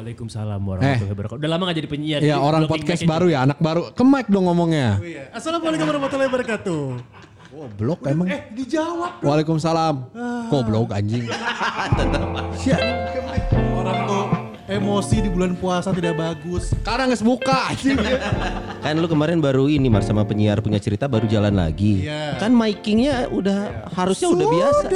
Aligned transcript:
Waalaikumsalam 0.00 0.64
warahmatullahi 0.64 1.12
wabarakatuh. 1.12 1.40
Udah 1.44 1.50
lama 1.52 1.62
gak 1.68 1.76
jadi 1.76 1.88
penyiar. 1.92 2.20
Ya 2.24 2.40
jadi 2.40 2.40
orang 2.40 2.64
podcast 2.64 3.04
baru 3.04 3.28
ya, 3.28 3.44
anak 3.44 3.60
baru. 3.60 3.92
Ke 3.92 4.00
mic 4.00 4.32
dong 4.32 4.48
ngomongnya. 4.48 4.96
Oh 4.96 5.04
iya. 5.04 5.28
Assalamualaikum 5.28 5.84
warahmatullahi 5.84 6.28
wabarakatuh. 6.32 6.84
Goblok 7.52 8.00
emang. 8.08 8.32
Eh 8.32 8.48
dijawab. 8.56 9.20
Waalaikumsalam. 9.20 9.94
Goblok 10.48 10.96
anjing. 10.96 11.28
Orang 13.76 13.98
tuh 14.08 14.24
emosi 14.72 15.16
di 15.20 15.28
bulan 15.28 15.52
puasa 15.60 15.92
tidak 15.92 16.16
bagus. 16.16 16.72
Sekarang 16.72 17.12
nggak 17.12 17.20
buka 17.20 17.68
anjing. 17.68 18.00
Kan 18.84 18.96
lu 18.96 19.04
kemarin 19.04 19.36
baru 19.44 19.68
ini 19.68 19.92
Mar 19.92 20.00
sama 20.00 20.24
penyiar 20.24 20.64
punya 20.64 20.80
cerita 20.80 21.12
baru 21.12 21.28
jalan 21.28 21.52
lagi. 21.52 22.08
Iya. 22.08 22.40
Kan 22.40 22.56
micingnya 22.56 23.28
udah 23.28 23.92
harusnya 23.92 24.32
udah 24.32 24.46
biasa. 24.48 24.88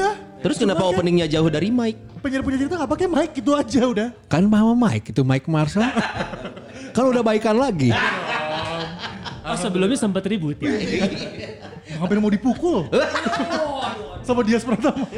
Terus 0.45 0.61
kenapa 0.61 0.85
Sebagai- 0.85 1.01
openingnya 1.01 1.25
jauh 1.25 1.49
dari 1.49 1.73
mic? 1.73 1.97
Penyiar 2.21 2.45
punya 2.45 2.61
cerita 2.61 2.77
gak 2.77 2.93
pakai 2.93 3.09
mic 3.09 3.33
gitu 3.33 3.57
aja 3.57 3.81
udah. 3.89 4.09
Kan 4.29 4.45
mama 4.45 4.77
Mike 4.77 5.17
itu 5.17 5.25
Mike 5.25 5.49
Marshall. 5.49 5.89
kan 6.97 7.05
udah 7.09 7.25
baikan 7.25 7.57
lagi. 7.57 7.89
Oh 9.45 9.57
sebelumnya 9.57 9.97
sempat 9.97 10.25
ribut 10.29 10.61
ya. 10.61 10.77
Hampir 11.97 12.21
mau 12.21 12.29
dipukul. 12.29 12.85
Sama 14.29 14.45
dia 14.45 14.61
Pratama. 14.61 15.09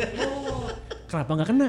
Kenapa 1.16 1.32
gak 1.32 1.48
kena? 1.48 1.68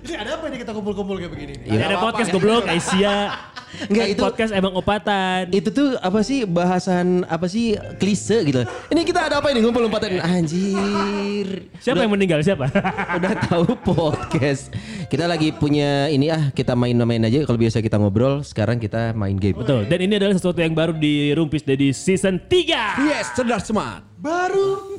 Ini 0.00 0.14
ada 0.16 0.40
apa 0.40 0.48
ini 0.48 0.56
kita 0.64 0.72
kumpul-kumpul 0.72 1.20
kayak 1.20 1.28
begini? 1.28 1.60
nih? 1.60 1.76
ada 1.76 2.00
podcast 2.00 2.32
goblok 2.32 2.64
Aisyah. 2.64 3.52
Enggak, 3.92 4.04
Kan 4.08 4.12
itu- 4.16 4.22
podcast 4.24 4.52
emang 4.56 4.72
opatan. 4.72 5.52
Itu 5.52 5.68
tuh 5.76 6.00
apa 6.00 6.24
sih 6.24 6.48
bahasan 6.48 7.28
apa 7.28 7.52
sih 7.52 7.76
klise 8.00 8.48
gitu. 8.48 8.64
Ini 8.64 9.00
kita 9.04 9.28
ada 9.28 9.44
apa 9.44 9.52
ini 9.52 9.60
ngumpul 9.60 9.84
lompatan 9.84 10.24
anjir. 10.24 11.68
Siapa 11.84 12.00
yang 12.00 12.16
meninggal 12.16 12.40
siapa? 12.40 12.72
Udah 13.20 13.32
tahu 13.44 13.76
podcast. 13.84 14.72
Kita 15.12 15.28
lagi 15.28 15.52
punya 15.52 16.08
ini 16.08 16.32
ah 16.32 16.48
kita 16.56 16.72
main-main 16.72 17.20
aja 17.28 17.44
kalau 17.44 17.60
biasa 17.60 17.84
kita 17.84 18.00
ngobrol, 18.00 18.40
sekarang 18.40 18.80
kita 18.80 19.12
main 19.12 19.36
game. 19.36 19.60
Betul. 19.60 19.84
Dan 19.84 20.00
ini 20.00 20.16
adalah 20.16 20.32
sesuatu 20.32 20.64
yang 20.64 20.72
baru 20.72 20.96
di 20.96 21.28
Rumpis 21.36 21.60
dari 21.60 21.92
season 21.92 22.40
3. 22.48 23.04
Yes, 23.04 23.36
cerdas 23.36 23.68
smart. 23.68 24.00
Baru. 24.16 24.91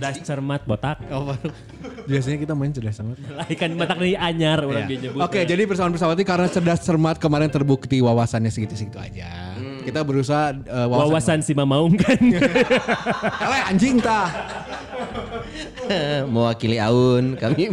Das 0.00 0.16
cermat 0.24 0.64
botak. 0.64 1.04
Oh, 1.12 1.28
baru. 1.28 1.52
Biasanya 2.08 2.38
kita 2.40 2.52
main 2.56 2.72
cerdas 2.72 2.96
smart. 2.96 3.20
Ikan 3.52 3.76
botak 3.76 4.00
nih 4.00 4.16
anyar 4.16 4.64
orang 4.64 4.88
dia 4.88 4.98
nyebut. 5.08 5.20
Oke, 5.20 5.44
jadi 5.44 5.62
persoalan 5.68 5.92
pesawat 5.92 6.16
ini 6.16 6.24
karena 6.24 6.48
cerdas 6.48 6.80
cermat 6.80 7.20
kemarin 7.20 7.52
terbukti 7.52 8.00
wawasannya 8.00 8.48
segitu-segitu 8.48 8.96
aja. 8.96 9.28
Kita 9.84 10.04
berusaha 10.04 10.52
eh, 10.52 10.86
Wawasan 10.88 11.40
si 11.40 11.56
Mamaung 11.56 11.96
kan. 11.96 12.20
Eleh 13.44 13.62
anjing 13.68 14.00
tah. 14.00 14.28
Mewakili 16.32 16.76
Aun, 16.76 17.40
kami 17.40 17.72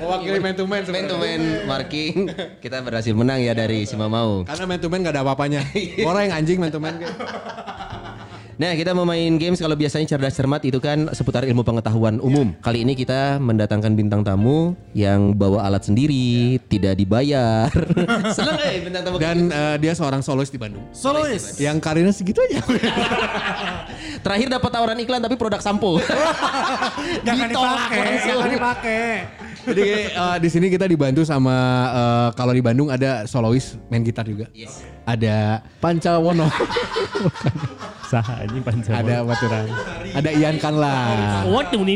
Mewakili 0.00 0.38
man 0.40 0.56
to 0.56 0.64
man 0.64 0.82
main 0.88 1.04
to 1.04 1.16
main 1.20 1.42
marking. 1.68 2.32
Kita 2.64 2.80
berhasil 2.80 3.12
menang 3.12 3.44
ya 3.44 3.52
dari 3.52 3.84
si 3.84 3.96
Mamau. 4.00 4.48
Karena 4.48 4.64
man 4.64 4.78
to 4.80 4.88
man 4.88 5.04
gak 5.04 5.14
ada 5.16 5.22
apa-apanya. 5.24 5.60
Orang 6.08 6.32
yang 6.32 6.34
anjing 6.40 6.56
man 6.56 6.72
to 6.72 6.80
man. 6.80 6.96
Nah 8.60 8.76
kita 8.76 8.92
mau 8.92 9.08
main 9.08 9.40
games 9.40 9.56
kalau 9.56 9.72
biasanya 9.72 10.04
cerdas 10.04 10.36
cermat 10.36 10.60
itu 10.68 10.76
kan 10.84 11.08
seputar 11.16 11.48
ilmu 11.48 11.64
pengetahuan 11.64 12.20
umum. 12.20 12.52
Kali 12.60 12.84
ini 12.84 12.92
kita 12.92 13.40
mendatangkan 13.40 13.96
bintang 13.96 14.20
tamu 14.20 14.76
yang 14.92 15.32
bawa 15.32 15.64
alat 15.64 15.88
sendiri, 15.88 16.60
tidak 16.68 17.00
dibayar. 17.00 17.72
Seneng 18.36 18.60
eh 18.60 18.84
bintang 18.84 19.08
tamu. 19.08 19.16
Dan 19.16 19.48
eh, 19.48 19.80
dia 19.80 19.96
seorang 19.96 20.20
solois 20.20 20.52
di 20.52 20.60
Bandung. 20.60 20.84
Solois. 20.92 21.56
Yang 21.56 21.80
karirnya 21.80 22.12
segitu 22.12 22.44
aja. 22.44 22.60
Terakhir 24.28 24.52
dapat 24.52 24.68
tawaran 24.76 25.00
iklan 25.00 25.24
tapi 25.24 25.40
produk 25.40 25.64
sampo. 25.64 25.96
Jangan 27.26 27.48
dipakai. 27.48 28.04
Jangan 28.28 28.50
dipakai. 28.52 29.04
Jadi 29.72 29.88
eh, 30.12 30.36
di 30.36 30.48
sini 30.52 30.68
kita 30.68 30.84
dibantu 30.84 31.24
sama 31.24 31.56
eh, 31.96 32.28
kalau 32.36 32.52
di 32.52 32.60
Bandung 32.60 32.92
ada 32.92 33.24
solois 33.24 33.80
main 33.88 34.04
gitar 34.04 34.28
juga. 34.28 34.52
Ada 35.06 35.64
Pancawono, 35.80 36.46
Saha 38.10 38.42
anjing 38.42 38.62
panjang. 38.62 38.94
ada 39.00 39.22
Baturan, 39.22 39.66
ada 40.12 40.30
Ian 40.34 40.56
Kanla. 40.58 40.94
What 41.46 41.70
ini. 41.72 41.94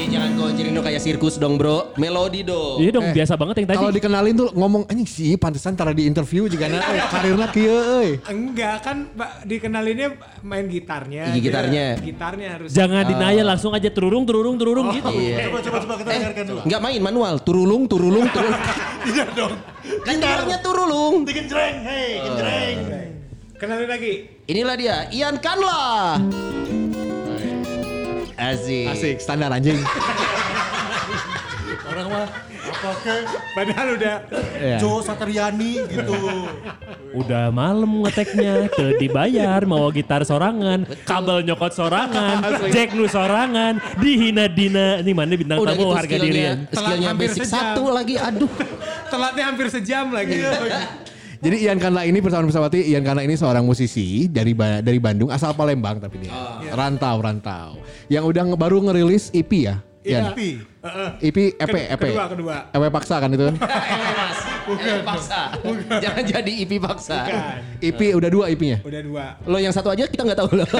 Ya 0.00 0.16
jangan 0.16 0.30
kau 0.32 0.48
cerino 0.56 0.80
kayak 0.80 1.00
sirkus 1.04 1.36
dong 1.36 1.60
bro. 1.60 1.92
Melodi 2.00 2.40
dong. 2.40 2.80
Iya 2.80 2.90
dong 2.96 3.12
biasa 3.12 3.36
banget 3.36 3.54
yang 3.60 3.68
tadi. 3.68 3.76
Kalau 3.84 3.92
dikenalin 3.92 4.32
tuh 4.32 4.48
ngomong 4.56 4.82
anjing 4.88 5.04
sih 5.04 5.36
pantesan 5.36 5.76
tara 5.76 5.92
di 5.92 6.08
interview 6.08 6.48
juga 6.48 6.72
na 6.72 6.80
eh, 6.80 7.04
karirnya 7.04 7.52
kieu 7.52 7.68
euy. 8.00 8.10
Enggak 8.24 8.80
kan 8.80 9.12
dikenalinnya 9.44 10.16
main 10.40 10.64
gitarnya. 10.72 11.36
Iya, 11.36 11.40
gitarnya. 11.44 11.84
Gitarnya 12.00 12.48
harus. 12.56 12.68
Jangan 12.72 13.04
denial 13.04 13.44
langsung 13.44 13.76
aja 13.76 13.92
tururung 13.92 14.24
tururung 14.24 14.56
tururung 14.56 14.88
gitu. 14.96 15.12
Coba 15.12 15.58
coba 15.60 15.76
coba 15.84 15.94
kita 16.00 16.10
dengarkan 16.16 16.44
dulu. 16.48 16.60
Enggak 16.64 16.80
main 16.80 17.00
manual, 17.04 17.34
turulung, 17.44 17.82
turulung, 17.84 18.24
turulung. 18.32 18.62
Tidak 19.04 19.28
dong. 19.38 19.52
Gitarnya 19.84 20.56
turulung. 20.64 21.14
Genjreng, 21.28 21.76
hei, 21.84 22.08
genjreng. 22.24 22.76
Kenalin 23.60 23.88
lagi. 23.92 24.14
Inilah 24.48 24.76
dia, 24.80 24.96
Ian 25.12 25.36
Kanla. 25.36 26.16
Asik. 28.40 28.86
Asik 28.88 29.16
standar 29.20 29.52
anjing. 29.52 29.76
Orang 31.84 32.06
mah 32.08 32.26
apa 32.60 32.90
ke 33.02 33.14
Padahal 33.52 33.88
udah 33.98 34.16
Iya. 34.56 34.76
Jo 34.78 35.00
Satriani 35.00 35.84
gitu. 35.84 36.16
Udah 37.10 37.50
malam 37.50 38.06
ngeteknya, 38.06 38.70
tuh 38.70 38.94
dibayar, 38.94 39.58
mau 39.66 39.90
gitar 39.90 40.22
sorangan, 40.22 40.86
kabel 41.02 41.42
nyokot 41.42 41.74
sorangan, 41.74 42.38
jack 42.74 42.94
nu 42.94 43.10
sorangan, 43.10 43.82
dihina 43.98 44.46
dina, 44.46 45.02
ini 45.02 45.10
mana 45.10 45.34
bintang 45.34 45.58
Udah 45.58 45.74
tamu 45.74 45.90
harga 45.90 46.16
dirian. 46.16 46.70
skillnya 46.70 47.10
hampir 47.10 47.34
sejam. 47.34 47.50
satu 47.50 47.82
lagi, 47.90 48.14
aduh. 48.14 48.52
telatnya 49.10 49.44
hampir 49.50 49.66
sejam 49.74 50.06
lagi. 50.14 50.38
Jadi 51.40 51.56
Ian 51.64 51.80
Kanla 51.80 52.04
ini 52.04 52.20
persoalan 52.20 52.52
pesawati 52.52 52.84
Ian 52.84 53.00
Kanla 53.00 53.24
ini 53.24 53.32
seorang 53.32 53.64
musisi 53.64 54.28
dari 54.28 54.52
Ba- 54.52 54.84
dari 54.84 55.00
Bandung 55.00 55.32
asal 55.32 55.56
Palembang 55.56 55.96
tapi 55.96 56.20
dia. 56.20 56.32
Rantau 56.70 57.16
rantau. 57.16 57.80
Yang 58.12 58.24
udah 58.28 58.44
baru 58.60 58.84
ngerilis 58.84 59.32
EP 59.32 59.48
ya. 59.64 59.80
Ian? 60.00 60.32
Tapi 60.32 60.48
EP 61.20 61.36
EP 61.54 61.74
EP. 61.92 62.00
kedua, 62.00 62.24
kedua. 62.24 62.56
EP 62.72 62.84
paksa 62.88 63.20
kan 63.20 63.28
itu 63.28 63.44
kan? 63.48 63.56
Eh 63.56 64.12
mas, 64.16 64.38
bukan. 64.64 64.96
paksa. 65.04 65.40
Jangan 66.00 66.22
jadi 66.24 66.52
IP 66.64 66.72
paksa. 66.80 67.18
EP 67.78 68.00
udah 68.16 68.30
dua 68.32 68.44
EP-nya. 68.48 68.80
Udah 68.80 69.00
dua. 69.04 69.24
Lo 69.44 69.60
yang 69.60 69.70
satu 69.70 69.92
aja 69.92 70.08
kita 70.08 70.24
nggak 70.24 70.40
tahu 70.40 70.56
loh. 70.56 70.68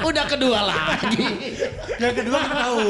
Udah 0.00 0.24
kedua 0.24 0.58
lagi. 0.64 1.28
yang 2.00 2.14
kedua 2.16 2.38
kita 2.40 2.56
tahu. 2.56 2.86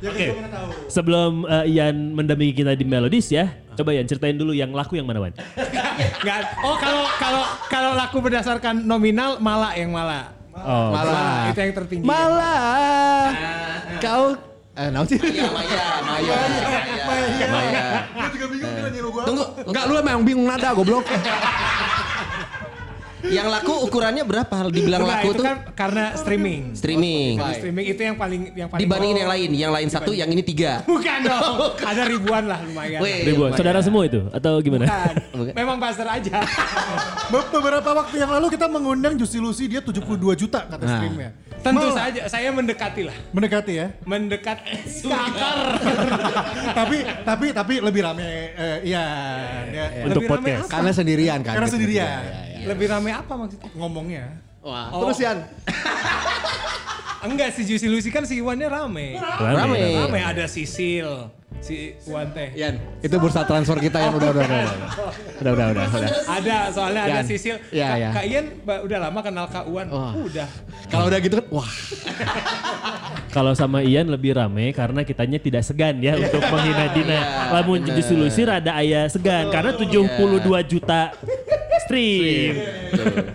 Yang 0.00 0.12
Oke, 0.14 0.24
kedua 0.24 0.36
kita 0.38 0.50
tahu. 0.50 0.70
sebelum 0.88 1.32
eh, 1.44 1.64
Ian 1.70 1.96
mendampingi 2.14 2.54
kita 2.56 2.72
di 2.72 2.82
Melodies 2.82 3.28
ya, 3.28 3.46
coba 3.74 3.92
Ian 3.92 4.06
ceritain 4.08 4.34
dulu 4.34 4.56
yang 4.56 4.72
laku 4.72 4.96
yang 4.96 5.04
mana 5.04 5.20
Wan? 5.20 5.34
Enggak. 6.22 6.40
Oh 6.62 6.74
kalau 6.74 7.04
kalau 7.20 7.42
kalau 7.68 7.90
laku 7.94 8.18
berdasarkan 8.18 8.82
nominal 8.82 9.36
malah 9.38 9.76
yang 9.76 9.92
malah. 9.92 10.37
Oh, 10.64 10.88
Malah. 10.90 11.50
Itu 11.52 11.60
yang 11.60 11.74
tertinggi. 11.74 12.04
Malah 12.06 13.30
kau 13.98 14.24
eh 14.78 14.88
naon 14.94 15.06
sih? 15.10 15.18
Maya, 15.18 15.50
Maya, 15.50 15.86
Maya, 16.06 16.38
Maya, 17.02 17.46
Maya. 17.50 17.82
Gue 18.14 18.28
juga 18.38 18.46
bingung 18.46 18.72
dia 18.78 18.90
nyuruh 18.94 19.10
gua. 19.10 19.22
Tunggu, 19.26 19.44
Enggak 19.66 19.84
lu 19.90 19.94
emang 19.98 20.22
bingung 20.22 20.46
nada 20.46 20.70
goblok. 20.70 21.04
yang 23.26 23.50
laku 23.50 23.74
ukurannya 23.82 24.22
berapa? 24.22 24.70
Dibilang 24.70 25.02
Enggak, 25.02 25.18
laku 25.18 25.28
itu 25.28 25.38
tuh 25.38 25.44
kan 25.44 25.56
karena 25.74 26.04
streaming. 26.14 26.60
streaming. 26.72 27.34
Kalau 27.34 27.54
streaming 27.58 27.86
itu 27.88 28.00
yang 28.00 28.16
paling 28.16 28.40
yang 28.54 28.68
paling 28.68 28.82
Dibandingin 28.82 29.16
oh, 29.16 29.20
yang 29.20 29.30
lain, 29.30 29.50
yang 29.52 29.72
lain 29.74 29.88
satu, 29.90 30.10
yang 30.14 30.30
ini 30.30 30.42
tiga. 30.42 30.82
Bukan 30.90 31.18
dong. 31.26 31.74
Ada 31.90 32.02
ribuan 32.06 32.44
lah 32.46 32.62
lumayan. 32.62 33.00
Weh, 33.02 33.26
ribuan. 33.26 33.50
lumayan. 33.50 33.58
Saudara 33.58 33.80
semua 33.82 34.02
itu 34.06 34.20
atau 34.30 34.52
gimana? 34.62 34.86
Bukan. 34.86 35.14
Bukan. 35.34 35.52
Memang 35.58 35.76
buzzer 35.76 36.06
aja. 36.06 36.38
Be- 37.32 37.48
Beberapa 37.50 37.90
waktu 37.94 38.16
yang 38.18 38.30
lalu 38.30 38.46
kita 38.54 38.66
mengundang 38.70 39.18
Juicy 39.18 39.42
Lucy 39.42 39.64
dia 39.66 39.82
72 39.82 40.06
juta 40.38 40.64
kata 40.64 40.84
Nah. 40.86 40.96
streamnya. 40.96 41.30
Tentu 41.58 41.90
Malah. 41.90 42.06
saja 42.06 42.22
saya 42.30 42.54
mendekati 42.54 43.02
lah. 43.02 43.16
Mendekati 43.34 43.72
ya. 43.74 43.86
Mendekat 44.06 44.62
akar. 45.10 45.56
tapi 46.70 46.96
tapi 47.26 47.46
tapi 47.50 47.74
lebih 47.82 48.00
rame 48.06 48.54
eh, 48.54 48.78
iya 48.86 49.04
dia 49.66 49.84
Untuk 50.06 50.22
Lebih 50.22 50.28
rame 50.30 50.38
podcast. 50.54 50.62
apa? 50.62 50.72
Karena 50.78 50.90
sendirian 50.94 51.38
kan. 51.42 51.52
karena 51.58 51.68
gitu. 51.68 51.76
Sendirian 52.58 52.68
Lebih 52.68 52.86
rame 52.88 53.10
apa 53.12 53.32
maksudnya? 53.34 53.70
ngomongnya. 53.72 54.24
Wah, 54.58 54.90
Oh. 54.90 55.06
terus 55.06 55.18
Ian. 55.20 55.38
Enggak 57.20 57.50
si 57.50 57.62
Juicy 57.64 57.86
Lucy 57.86 58.08
kan 58.08 58.22
si 58.22 58.38
Iwannya 58.38 58.66
rame. 58.66 59.18
Rame. 59.18 59.54
Rame. 59.74 59.78
Rame 59.98 60.20
ada 60.20 60.46
Sisil, 60.46 61.26
si 61.58 61.90
Wan 62.06 62.30
teh. 62.30 62.54
Ian, 62.54 62.78
itu 62.96 63.10
bursa 63.16 63.42
transfer 63.42 63.74
kita 63.76 63.98
yang 63.98 64.14
udah 64.14 64.30
udah 64.30 64.42
udah 64.44 64.54
udah 64.54 64.74
udah 65.40 65.52
udah 65.52 65.66
udah. 65.68 65.86
udah. 65.88 66.10
Ada 66.30 66.56
soalnya 66.70 67.02
ada 67.04 67.18
Yan. 67.18 67.24
Sisil. 67.24 67.56
Iya, 67.68 67.86
Kak, 67.86 67.96
iya. 67.96 68.08
Kak 68.12 68.24
Ian 68.24 68.44
udah 68.86 68.98
lama 69.00 69.20
kenal 69.20 69.46
Kak 69.48 69.66
Uwan. 69.66 69.86
Wah. 69.88 70.14
Udah. 70.14 70.46
Kalau 70.86 71.04
udah 71.06 71.18
gitu 71.18 71.34
kan, 71.36 71.46
wah 71.50 71.70
Kalau 73.28 73.52
sama 73.52 73.82
Ian 73.82 74.06
lebih 74.06 74.32
rame 74.32 74.70
karena 74.70 75.02
kitanya 75.02 75.38
tidak 75.38 75.62
segan 75.62 75.98
ya 75.98 76.14
untuk 76.22 76.38
menghina 76.40 76.86
Dina. 76.90 77.20
Lamun 77.52 77.82
bener. 77.82 77.94
justru 77.94 78.14
Lucy 78.14 78.42
rada 78.42 78.78
ayah 78.78 79.04
segan 79.06 79.50
karena 79.50 79.74
72 79.74 80.38
juta 80.64 81.12
stream. 81.88 82.52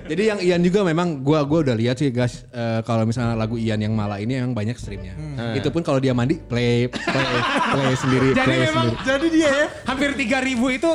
Jadi 0.05 0.23
yang 0.29 0.39
Ian 0.39 0.61
juga 0.61 0.85
memang 0.85 1.25
gua 1.25 1.41
gua 1.41 1.65
udah 1.65 1.73
lihat 1.73 1.97
sih 1.97 2.13
guys 2.13 2.45
eh, 2.53 2.85
kalau 2.85 3.09
misalnya 3.09 3.33
lagu 3.33 3.57
Ian 3.57 3.81
yang 3.81 3.97
malah 3.97 4.21
ini 4.21 4.37
emang 4.37 4.53
banyak 4.53 4.77
streamnya. 4.77 5.17
Itu 5.57 5.73
pun 5.73 5.81
kalau 5.81 5.97
dia 5.97 6.13
mandi 6.13 6.37
play 6.37 6.85
play 6.85 7.33
play 7.73 7.93
sendiri 8.05 8.27
Jadi 8.37 8.45
play 8.45 8.59
memang 8.69 8.87
sendiri. 8.93 9.09
Jadi 9.09 9.27
dia 9.33 9.49
ya. 9.49 9.67
hampir 9.89 10.09
3000 10.13 10.77
itu 10.77 10.91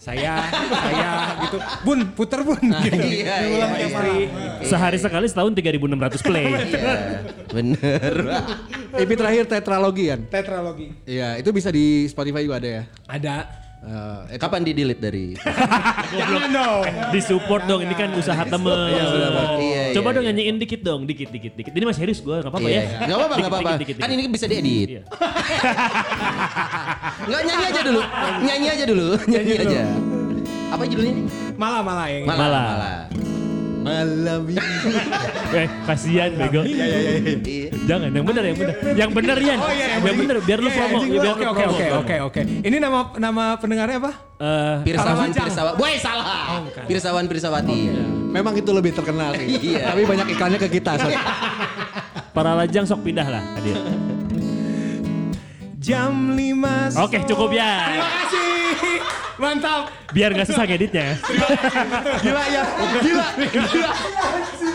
saya, 0.00 0.48
saya 0.48 1.10
gitu. 1.44 1.60
Bun, 1.84 2.08
puter 2.16 2.40
bun 2.40 2.56
gitu. 2.56 2.96
Iya, 2.96 3.36
iya, 3.44 3.66
iya. 3.68 3.84
istri. 3.84 4.16
Sehari 4.64 4.96
sekali 4.96 5.28
setahun 5.28 5.52
3600 5.52 6.24
play. 6.24 6.48
Iya, 6.56 6.96
bener. 7.52 8.14
EP 8.96 9.10
terakhir 9.12 9.44
tetralogi 9.44 10.08
Ian. 10.08 10.24
Tetralogi. 10.24 10.96
Iya, 11.04 11.36
itu 11.36 11.52
bisa 11.52 11.68
di 11.68 12.08
Spotify 12.08 12.48
juga 12.48 12.64
ada 12.64 12.68
ya. 12.80 12.82
Ada. 13.12 13.36
Eh, 13.80 14.36
itu- 14.36 14.40
Kapan 14.40 14.60
di 14.60 14.72
delete 14.76 15.00
dari? 15.00 15.32
Jangan 16.20 16.50
dong. 16.52 16.80
Di 17.10 17.20
support 17.24 17.64
dong 17.64 17.80
ini 17.80 17.96
kan 17.96 18.12
usaha 18.12 18.42
temen. 18.44 18.76
Iya, 18.92 19.04
iya, 19.56 19.84
Coba 19.96 20.12
iya, 20.12 20.16
dong 20.20 20.24
iya. 20.24 20.32
nyanyiin 20.36 20.56
dikit 20.60 20.80
dong, 20.84 21.00
dikit 21.08 21.32
dikit 21.32 21.56
dikit. 21.56 21.72
Ini 21.72 21.84
masih 21.88 22.00
serius 22.04 22.20
gue, 22.20 22.36
nggak 22.36 22.52
apa-apa 22.52 22.68
Iya, 22.68 22.76
ya. 22.76 22.82
iya. 22.84 22.98
Nggak 23.08 23.16
apa-apa, 23.16 23.34
nggak 23.34 23.50
Dikit, 23.80 23.94
apa-apa. 23.96 24.04
Kan 24.04 24.10
ini 24.12 24.22
bisa 24.28 24.44
diedit. 24.44 24.88
Iya. 24.90 25.02
Nggak 27.20 27.42
nyanyi 27.46 27.64
aja 27.66 27.80
dulu. 27.82 28.00
Nyanyi 28.42 28.66
aja 28.68 28.84
dulu. 28.84 29.08
Nyanyi 29.28 29.52
aja. 29.58 29.80
Apa 30.70 30.82
judulnya? 30.86 31.14
Malah 31.56 31.80
malah. 31.80 32.06
Malah. 32.24 32.36
Malah. 32.36 32.98
Malam 33.80 34.42
ini. 34.50 34.60
Eh, 35.52 35.68
kasihan 35.82 36.30
bego. 36.30 36.60
Iya. 36.60 37.72
Jangan, 37.86 38.12
yang 38.12 38.22
benar 38.22 38.42
yang 38.44 38.56
benar. 38.56 38.74
Yang 38.92 39.10
benar 39.10 39.36
Yan. 39.40 39.58
Oh 39.58 39.72
iya, 39.72 39.86
yang 39.90 40.02
benar 40.04 40.36
biar 40.38 40.58
lu 40.58 40.68
Iya, 40.68 40.76
promo. 40.76 40.98
iya, 41.00 41.20
Oke 41.26 41.46
oke 41.46 41.64
oke 41.66 41.86
oke 41.96 42.14
oke. 42.22 42.40
Ini 42.60 42.76
nama 42.76 42.98
nama 43.16 43.44
pendengarnya 43.56 43.96
apa? 43.98 44.12
Eh, 44.36 44.76
Pirsawan. 44.84 45.28
Pirsawan. 45.30 45.74
Boy 45.74 45.96
salah. 45.96 46.60
Pirsawan, 46.84 47.24
Pirsawati. 47.24 47.78
Memang 48.30 48.54
itu 48.54 48.70
lebih 48.70 48.92
terkenal 48.92 49.32
sih. 49.34 49.74
Iya. 49.74 49.90
Tapi 49.90 50.02
banyak 50.04 50.26
iklannya 50.28 50.58
ke 50.58 50.68
kita. 50.70 50.92
so- 50.96 51.10
para 52.36 52.54
lajang 52.54 52.84
sok 52.84 53.00
pindah 53.02 53.26
lah. 53.26 53.42
Jam 55.80 56.36
5 56.36 57.00
Oke, 57.00 57.24
cukup 57.24 57.50
ya. 57.50 57.72
Terima 57.88 58.08
kasih. 58.22 58.49
Mantap. 59.40 59.88
Biar 60.12 60.36
gak 60.36 60.52
susah 60.52 60.68
ngeditnya. 60.68 61.16
Gila 62.20 62.44
ya, 62.52 62.62
gila, 63.00 63.26
gila. 63.48 63.90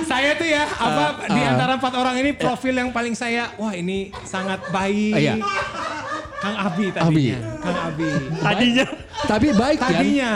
Saya 0.09 0.33
tuh 0.33 0.47
ya, 0.49 0.65
apa 0.65 1.29
di 1.29 1.41
antara 1.45 1.77
empat 1.77 1.93
orang 1.93 2.15
ini 2.25 2.33
profil 2.33 2.73
yang 2.73 2.89
paling 2.89 3.13
saya, 3.13 3.53
wah 3.61 3.77
ini 3.77 4.09
sangat 4.25 4.65
baik. 4.73 5.13
Iya. 5.21 5.37
Kang 6.45 6.57
Abi 6.61 6.85
tadinya. 6.93 7.37
Kang 7.57 7.79
Abi. 7.89 8.07
Tadinya. 8.37 8.85
Tapi 9.25 9.47
baik 9.49 9.77
kan? 9.81 9.89
Tadinya. 9.89 10.33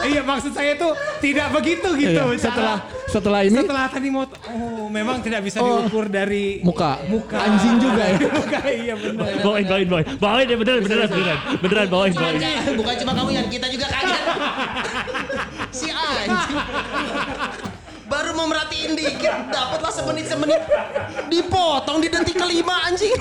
Iya 0.00 0.20
maksud 0.24 0.52
saya 0.56 0.72
tuh 0.74 0.96
tidak 1.20 1.52
begitu 1.52 1.88
gitu. 2.00 2.24
Iya, 2.32 2.40
setelah 2.40 2.76
setelah 3.04 3.40
ini 3.44 3.60
setelah 3.60 3.84
tadi 3.92 4.08
mau 4.08 4.24
oh 4.24 4.88
memang 4.88 5.20
tidak 5.20 5.44
bisa 5.44 5.60
Oh. 5.60 5.84
diukur 5.84 6.08
dari 6.08 6.64
muka, 6.64 6.96
muka 7.06 7.36
anjing 7.36 7.76
juga 7.76 8.02
ya. 8.08 8.18
muka 8.40 8.60
iya 8.64 8.94
benar. 8.96 9.28
Bawain, 9.44 9.64
bawain, 9.68 9.86
bawain. 9.92 10.06
Bawain 10.16 10.46
ya 10.48 10.56
beneran, 10.56 10.80
beneran, 10.80 11.08
beneran. 11.12 11.38
Beneran 11.60 11.86
bawain, 11.92 12.12
bawain. 12.16 12.40
Bukan 12.72 12.94
cuma 13.04 13.12
kamu 13.12 13.30
yang 13.36 13.46
kita 13.52 13.66
juga 13.68 13.86
kaget. 13.92 14.22
si 15.78 15.86
anjing. 15.92 16.56
Baru 18.08 18.32
mau 18.32 18.48
merhatiin 18.48 18.96
dikit, 18.96 19.52
dapatlah 19.52 19.92
semenit 19.92 20.26
semenit. 20.32 20.64
Dipotong 21.28 22.00
di 22.00 22.08
detik 22.08 22.40
kelima 22.40 22.88
anjing. 22.88 23.12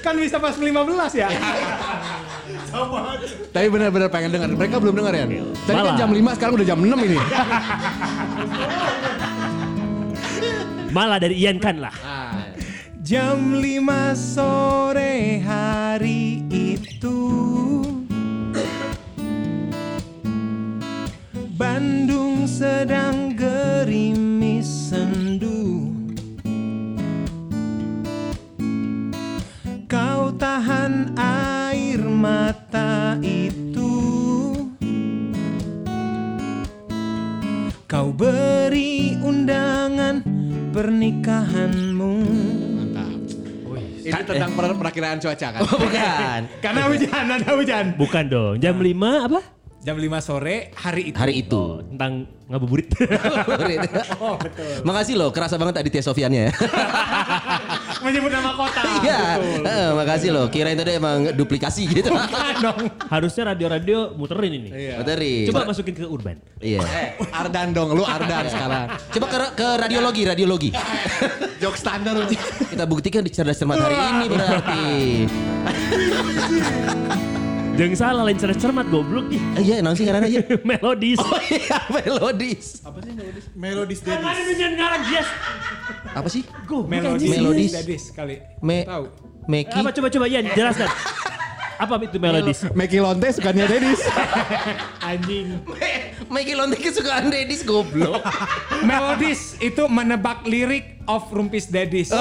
Kan 0.00 0.16
bisa 0.16 0.40
pas 0.40 0.56
15 0.56 0.72
ya. 1.12 1.28
Tapi 3.52 3.66
benar-benar 3.68 4.08
pengen 4.08 4.32
dengar. 4.32 4.48
Mereka 4.48 4.80
belum 4.80 4.96
dengar 4.96 5.12
ya. 5.12 5.28
Tadi 5.68 5.76
kan 5.76 5.94
jam 6.00 6.10
5, 6.10 6.36
sekarang 6.40 6.54
udah 6.56 6.66
jam 6.66 6.80
6 6.80 6.88
ini. 7.04 7.18
Malah 10.90 11.18
dari 11.20 11.36
Ian 11.36 11.60
kan 11.60 11.76
lah. 11.76 11.94
Jam 13.04 13.60
5 13.60 14.16
sore 14.16 15.44
hari 15.44 16.46
itu 16.48 17.18
Bandung 21.60 22.48
sedang 22.48 23.36
pernikahanmu 41.00 42.12
Ini 44.00 44.20
tentang 44.20 44.52
per- 44.52 44.76
perakiraan 44.76 45.16
cuaca 45.16 45.48
kan. 45.48 45.60
Bukan. 45.84 46.40
Karena 46.64 46.80
hujan, 46.92 47.24
ada 47.24 47.50
hujan. 47.56 47.84
Bukan 47.96 48.24
dong. 48.28 48.54
Jam 48.60 48.76
5 48.76 49.28
apa? 49.28 49.40
Jam 49.80 49.96
5 49.96 50.20
sore 50.20 50.76
hari 50.76 51.12
itu. 51.12 51.16
Hari 51.16 51.34
itu. 51.40 51.64
Tentang 51.88 52.28
ngabuburit. 52.48 52.88
oh, 54.24 54.36
betul. 54.40 54.84
Makasih 54.84 55.14
loh, 55.16 55.32
kerasa 55.32 55.56
banget 55.56 55.80
tadi 55.80 55.88
Tia 55.88 56.04
Sofiannya 56.04 56.48
ya. 56.48 56.52
Menyebut 58.00 58.30
nama 58.32 58.50
kota. 58.56 58.80
Iya, 59.00 59.40
Betul. 59.40 59.64
eh, 59.64 59.88
makasih 59.96 60.30
loh. 60.30 60.46
Kirain 60.52 60.76
tadi 60.76 60.92
emang 60.96 61.32
duplikasi 61.32 61.88
gitu. 61.88 62.12
Bukan 62.14 62.54
dong. 62.60 62.80
Harusnya 63.08 63.42
radio-radio 63.52 64.12
muterin 64.12 64.52
ini. 64.60 64.68
Materi. 64.96 65.48
Coba 65.48 65.64
masukin 65.64 65.94
ke 65.96 66.04
urban. 66.04 66.36
Iya. 66.60 66.84
Ardan 67.32 67.72
dong, 67.72 67.96
lu 67.96 68.04
Ardan 68.04 68.44
sekarang. 68.52 68.86
Coba 69.12 69.26
ke, 69.28 69.38
ke 69.56 69.68
radiologi, 69.80 70.22
radiologi. 70.28 70.70
Jok 71.60 71.74
standar. 71.76 72.16
Kita 72.68 72.84
buktikan 72.84 73.24
di 73.24 73.30
cerdas 73.32 73.56
cermat 73.56 73.80
hari 73.80 73.96
ini 73.96 74.26
berarti. 74.28 74.84
Jangan 77.80 77.96
salah 77.96 78.22
lain 78.28 78.36
cerdas 78.36 78.60
cermat 78.60 78.84
goblok 78.92 79.32
nih. 79.32 79.40
Eh, 79.56 79.62
Iya, 79.64 79.76
nanti 79.80 80.04
karena 80.04 80.20
aja. 80.20 80.44
Melodis. 80.68 81.16
Oh 81.16 81.40
iya, 81.48 81.80
melodis. 81.96 82.84
Melodis 83.56 84.04
Kan 84.04 84.20
Daddies. 84.20 84.28
ada 84.28 84.42
nyanyian 84.44 84.72
ngarang 84.76 85.02
Dias. 85.08 85.28
Apa 86.12 86.28
sih? 86.28 86.44
Melodis. 86.68 87.28
Melodis. 87.32 87.70
Dadis 87.72 88.04
kali. 88.12 88.36
Me 88.60 88.84
Tahu. 88.84 89.08
Meki. 89.48 89.80
Apa 89.80 89.96
coba 89.96 90.08
coba 90.12 90.24
Ian 90.28 90.44
jelaskan. 90.52 90.92
Apa 91.80 91.96
itu 92.04 92.20
melodis? 92.20 92.68
Meki 92.76 93.00
Lonte 93.00 93.32
sukanya 93.32 93.64
Dedis. 93.64 94.04
Anjing. 95.08 95.64
Meki 96.28 96.52
Lonte 96.52 96.76
kesukaan 96.76 97.32
Dedis 97.32 97.64
goblok. 97.64 98.20
Melodis 98.84 99.56
itu 99.56 99.88
menebak 99.88 100.44
lirik 100.44 101.00
of 101.08 101.32
Rumpis 101.32 101.72
Dadis. 101.72 102.12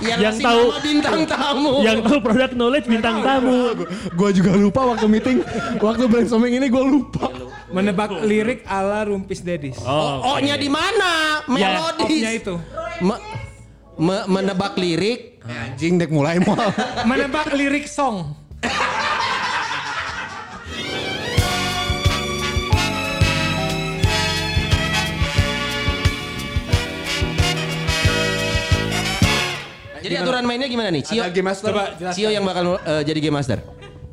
Yang, 0.00 0.20
Yang 0.20 0.36
tahu- 0.40 0.72
bintang 0.80 1.20
tamu. 1.24 1.74
Yang 1.80 1.98
tahu 2.02 2.18
produk 2.20 2.50
knowledge 2.52 2.86
bintang 2.86 3.16
tamu. 3.20 3.58
Gua 4.12 4.30
juga 4.30 4.52
lupa 4.54 4.80
waktu 4.86 5.06
meeting, 5.06 5.38
waktu 5.78 6.04
brainstorming 6.04 6.54
ini 6.54 6.66
gua 6.68 6.84
lupa. 6.84 7.26
Menebak 7.66 8.22
lirik 8.22 8.62
ala 8.64 9.02
Rumpis 9.02 9.40
Dadis. 9.40 9.78
Oh, 9.80 10.36
O-nya 10.36 10.54
di 10.54 10.68
mana? 10.68 11.42
Ya, 11.50 11.74
Melodis. 11.74 12.06
Of-nya 12.06 12.30
itu. 12.32 12.54
Me- 13.00 13.22
me- 13.96 14.26
menebak 14.28 14.74
lirik. 14.76 15.42
Anjing 15.42 15.98
dek 15.98 16.08
mulai 16.08 16.38
mau. 16.38 16.54
Menebak 17.04 17.52
lirik 17.52 17.84
song. 17.84 18.43
Jadi 30.04 30.14
aturan 30.20 30.44
mainnya 30.44 30.68
gimana 30.68 30.92
nih? 30.92 31.00
Cio, 31.00 31.24
Ada 31.24 31.32
game 31.32 31.48
master. 31.48 31.72
Coba 31.72 31.84
jelaskan. 31.96 32.16
Cio 32.20 32.28
yang 32.28 32.44
bakal 32.44 32.76
eh, 32.76 33.02
jadi 33.08 33.18
game 33.24 33.36
master. 33.40 33.58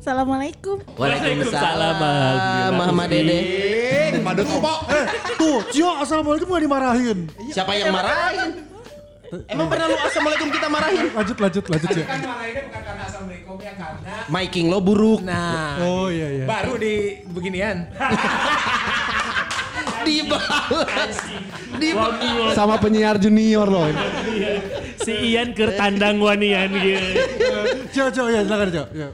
Assalamualaikum. 0.00 0.76
Waalaikumsalam. 0.96 2.00
Muhammad 2.74 3.08
Dede. 3.12 3.38
Padut 4.24 4.46
opo. 4.48 4.74
Tuh, 5.36 5.60
Cio 5.68 5.90
assalamualaikum 6.00 6.48
gak 6.48 6.64
dimarahin. 6.64 7.18
Siapa 7.52 7.76
yang 7.76 7.92
marahin? 7.92 8.72
Emang 9.48 9.68
pernah 9.68 9.88
lu 9.88 9.96
assalamualaikum 9.96 10.48
kita 10.52 10.68
marahin? 10.72 11.08
Lanjut, 11.12 11.36
lanjut, 11.40 11.64
lanjut 11.68 11.88
ya. 11.92 12.04
Kan 12.08 12.20
marahinnya 12.20 12.62
bukan 12.68 12.82
karena 12.84 13.02
Assalamualaikum 13.08 13.56
ya 13.60 13.72
karena. 13.76 14.12
Miking 14.32 14.66
lo 14.72 14.78
buruk. 14.80 15.20
Nah. 15.24 15.76
Oh 15.84 16.08
iya 16.08 16.40
iya. 16.40 16.44
Baru 16.48 16.76
di 16.80 17.20
beginian. 17.28 17.76
Dibalas. 20.04 21.16
Dibalas. 21.78 22.54
Sama 22.54 22.76
penyiar 22.76 23.16
junior 23.16 23.66
loh. 23.66 23.86
Si 25.02 25.12
Ian 25.32 25.54
ke 25.54 25.74
tandang 25.74 26.18
wanian 26.18 26.70
gitu. 26.74 27.06
Coba, 27.92 28.08
coba 28.10 28.28
ya 28.30 28.40
silakan 28.42 28.68
coba. 28.70 28.88
Ya. 28.92 29.08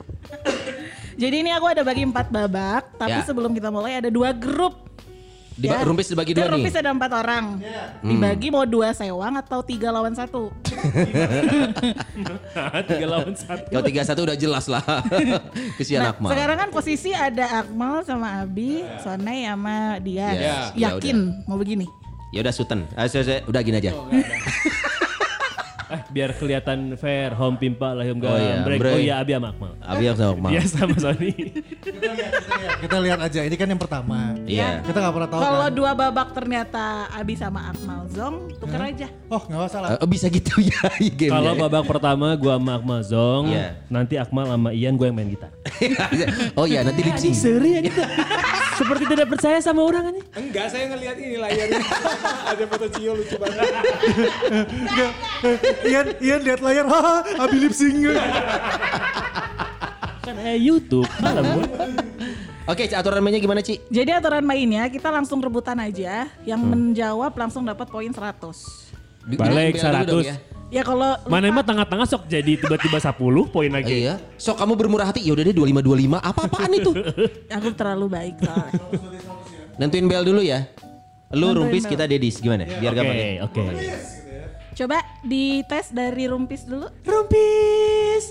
Jadi 1.18 1.36
ini 1.42 1.50
aku 1.50 1.66
ada 1.66 1.82
bagi 1.82 2.06
empat 2.06 2.30
babak, 2.30 2.94
tapi 2.94 3.18
Ya. 3.18 3.26
sebelum 3.26 3.50
kita 3.50 3.74
mulai 3.74 3.98
ada 3.98 4.06
dua 4.08 4.30
grup. 4.30 4.87
Di 5.58 5.66
rumpis 5.66 6.06
dibagi 6.06 6.32
dua 6.32 6.40
Dan 6.40 6.48
nih. 6.48 6.54
rumpis 6.54 6.74
ada 6.76 6.88
empat 6.88 7.10
orang. 7.12 7.44
Dibagi 7.98 8.48
mau 8.48 8.62
dua 8.62 8.92
sewang 8.92 9.32
atau 9.36 9.58
tiga 9.60 9.90
lawan 9.90 10.14
satu. 10.14 10.48
Tiga 12.86 13.06
lawan 13.08 13.32
satu. 13.34 13.66
Kalau 13.66 13.84
tiga 13.84 14.00
satu 14.02 14.20
udah 14.22 14.34
jelas 14.34 14.64
lah. 14.66 14.82
Kesian 15.78 16.00
Nah, 16.00 16.10
Akmal. 16.14 16.30
sekarang 16.30 16.56
kan 16.56 16.68
posisi 16.70 17.10
ada 17.10 17.44
Akmal 17.58 18.00
sama 18.02 18.40
Abi, 18.40 18.80
Sonai 19.02 19.44
sama 19.44 19.98
dia. 19.98 20.26
Ya, 20.30 20.54
ya 20.72 20.94
Yakin 20.94 21.42
mau 21.44 21.58
begini. 21.58 21.84
Ya 22.30 22.40
udah 22.40 22.52
Sultan. 22.52 22.86
Saya- 23.08 23.42
udah 23.44 23.58
gini 23.58 23.76
aja. 23.78 23.92
Eh, 25.88 26.00
biar 26.12 26.36
kelihatan 26.36 26.92
fair, 26.94 27.32
home 27.32 27.56
pimpa 27.56 27.96
lah 27.96 28.04
yang 28.04 28.20
Oh 28.20 28.36
iya, 28.36 28.60
break. 28.60 28.76
Bre. 28.76 28.90
Oh 28.92 29.00
iya, 29.00 29.14
Abi 29.18 29.32
sama 29.32 29.48
Akmal. 29.50 29.72
Abi 29.80 30.04
yang 30.04 30.16
sama 30.20 30.32
Akmal. 30.36 30.50
Dia 30.52 30.62
sama 30.68 30.94
Sony. 31.00 31.32
Kita 31.80 32.12
lihat, 32.12 32.32
kita 32.36 32.54
lihat. 32.60 32.76
Kita 32.84 32.96
lihat 33.00 33.18
aja, 33.24 33.40
ini 33.42 33.56
kan 33.56 33.66
yang 33.66 33.80
pertama. 33.80 34.18
Iya. 34.44 34.84
Kita 34.84 34.98
nggak 35.00 35.14
pernah 35.16 35.30
tahu 35.32 35.40
Kalau 35.40 35.64
kan. 35.64 35.72
dua 35.72 35.90
babak 35.96 36.28
ternyata 36.36 36.84
Abi 37.08 37.34
sama 37.34 37.72
Akmal 37.72 38.04
Zong, 38.12 38.52
tuker 38.60 38.80
aja. 38.84 39.08
Oh 39.32 39.40
nggak 39.40 39.60
masalah. 39.64 39.88
Eh, 39.96 40.08
bisa 40.08 40.26
gitu 40.28 40.52
ya 40.68 40.80
Kalau 41.32 41.56
babak 41.56 41.84
pertama 41.88 42.36
gua 42.36 42.60
sama 42.60 42.72
Akmal 42.76 43.00
Zong, 43.00 43.44
Iya. 43.48 43.80
nanti 43.88 44.14
Akmal 44.20 44.44
sama 44.44 44.68
Ian 44.76 44.94
gue 44.94 45.06
yang 45.08 45.16
main 45.16 45.32
gitar. 45.32 45.50
oh 46.58 46.68
iya 46.68 46.84
nanti 46.84 47.00
lip 47.00 47.16
sync. 47.16 47.32
Seri 47.32 47.70
ya 47.76 47.80
kita. 47.80 48.04
Seperti 48.78 49.04
tidak 49.10 49.26
percaya 49.28 49.58
sama 49.58 49.82
orang 49.82 50.14
ini. 50.14 50.20
Enggak, 50.32 50.70
saya 50.70 50.86
ngelihat 50.88 51.16
ini 51.18 51.34
layarnya. 51.34 51.82
Ada 52.54 52.64
foto 52.64 52.86
Cio 52.88 53.12
lucu 53.12 53.34
banget. 53.34 53.58
Nggak. 54.70 55.12
Ian, 55.82 56.06
Ian 56.22 56.40
lihat 56.46 56.60
layar, 56.62 56.86
haha, 56.86 57.16
Abi 57.42 57.56
lip 57.58 57.74
sync. 57.74 58.06
Kan 60.22 60.36
eh 60.38 60.56
YouTube. 60.56 61.08
Malam. 61.18 61.66
Oke, 62.68 62.84
aturan 62.84 63.24
mainnya 63.24 63.40
gimana, 63.40 63.64
Ci? 63.64 63.80
Jadi 63.88 64.12
aturan 64.12 64.44
mainnya 64.44 64.86
kita 64.86 65.08
langsung 65.08 65.40
rebutan 65.40 65.80
aja. 65.80 66.28
Yang 66.44 66.60
menjawab 66.62 67.32
langsung 67.32 67.64
dapat 67.64 67.88
poin 67.88 68.12
100. 68.12 68.92
Bi- 69.24 69.36
Balik 69.36 69.76
bilang 69.80 70.04
dulu 70.04 70.20
dong 70.20 70.24
100. 70.24 70.28
ya. 70.28 70.36
Ya 70.68 70.84
kalau 70.84 71.16
Mana 71.24 71.48
emang 71.48 71.64
tengah-tengah 71.64 72.04
sok 72.04 72.28
jadi 72.28 72.60
tiba-tiba 72.60 73.00
10 73.00 73.16
poin 73.48 73.72
lagi. 73.72 74.04
Iya. 74.04 74.20
So 74.36 74.52
kamu 74.52 74.76
bermurah 74.76 75.08
hati, 75.08 75.24
ya 75.24 75.32
udah 75.32 75.44
deh 75.48 75.56
25 75.56 75.80
25. 75.80 76.20
Apa-apaan 76.20 76.70
itu? 76.76 76.90
aku 77.56 77.68
terlalu 77.72 78.06
baik 78.12 78.34
soalnya. 78.44 78.72
Nentuin 79.80 80.04
bel 80.04 80.24
dulu 80.28 80.44
ya. 80.44 80.68
Lu 81.32 81.48
Nentuin 81.52 81.56
rumpis 81.64 81.82
bel. 81.88 81.92
kita 81.96 82.04
dedis 82.04 82.36
gimana? 82.36 82.68
Biar 82.68 82.92
Oke, 82.92 82.98
gampang. 83.00 83.16
ya. 83.16 83.44
oke. 83.48 83.64
Coba 84.76 84.98
dites 85.24 85.86
dari 85.90 86.24
rumpis 86.28 86.62
dulu. 86.68 86.86
Rumpis. 87.00 88.24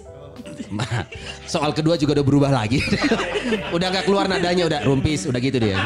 Soal 1.58 1.74
kedua 1.74 1.98
juga 1.98 2.22
udah 2.22 2.26
berubah 2.26 2.52
lagi. 2.54 2.78
udah 3.76 3.88
nggak 3.90 4.06
keluar 4.06 4.30
nadanya 4.30 4.70
udah 4.70 4.86
rumpis, 4.86 5.26
udah 5.26 5.42
gitu 5.42 5.58
dia. 5.58 5.82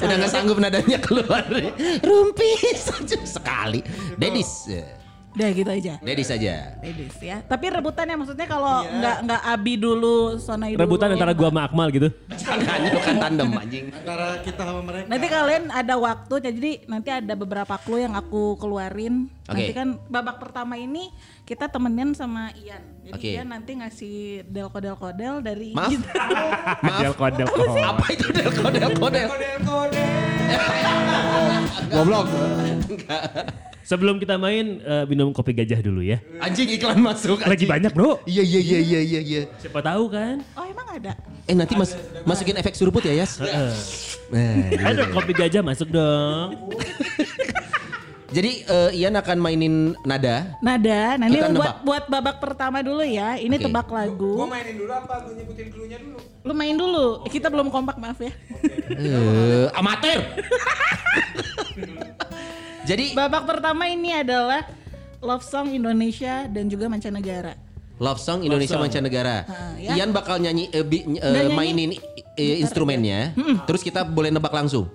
Udah 0.00 0.16
nggak 0.20 0.32
sanggup 0.32 0.58
nadanya 0.58 0.98
keluar. 1.00 1.44
rumpis 2.02 2.90
sekali. 3.36 3.80
Dedis. 4.18 4.68
Udah 5.30 5.46
gitu 5.54 5.70
aja. 5.70 5.94
Dedis 6.02 6.26
saja. 6.26 6.74
Ladies 6.82 7.14
ya. 7.22 7.38
Tapi 7.46 7.70
rebutannya 7.70 8.18
maksudnya 8.18 8.50
kalau 8.50 8.82
nggak 8.82 9.30
nggak 9.30 9.42
Abi 9.46 9.78
dulu, 9.78 10.34
Sonai 10.42 10.74
dulu. 10.74 10.82
Rebutan 10.82 11.14
antara 11.14 11.30
gua 11.38 11.54
sama 11.54 11.70
Akmal 11.70 11.94
gitu. 11.94 12.10
Jangan 12.34 12.82
itu 12.82 12.98
kan 12.98 13.14
tandem 13.22 13.46
anjing. 13.54 13.94
Antara 13.94 14.42
kita 14.42 14.62
sama 14.66 14.82
mereka. 14.82 15.06
Nanti 15.06 15.26
kalian 15.30 15.70
ada 15.70 15.94
waktu, 16.02 16.34
jadi 16.50 16.70
nanti 16.90 17.14
ada 17.14 17.34
beberapa 17.38 17.78
clue 17.78 18.02
yang 18.02 18.18
aku 18.18 18.58
keluarin. 18.58 19.30
Nanti 19.46 19.70
Oke. 19.70 19.78
kan 19.78 20.02
babak 20.10 20.42
pertama 20.42 20.74
ini 20.74 21.14
kita 21.46 21.70
temenin 21.70 22.10
sama 22.10 22.50
Ian. 22.58 22.82
Jadi 23.06 23.14
Oke. 23.14 23.30
Ian 23.38 23.54
nanti 23.54 23.78
ngasih 23.78 24.42
delko-delko-del 24.50 25.46
dari 25.46 25.78
Maaf. 25.78 25.94
kita. 25.94 26.10
Maaf. 26.82 27.00
Delkon. 27.06 27.32
Apa 27.86 28.06
itu 28.10 28.26
delko 28.34 28.66
delko 28.66 29.06
del? 29.14 29.30
Goblok. 31.94 32.26
Sebelum 33.90 34.22
kita 34.22 34.38
main 34.38 34.78
eh, 34.86 35.02
minum 35.10 35.34
kopi 35.34 35.50
gajah 35.50 35.82
dulu 35.82 35.98
ya. 35.98 36.22
Anjing 36.38 36.78
iklan 36.78 37.02
masuk. 37.02 37.42
Lagi 37.42 37.66
anjing. 37.66 37.70
banyak 37.74 37.90
bro. 37.90 38.22
Iya 38.22 38.46
iya 38.46 38.60
iya 38.62 38.78
iya 38.78 39.00
iya 39.02 39.20
iya. 39.20 39.42
Siapa 39.58 39.82
tahu 39.82 40.06
kan. 40.14 40.38
Oh 40.54 40.62
emang 40.62 40.86
ada? 40.94 41.18
Eh 41.50 41.58
nanti 41.58 41.74
mas 41.74 41.98
masukin 42.22 42.54
efek 42.54 42.78
suruput 42.78 43.02
ya 43.02 43.18
Yas. 43.18 43.42
Nah, 44.30 44.70
Ada 44.94 45.10
kopi 45.10 45.34
gajah 45.34 45.66
masuk 45.66 45.90
dong. 45.90 46.54
Jadi 48.38 48.62
eh, 48.62 48.90
Ian 49.02 49.18
akan 49.18 49.42
mainin 49.42 49.98
nada. 50.06 50.54
Nada. 50.62 51.18
Nah 51.18 51.26
ini 51.26 51.42
Kita 51.42 51.50
buat 51.50 51.58
nebak. 51.58 51.74
buat 51.82 52.04
babak 52.06 52.36
pertama 52.38 52.86
dulu 52.86 53.02
ya. 53.02 53.42
Ini 53.42 53.58
Oke. 53.58 53.66
tebak 53.66 53.90
lagu. 53.90 54.38
Gua 54.38 54.54
mainin 54.54 54.78
dulu 54.78 54.92
apa 54.94 55.26
lu 55.26 55.34
nyebutin 55.34 55.66
clue-nya 55.66 55.98
dulu? 55.98 56.18
Lu 56.46 56.52
main 56.54 56.78
dulu. 56.78 57.26
Kita 57.26 57.50
belum 57.50 57.74
kompak 57.74 57.98
maaf 57.98 58.22
ya. 58.22 58.30
Eh, 58.94 59.66
amatir. 59.74 60.22
Jadi 62.82 63.12
babak 63.12 63.44
pertama 63.44 63.86
ini 63.86 64.12
adalah 64.12 64.64
love 65.18 65.42
song 65.42 65.70
Indonesia 65.70 66.46
dan 66.46 66.66
juga 66.66 66.86
mancanegara. 66.86 67.54
love 67.96 68.16
song 68.16 68.40
Indonesia 68.40 68.76
mancanegara. 68.76 69.44
Ah, 69.44 69.76
ya. 69.76 69.92
Ian 69.94 70.08
bakal 70.10 70.40
nyanyi 70.40 70.68
eh, 70.68 70.80
bi- 70.80 71.04
Dan 71.04 71.20
nyanyi. 71.46 71.52
mainin 71.52 71.90
eh, 72.32 72.56
instrumennya. 72.58 73.36
Terus 73.62 73.80
kita 73.80 74.00
boleh 74.02 74.28
nebak 74.30 74.48
langsung. 74.50 74.88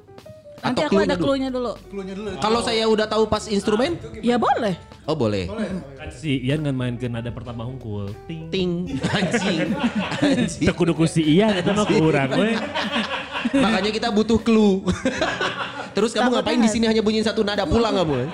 Nanti 0.57 0.81
Atau 0.81 0.89
aku 0.89 1.05
ada 1.05 1.13
clue-nya 1.13 1.53
dulu. 1.53 1.77
clue-nya 1.85 2.17
dulu. 2.17 2.29
Kalau 2.41 2.65
saya 2.65 2.81
udah 2.83 3.05
tahu 3.05 3.29
pas 3.29 3.45
instrumen, 3.45 4.01
Ya 4.19 4.33
boleh. 4.35 4.73
oh 5.05 5.13
boleh. 5.13 5.45
Kan 5.93 6.09
si 6.09 6.41
Ian 6.41 6.65
kan 6.65 6.73
main 6.73 6.97
ke 6.97 7.05
nada 7.05 7.29
pertama 7.29 7.61
hungkul. 7.61 8.09
Ting. 8.25 8.49
Ting, 8.49 8.89
anjing, 9.13 9.69
anjing. 10.17 10.65
Teu 10.65 10.73
kudu 10.73 10.97
ku 10.97 11.05
si 11.05 11.21
Ian 11.21 11.53
eta 11.53 11.69
mah 11.69 11.85
kurang. 11.85 12.33
Makanya 13.53 13.91
kita 13.91 14.09
butuh 14.09 14.41
clue. 14.41 14.81
Terus 15.95 16.11
kamu 16.11 16.27
Takutnya 16.27 16.43
ngapain 16.43 16.59
di 16.59 16.69
sini 16.69 16.85
hanya 16.91 16.99
bunyiin 16.99 17.23
satu 17.23 17.41
nada 17.47 17.63
pulang 17.63 17.95
kamu? 17.95 18.27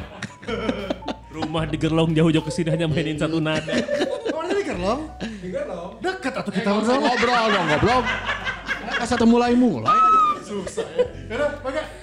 Rumah 1.38 1.64
di 1.70 1.78
Gerlong 1.78 2.10
jauh-jauh 2.12 2.42
ke 2.42 2.52
sini 2.52 2.74
hanya 2.74 2.90
mainin 2.90 3.16
satu 3.16 3.38
nada. 3.38 3.70
Oh 4.32 4.42
ini 4.42 4.66
Gerlong? 4.66 5.02
Dekat 6.02 6.34
atau 6.42 6.50
kita 6.50 6.74
berdua. 6.74 6.98
Ngobrol 6.98 7.46
dong, 7.54 7.66
goblok. 7.70 8.04
Kasih 8.98 9.18
temu 9.22 9.38
mulai 9.38 9.54
mulai. 9.54 9.94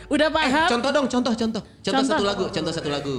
Udah 0.07 0.29
paham? 0.31 0.69
Contoh 0.71 0.91
dong, 0.95 1.07
contoh, 1.11 1.33
contoh. 1.35 1.63
Contoh, 1.63 1.91
Contoh. 1.91 2.07
satu 2.07 2.25
lagu, 2.25 2.45
contoh 2.55 2.73
satu 2.73 2.89
lagu. 2.89 3.19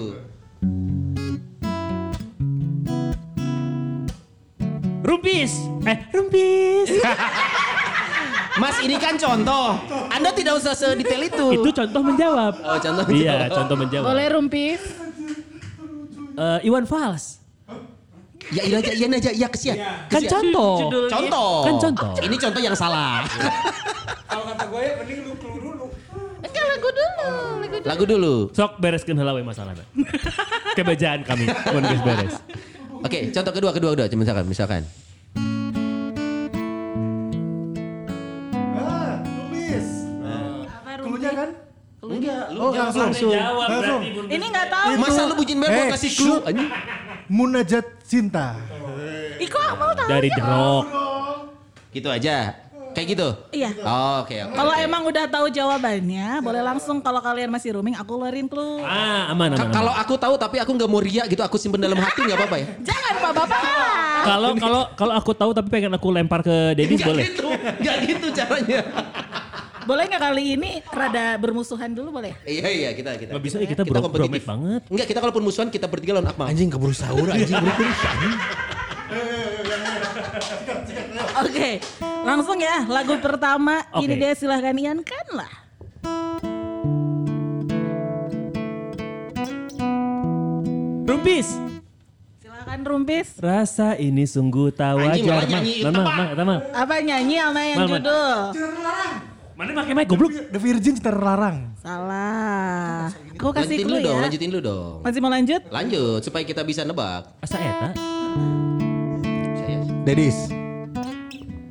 Rumpis. 5.04 5.52
Eh, 5.84 5.98
rumpis. 6.16 6.88
Mas 8.58 8.82
ini 8.82 8.98
kan 8.98 9.14
contoh. 9.14 9.78
Anda 10.10 10.34
tidak 10.34 10.58
usah 10.58 10.74
sedetail 10.74 11.22
itu. 11.22 11.46
Itu 11.54 11.70
contoh 11.70 12.02
menjawab. 12.02 12.54
Oh, 12.58 12.78
contoh 12.78 13.04
Iya, 13.06 13.46
menjawab. 13.46 13.50
contoh 13.54 13.76
menjawab. 13.78 14.06
Boleh 14.10 14.26
rumpis. 14.32 14.82
Eh, 16.34 16.60
Iwan 16.66 16.88
Fals. 16.88 17.38
Ya 18.50 18.66
iya 18.66 18.82
aja, 18.82 18.90
iya 18.90 19.06
aja, 19.06 19.30
iya 19.30 19.48
kesian. 19.48 19.78
Kan 20.10 20.26
Kesian. 20.26 20.32
contoh. 20.34 20.74
Judulnya. 20.82 21.12
Contoh. 21.14 21.52
Kan 21.62 21.76
contoh. 21.78 22.12
Ini 22.18 22.36
contoh 22.40 22.62
yang 22.64 22.74
salah. 22.74 23.22
Kalau 24.26 24.44
kata 24.50 24.64
gue 24.66 24.82
ya 24.82 24.94
mending 24.98 25.20
lu 25.22 25.34
clue 25.38 25.60
dulu. 25.62 25.86
Enggak 26.42 26.66
lagu 26.66 26.90
dulu. 26.90 27.30
Lagu 27.30 27.68
dulu. 27.70 27.86
Lagu 27.86 28.04
dulu. 28.08 28.34
Sok 28.50 28.72
bereskeun 28.82 29.18
heula 29.22 29.38
we 29.38 29.46
masalahna. 29.46 29.86
Kebejaan 30.74 31.22
kami, 31.22 31.46
mun 31.46 31.84
geus 31.86 32.02
beres. 32.02 32.34
Oke, 33.00 33.30
contoh 33.30 33.54
kedua, 33.54 33.72
kedua, 33.72 33.92
kedua. 33.94 34.06
Misalkan, 34.18 34.46
misalkan. 34.50 34.82
Enggak, 42.10 42.44
lu 42.50 42.58
Oh 42.60 42.70
jawab 42.70 42.78
langsung. 42.90 43.04
langsung. 43.06 43.32
Jawab 43.32 43.68
Langsung. 43.70 44.02
berarti 44.02 44.34
Ini 44.34 44.46
nggak 44.48 44.68
tahu. 44.68 44.90
Masa 44.98 45.22
lu 45.24 45.34
bucin 45.34 45.58
banget 45.58 45.72
mau 45.72 45.86
Eh, 45.86 45.92
kasih 45.94 46.12
clue? 46.12 46.40
Anjing. 46.42 46.70
Munajat 47.30 47.86
cinta. 48.04 48.46
Iko 49.38 49.60
mau 49.78 49.92
tahu. 49.94 50.10
dari 50.10 50.30
The 50.30 50.42
Rock. 50.42 50.86
Gitu 51.90 52.08
aja. 52.08 52.38
Kayak 52.90 53.08
gitu? 53.08 53.30
Iya. 53.54 53.70
Oh, 53.80 54.26
oke, 54.26 54.34
oke. 54.34 54.56
Kalau 54.58 54.74
oke. 54.74 54.82
emang 54.82 55.02
udah 55.06 55.30
tahu 55.30 55.46
jawabannya, 55.48 56.42
boleh 56.42 56.58
langsung 56.60 56.98
kalau 57.00 57.22
kalian 57.22 57.48
masih 57.48 57.78
rooming 57.78 57.94
aku 57.94 58.18
keluarin 58.18 58.50
clue. 58.50 58.82
Ah, 58.82 59.30
aman 59.30 59.54
aman. 59.54 59.70
Kalau 59.70 59.94
aku 59.94 60.18
tahu 60.18 60.34
tapi 60.36 60.58
aku 60.58 60.74
nggak 60.74 60.90
mau 60.90 60.98
ria 60.98 61.24
gitu, 61.24 61.40
aku 61.40 61.56
simpen 61.56 61.78
dalam 61.78 61.96
hati 61.96 62.26
nggak 62.26 62.34
apa-apa 62.36 62.58
ya? 62.58 62.66
Jangan 62.90 63.14
Pak 63.22 63.32
Bapak. 63.36 63.62
Kalau 64.20 64.50
kalau 64.58 64.82
kalau 64.98 65.14
aku 65.14 65.32
tahu 65.32 65.52
tapi 65.54 65.70
pengen 65.70 65.94
aku 65.94 66.10
lempar 66.10 66.42
ke 66.42 66.74
Nggak 66.74 67.06
boleh. 67.06 67.24
gitu, 67.30 67.48
nggak 67.78 67.96
gitu 68.10 68.28
caranya. 68.34 68.82
Boleh 69.90 70.06
nggak 70.06 70.22
kali 70.22 70.54
ini 70.54 70.72
rada 70.86 71.34
bermusuhan 71.42 71.90
dulu 71.90 72.22
boleh? 72.22 72.38
Iya 72.46 72.70
iya 72.70 72.90
kita 72.94 73.18
kita. 73.18 73.34
Nggak 73.34 73.42
bisa, 73.42 73.58
eh, 73.58 73.66
kita 73.66 73.82
bro- 73.82 74.06
bromate 74.06 74.46
banget. 74.46 74.82
Enggak 74.86 75.08
kita 75.10 75.18
kalaupun 75.18 75.42
musuhan 75.42 75.74
kita 75.74 75.90
bertiga 75.90 76.14
lawan 76.14 76.30
Akmal. 76.30 76.46
Anjing 76.46 76.70
keburu 76.70 76.94
sahur, 76.94 77.26
anjing 77.26 77.58
buru 77.58 77.74
anjing. 77.74 78.36
Oke, 81.42 81.82
langsung 82.22 82.62
ya 82.62 82.86
lagu 82.86 83.18
pertama. 83.18 83.82
Ini 83.98 84.14
Oke. 84.14 84.22
dia 84.22 84.32
silahkan 84.38 84.78
Ian 84.78 85.02
kan 85.02 85.26
lah. 85.34 85.50
Rumpis. 91.10 91.48
Silahkan 92.38 92.78
Silakan 92.78 92.80
Rumpis. 92.86 93.28
Rasa 93.42 93.98
ini 93.98 94.30
sungguh 94.30 94.70
tak 94.70 95.02
Anjing, 95.02 95.26
wajar. 95.26 95.50
malah 95.50 95.50
nyanyi. 95.50 95.76
Apa 96.78 96.96
nyanyi 97.02 97.36
sama 97.42 97.62
yang 97.66 97.78
judul? 97.90 98.38
Mana 99.60 99.76
pakai 99.76 99.92
mic 99.92 100.08
goblok? 100.08 100.32
The 100.32 100.56
Virgin 100.56 100.96
terlarang. 101.04 101.76
Salah. 101.84 103.12
Kau 103.36 103.52
kasih 103.52 103.76
Lanjutin 103.76 103.84
clue 103.84 104.00
dulu 104.00 104.08
dong, 104.08 104.16
ya. 104.16 104.24
lanjutin 104.24 104.50
dulu 104.56 104.62
dong. 104.64 104.96
Masih 105.04 105.20
mau 105.20 105.28
lanjut? 105.28 105.62
Lanjut 105.68 106.20
supaya 106.24 106.44
kita 106.48 106.64
bisa 106.64 106.88
nebak. 106.88 107.28
Asa 107.44 107.60
eta? 107.60 107.92
Saya 109.60 109.84
Dedis, 110.08 110.48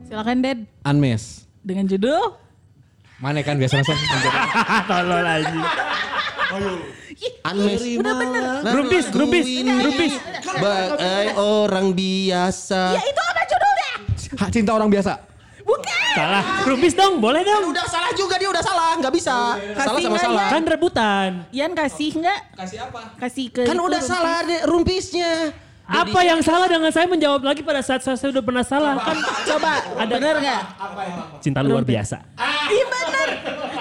Silakan 0.04 0.44
Ded. 0.44 0.68
Unmes. 0.84 1.48
Dengan 1.64 1.88
judul? 1.88 2.36
Mana 3.24 3.40
kan 3.40 3.56
biasa 3.56 3.80
langsung. 3.80 3.96
Tolol 4.84 5.24
aja. 5.24 5.60
Unmes. 7.48 7.80
Udah 8.04 8.14
bener. 8.20 8.44
Rumpis, 8.68 9.04
rumpis, 9.16 9.46
rumpis. 9.64 10.12
Bagai 10.60 11.26
orang 11.40 11.96
biasa. 11.96 13.00
Ya 13.00 13.00
itu 13.00 13.22
apa 13.32 13.42
judulnya? 13.48 13.90
Hak 14.44 14.50
cinta 14.52 14.76
orang 14.76 14.92
biasa. 14.92 15.37
Bukan. 15.68 16.12
Salah. 16.16 16.44
Rumpis 16.64 16.94
dong, 16.94 17.20
boleh 17.20 17.44
dong. 17.44 17.68
Udah 17.68 17.84
salah 17.84 18.08
juga 18.12 18.34
dia 18.34 18.48
udah 18.48 18.64
salah, 18.64 18.96
nggak 18.96 19.12
bisa. 19.12 19.36
Salah 19.76 20.00
sama 20.00 20.16
salah. 20.18 20.48
Kan 20.48 20.62
rebutan. 20.64 21.30
Ian 21.50 21.72
kasih 21.72 22.16
nggak? 22.16 22.38
Kasih 22.56 22.78
apa? 22.82 23.00
Kasih 23.16 23.46
ke 23.48 23.62
Kan 23.62 23.76
udah 23.76 24.00
Rumpis. 24.00 24.08
salah 24.08 24.36
deh 24.42 24.60
rumpisnya. 24.64 25.32
Apa 25.84 26.20
yang 26.20 26.40
salah 26.40 26.68
dengan 26.68 26.88
saya 26.88 27.04
menjawab 27.04 27.40
lagi 27.42 27.60
pada 27.60 27.80
saat 27.80 28.00
saya 28.00 28.12
sudah 28.14 28.40
pernah 28.40 28.60
salah? 28.60 28.96
Kan 28.98 29.16
Coba, 29.46 29.72
ada 29.94 30.08
bener 30.10 30.36
nggak? 30.38 30.62
cinta 31.40 31.60
luar 31.60 31.80
Rumpis. 31.80 31.92
biasa. 31.94 32.16
Iya 32.68 32.84
bener. 32.86 33.28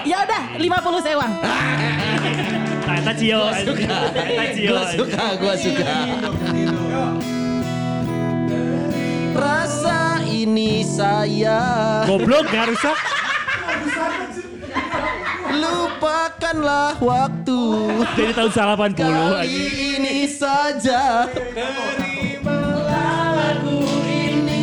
Ya 0.04 0.16
udah, 0.24 0.42
50 0.56 1.00
sewang. 1.04 1.32
Tata 2.82 3.12
Cio. 3.14 3.40
Tata 3.52 4.44
Cio. 4.50 4.70
Gua 4.70 4.84
suka, 4.88 5.24
gua 5.36 5.54
suka. 5.54 5.96
Rasa 9.30 9.87
ini 10.38 10.86
saya 10.86 11.58
Goblok 12.04 12.46
gak 12.46 12.70
rusak. 12.70 12.96
lupakanlah 15.50 16.94
waktu 16.98 17.60
Jadi 18.14 18.32
tahun 18.32 18.50
80 18.52 18.94
kali 18.94 19.16
aja. 19.16 19.42
ini 19.96 20.16
saja. 20.24 21.02
Lagu 22.86 23.78
ini 24.04 24.62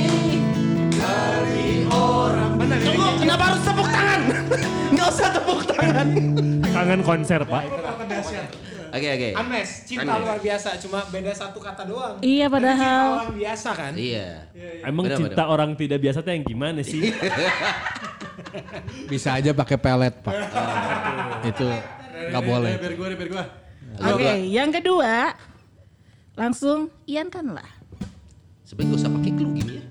dari 0.92 1.84
orang. 1.86 2.56
Tunggu, 2.62 3.10
kenapa 3.20 3.44
harus 3.50 3.62
tepuk 3.62 3.88
tangan? 3.88 4.20
Nggak 4.94 5.08
usah 5.10 5.30
tepuk 5.32 5.60
tangan. 5.68 6.08
Kangen 6.66 7.02
konser 7.02 7.42
pak. 7.44 7.64
Oke 8.96 9.12
oke. 9.12 9.30
Ames, 9.36 9.84
cinta 9.84 10.08
Ames. 10.08 10.24
luar 10.24 10.40
biasa, 10.40 10.80
cuma 10.80 11.04
beda 11.12 11.36
satu 11.36 11.60
kata 11.60 11.84
doang. 11.84 12.16
Iya 12.24 12.48
padahal. 12.48 13.28
Orang 13.28 13.36
biasa 13.36 13.70
kan? 13.76 13.92
Iya. 13.92 14.48
Emang 14.88 15.12
Benar, 15.12 15.20
cinta 15.20 15.44
orang 15.52 15.76
tidak 15.76 16.00
biasa 16.00 16.24
tuh 16.24 16.32
yang 16.32 16.48
gimana 16.48 16.80
sih? 16.80 17.04
Bisa 19.12 19.36
aja 19.36 19.52
pakai 19.52 19.76
pelet, 19.76 20.16
Pak. 20.24 20.32
Itu 21.52 21.68
nggak 22.32 22.44
boleh. 22.48 22.72
Biar 22.80 22.96
gue, 22.96 23.08
biar 23.20 23.30
gue. 23.36 23.46
Oke, 24.00 24.32
yang 24.48 24.72
kedua. 24.72 25.36
Langsung 26.40 26.88
Ian 27.04 27.28
kan 27.28 27.52
lah. 27.52 27.68
Sebenarnya 28.64 28.96
gak 28.96 29.00
usah 29.04 29.12
pakai 29.12 29.32
clue 29.36 29.54
gini 29.60 29.74
ya. 29.76 29.84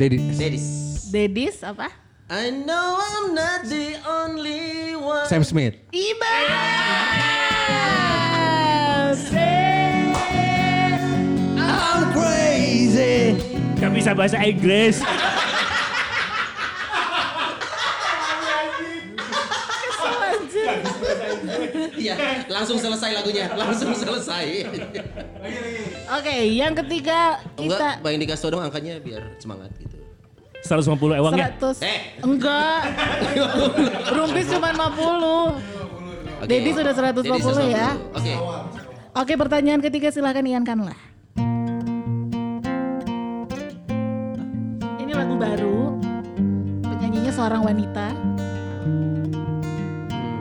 Dedis. 0.00 0.22
Dedis. 0.40 0.66
Dedis 1.12 1.56
apa? 1.60 2.01
I 2.32 2.48
know 2.48 2.96
I'm 2.96 3.36
not 3.36 3.68
the 3.68 4.00
only 4.08 4.96
one. 4.96 5.28
Sam 5.28 5.44
Smith. 5.44 5.76
Iba. 5.92 6.32
I'm 11.60 12.02
crazy. 12.16 13.36
Gak 13.76 13.92
bisa 13.92 14.16
bahasa 14.16 14.40
Inggris. 14.40 15.04
Iya, 22.00 22.48
langsung 22.48 22.80
selesai 22.80 23.12
lagunya, 23.12 23.52
langsung 23.52 23.92
selesai. 23.92 24.72
Oke, 26.16 26.36
yang 26.48 26.72
ketiga 26.80 27.44
Enggak, 27.60 28.00
kita 28.00 28.00
Bang 28.00 28.16
dikasih 28.16 28.42
tau 28.48 28.56
dong 28.56 28.64
angkanya 28.64 28.96
biar 29.04 29.36
semangat 29.36 29.68
gitu. 29.76 30.11
150 30.62 31.18
ewang 31.18 31.34
ya. 31.34 31.50
100. 31.58 31.82
Eh. 31.82 31.98
Enggak. 32.22 32.82
Rumpis 34.16 34.46
cuma 34.46 34.70
50. 34.70 36.38
Oke. 36.42 36.46
Dedi 36.46 36.70
sudah 36.70 36.94
150 36.94 37.26
Dedi 37.26 37.74
ya. 37.74 37.90
Oke. 38.14 38.34
Oke, 39.12 39.32
pertanyaan 39.36 39.82
ketiga 39.82 40.08
silahkan 40.14 40.46
Ian 40.46 40.62
kan 40.62 40.78
lah. 40.86 40.98
Ini 45.02 45.12
lagu 45.12 45.34
baru. 45.34 45.98
Penyanyinya 46.86 47.32
seorang 47.34 47.66
wanita. 47.66 48.14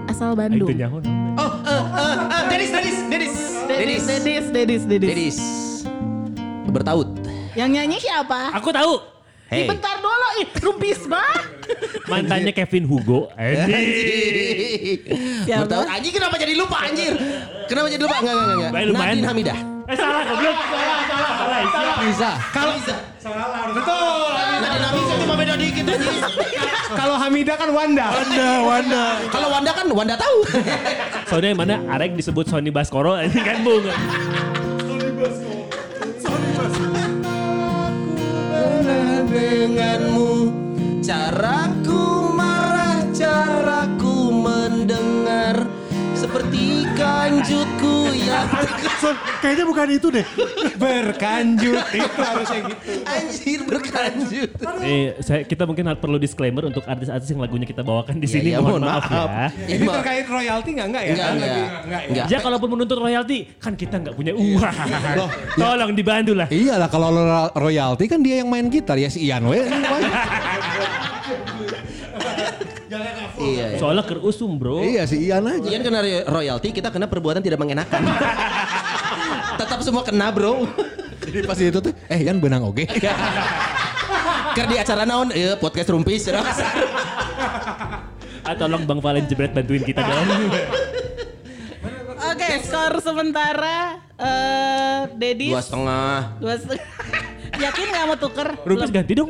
Asal 0.05 0.37
Bandung. 0.37 0.69
Oh, 0.69 1.51
eh, 1.65 1.83
eh, 1.97 2.15
eh, 2.29 2.43
Dedis, 2.47 2.69
Dedis, 2.69 2.97
Dedis. 3.09 3.33
Dedis, 3.65 4.03
Dedis, 4.05 4.45
Dedis, 4.53 4.81
Dedis. 4.85 5.09
Dedis. 5.09 5.37
Bertaut. 6.69 7.09
Yang 7.57 7.69
nyanyi 7.73 7.97
siapa? 7.99 8.53
Aku 8.55 8.69
tahu. 8.69 9.11
Hey. 9.51 9.67
Bentar 9.67 9.99
dulu, 9.99 10.27
ih, 10.39 10.47
rumpis 10.63 11.03
mah. 11.11 11.27
Mantannya 12.07 12.55
Kevin 12.55 12.87
Hugo. 12.87 13.27
Anjing. 13.35 13.83
Siapa? 15.43 15.67
Bertaut. 15.67 15.91
Anjing 15.91 16.13
kenapa 16.15 16.39
jadi 16.39 16.55
lupa 16.55 16.87
anjir? 16.87 17.11
Kenapa 17.67 17.91
jadi 17.91 17.99
lupa? 17.99 18.15
Enggak, 18.23 18.31
enggak, 18.31 18.55
enggak. 18.55 18.71
Lumayan. 18.87 19.11
Nadine 19.11 19.27
Hamidah. 19.27 19.57
Eh 19.91 19.97
salah 19.99 20.23
goblok. 20.23 20.55
Salah, 20.55 20.99
salah, 21.03 21.31
salah. 21.35 21.61
salah. 21.67 21.95
Bisa. 21.99 22.31
Kalau 22.55 22.73
bisa. 22.79 22.95
Betul. 23.75 24.23
Nadine 24.39 24.85
Hamidah 24.87 25.15
cuma 25.19 25.33
beda 25.35 25.53
dikit 25.59 25.83
anjing. 25.83 26.19
Kalau 27.03 27.15
Hamida 27.19 27.53
kan 27.59 27.69
Wanda. 27.75 28.07
Wanda, 28.07 28.47
Wanda. 28.63 29.03
Kalau 29.35 29.47
Wanda 29.51 29.71
kan 29.75 29.85
Wanda 29.91 30.15
tahu. 30.15 30.37
Soalnya 31.27 31.49
yang 31.51 31.59
mana 31.59 31.75
Arek 31.91 32.15
disebut 32.15 32.47
Sony 32.47 32.71
Baskoro 32.71 33.19
ini 33.19 33.39
kan 33.43 33.59
bung. 33.67 33.83
Denganmu. 39.31 40.31
Caraku 41.01 41.80
Son, 48.97 49.13
kayaknya 49.39 49.65
bukan 49.65 49.87
itu 49.89 50.07
deh. 50.09 50.25
Berkanjut 50.75 51.81
itu 51.99 52.19
harusnya 52.19 52.59
gitu. 52.67 52.91
anjir 53.03 53.59
berkanjut 53.61 54.49
Eh, 54.81 55.17
saya, 55.19 55.41
kita 55.41 55.63
mungkin 55.63 55.85
harus 55.85 55.97
perlu 55.97 56.17
disclaimer 56.17 56.63
untuk 56.63 56.83
artis-artis 56.83 57.27
yang 57.27 57.39
lagunya 57.39 57.63
kita 57.63 57.81
bawakan 57.81 58.17
di 58.17 58.25
Iya, 58.25 58.33
sini. 58.33 58.47
iya, 58.47 58.57
mohon 58.57 58.77
mohon 58.77 58.83
maaf, 58.87 59.05
maaf. 59.05 59.29
ya. 59.29 59.47
Ini 59.67 59.75
Ini 59.75 59.85
terkait 59.91 60.25
royalti 60.27 60.69
nggak 60.71 60.87
nggak 60.87 61.03
ya? 61.03 61.11
Enggak, 61.11 61.27
enggak. 61.27 61.49
lagi- 61.49 61.61
enggak 61.81 62.01
ya? 62.01 62.09
Enggak. 62.11 62.25
Ya 62.27 62.37
kalaupun 62.39 62.69
menuntut 62.69 62.97
royalti, 62.97 63.37
kan 63.57 63.73
kita 63.73 63.95
nggak 63.97 64.15
punya 64.15 64.33
uang. 64.33 64.75
Tolong 65.59 65.91
dibantu 65.91 66.33
lah. 66.33 66.47
Iyalah 66.47 66.87
kalau 66.87 67.09
ro- 67.11 67.53
royalti 67.55 68.05
kan 68.05 68.19
dia 68.19 68.39
yang 68.39 68.47
main 68.47 68.67
gitar 68.67 68.95
ya 68.95 69.07
si 69.07 69.23
Ian 69.23 69.45
we. 69.45 69.61
Iya, 72.91 73.65
iya. 73.71 73.79
Soalnya 73.79 74.03
kerusum 74.03 74.55
bro. 74.55 74.83
iya 74.83 75.03
si 75.05 75.15
Ian 75.21 75.47
aja. 75.47 75.63
Ian 75.63 75.81
kena 75.81 75.99
roy- 75.99 76.25
royalti, 76.25 76.69
kita 76.71 76.91
kena 76.91 77.07
perbuatan 77.07 77.39
tidak 77.39 77.55
mengenakan. 77.57 78.03
Tetap 79.59 79.79
semua 79.79 80.03
kena 80.03 80.27
bro. 80.29 80.67
Jadi 81.21 81.45
pas 81.45 81.55
itu 81.55 81.79
tuh 81.79 81.93
eh 82.05 82.19
Ian 82.19 82.37
benang 82.37 82.65
oke. 82.65 82.83
Ker 84.51 84.67
di 84.67 84.75
acara 84.75 85.07
naon, 85.07 85.31
ya 85.31 85.55
podcast 85.55 85.87
rumpis. 85.89 86.27
Ah, 88.41 88.57
tolong 88.57 88.83
Bang 88.83 88.97
Valen 88.97 89.29
Jebret 89.29 89.53
bantuin 89.53 89.79
kita 89.79 90.01
dong. 90.01 90.25
Oke, 92.23 92.47
skor 92.59 92.97
sementara 92.97 94.01
eh 94.17 95.13
Dedis 95.13 95.53
Dua 95.53 95.61
setengah. 95.61 96.41
dua 96.41 96.57
setengah. 96.57 96.81
Yakin 97.53 97.85
nggak 97.87 98.03
mau 98.03 98.17
tuker? 98.17 98.49
Rupis 98.59 98.89
Belum. 98.89 98.97
ganti 98.97 99.13
dong. 99.13 99.29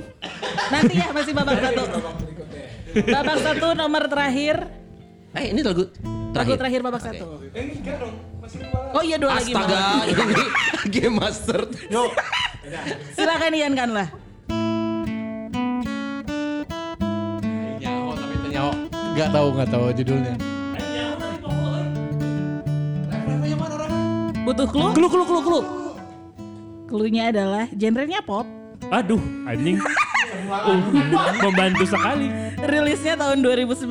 Nanti 0.72 0.96
ya 0.96 1.12
masih 1.12 1.36
babak 1.36 1.60
satu. 1.60 1.84
Babak 2.92 3.38
satu 3.40 3.68
nomor 3.72 4.04
terakhir. 4.08 4.68
Eh 5.32 5.56
ini 5.56 5.64
lagu 5.64 5.88
Lagu 6.32 6.56
terakhir. 6.56 6.58
terakhir 6.60 6.80
babak 6.82 7.02
satu. 7.02 7.26
Oh 8.92 9.04
iya 9.04 9.16
dua 9.16 9.40
lagi. 9.40 9.52
Astaga, 9.56 9.80
ini 10.12 10.44
game 10.92 11.16
master. 11.16 11.60
Silakan 13.16 13.52
Ian 13.54 13.74
kan 13.76 13.90
lah. 13.92 14.08
Nyaho 17.80 18.12
tapi 18.14 18.36
nyaho. 18.50 18.72
Gak 19.12 19.30
tahu 19.32 19.48
gak 19.56 19.70
tahu 19.70 19.86
judulnya. 19.96 20.34
Butuh 24.42 24.68
clue? 24.68 24.92
Kelu 24.92 25.08
kelu 25.08 25.24
kelu 25.24 25.42
kelu. 25.46 25.62
Clue-nya 26.90 27.32
adalah 27.32 27.66
genrenya 27.72 28.20
pop. 28.20 28.44
Aduh, 28.92 29.22
anjing. 29.48 29.80
Uh, 30.48 30.82
membantu 31.44 31.86
sekali. 31.86 32.28
Rilisnya 32.62 33.18
tahun 33.18 33.42
2019. 33.44 33.86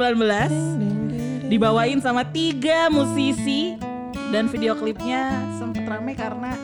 Dibawain 1.50 1.98
sama 1.98 2.22
tiga 2.22 2.86
musisi 2.86 3.74
Dan 4.30 4.46
video 4.46 4.78
klipnya 4.78 5.34
sempat 5.58 5.82
rame 5.82 6.14
karena 6.14 6.54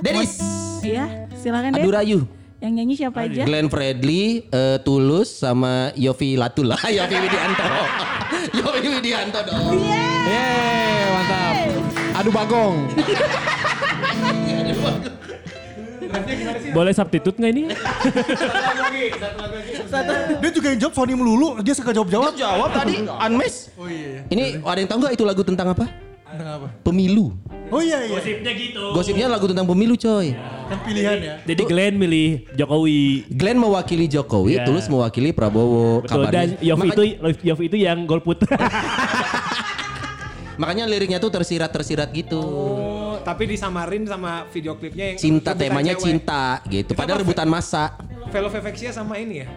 Dennis. 0.00 0.40
Iya, 0.80 1.28
silakan 1.36 1.76
Adu 1.76 1.88
deh. 1.88 1.96
Rayu. 1.96 2.18
Yang 2.64 2.72
nyanyi 2.80 2.94
siapa 2.96 3.28
aja? 3.28 3.44
Glenn 3.44 3.68
Fredly, 3.68 4.48
eh, 4.48 4.80
Tulus 4.80 5.28
sama 5.28 5.92
Yofi 5.96 6.40
Latul 6.40 6.72
lah. 6.72 6.80
Yofi 6.96 7.16
Widianto. 7.20 7.64
Yofi 8.60 8.88
Widianto 8.88 9.40
dong. 9.44 9.76
Yeay, 10.24 11.04
mantap. 11.12 11.54
Aduh 12.20 12.32
bagong. 12.32 12.76
Boleh 16.70 16.92
substitute 16.92 17.36
nggak 17.36 17.52
ini? 17.52 17.62
Dia 20.40 20.50
juga 20.50 20.66
yang 20.70 20.80
jawab 20.80 20.94
Sony 20.94 21.14
melulu, 21.14 21.58
dia 21.60 21.74
suka 21.74 21.90
jawab-jawab. 21.90 22.34
Jawab 22.34 22.70
tadi 22.72 22.94
Unmesh. 23.02 23.70
Oh 23.74 23.86
iya. 23.86 24.26
Ini 24.26 24.60
ada 24.60 24.78
yang 24.78 24.88
tahu 24.88 24.98
nggak 25.00 25.14
itu 25.14 25.24
lagu 25.24 25.42
tentang 25.42 25.70
apa? 25.70 25.86
Tentang 26.24 26.48
apa? 26.60 26.68
Pemilu. 26.82 27.30
Oh 27.70 27.80
iya 27.80 28.04
iya. 28.04 28.14
Gosipnya 28.14 28.52
gitu. 28.52 28.82
Gosipnya 28.92 29.26
lagu 29.26 29.46
tentang 29.46 29.64
pemilu 29.64 29.94
coy. 29.94 30.34
Kan 30.64 30.78
pilihan 30.82 31.18
ya. 31.18 31.34
Jadi 31.42 31.62
Glenn 31.64 31.94
milih 31.96 32.46
Jokowi. 32.54 33.26
Glenn 33.30 33.58
mewakili 33.58 34.06
Jokowi, 34.06 34.58
Iya. 34.58 34.66
Tulus 34.66 34.86
mewakili 34.86 35.30
Prabowo. 35.30 36.02
Betul. 36.02 36.26
Dan 36.28 36.58
Yofi 36.58 36.88
Maka- 36.90 36.94
itu 36.94 37.02
Yofi 37.42 37.64
itu 37.66 37.76
yang 37.78 38.04
golput. 38.04 38.42
makanya 40.54 40.86
liriknya 40.86 41.18
tuh 41.18 41.34
tersirat-tersirat 41.34 42.14
gitu. 42.14 42.38
Oh, 42.38 42.93
tapi 43.24 43.48
disamarin 43.48 44.04
sama 44.04 44.44
video 44.52 44.76
klipnya 44.76 45.16
yang 45.16 45.18
Cinta 45.18 45.56
temanya 45.56 45.96
cewek. 45.96 46.04
cinta 46.04 46.60
gitu. 46.68 46.92
Padahal 46.92 47.24
rebutan 47.24 47.48
masa. 47.48 47.96
Velovexia 48.28 48.92
sama 48.92 49.16
ini 49.16 49.42
ya. 49.42 49.48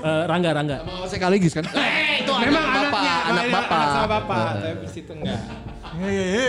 Eh, 0.00 0.24
Rangga 0.24 0.50
Rangga. 0.56 0.76
Mau 0.88 1.04
sekaligus 1.04 1.52
kan? 1.52 1.68
Eh, 1.68 2.24
itu 2.24 2.32
Memang 2.32 2.64
anak 2.64 2.88
bapak, 2.88 3.02
anaknya, 3.04 3.28
anak 3.28 3.46
bapak. 3.52 3.76
Anak 3.76 3.92
sama 3.92 4.08
bapak, 4.08 4.44
tapi 4.56 4.76
di 4.80 4.88
situ 4.88 5.12
enggak. 5.12 5.40
Iya 5.94 6.08
iya 6.10 6.24
iya. 6.24 6.48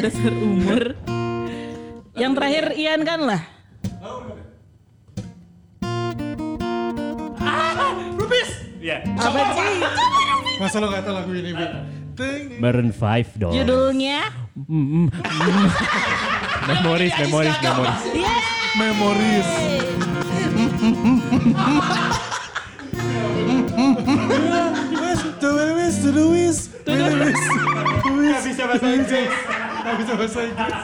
Dasar 0.00 0.32
umur. 0.34 0.84
Yang 2.16 2.32
terakhir 2.34 2.64
Ian 2.74 3.02
kan 3.04 3.20
lah. 3.28 3.42
Iya. 8.80 9.04
Apa 9.12 9.40
sih? 9.52 9.76
Masa 10.56 10.76
lo 10.80 10.88
gak 10.88 11.04
tau 11.04 11.12
lagu 11.12 11.32
ini, 11.36 11.52
Bi? 11.52 11.66
Maroon 12.60 12.90
5 12.92 13.36
dong. 13.36 13.52
Judulnya? 13.52 14.32
Mm, 14.68 14.76
mm, 14.76 14.84
mm. 14.84 15.08
memoris, 16.68 17.12
memoris, 17.16 17.56
memoris. 17.64 18.00
Yes. 18.12 18.44
Wes. 27.20 27.36
Gak 28.30 28.42
bisa 28.44 28.62
bahasa 28.66 28.86
Inggris. 28.92 29.30
Gak 29.80 29.96
bisa 30.00 30.12
bahasa 30.16 30.40
Inggris. 30.44 30.74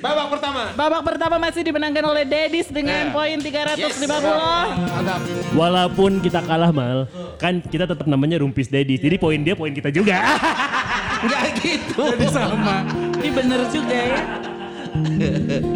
Babak 0.00 0.32
pertama. 0.32 0.72
Babak 0.72 1.02
pertama 1.04 1.36
masih 1.36 1.60
dimenangkan 1.60 2.00
oleh 2.08 2.24
Dedis 2.24 2.72
dengan 2.72 3.12
poin 3.12 3.36
350. 3.36 4.00
Walaupun 5.52 6.24
kita 6.24 6.40
kalah 6.40 6.72
mal, 6.72 7.04
kan 7.36 7.60
kita 7.60 7.84
tetap 7.84 8.08
namanya 8.08 8.40
Rumpis 8.40 8.72
Dedi. 8.72 8.96
Jadi 8.96 9.20
poin 9.20 9.36
dia 9.44 9.52
poin 9.52 9.76
kita 9.76 9.92
juga. 9.92 10.24
Enggak 11.20 11.42
gitu. 11.60 12.02
Ini 13.20 13.30
bener 13.30 13.60
juga 13.68 13.96
ya. 13.96 14.20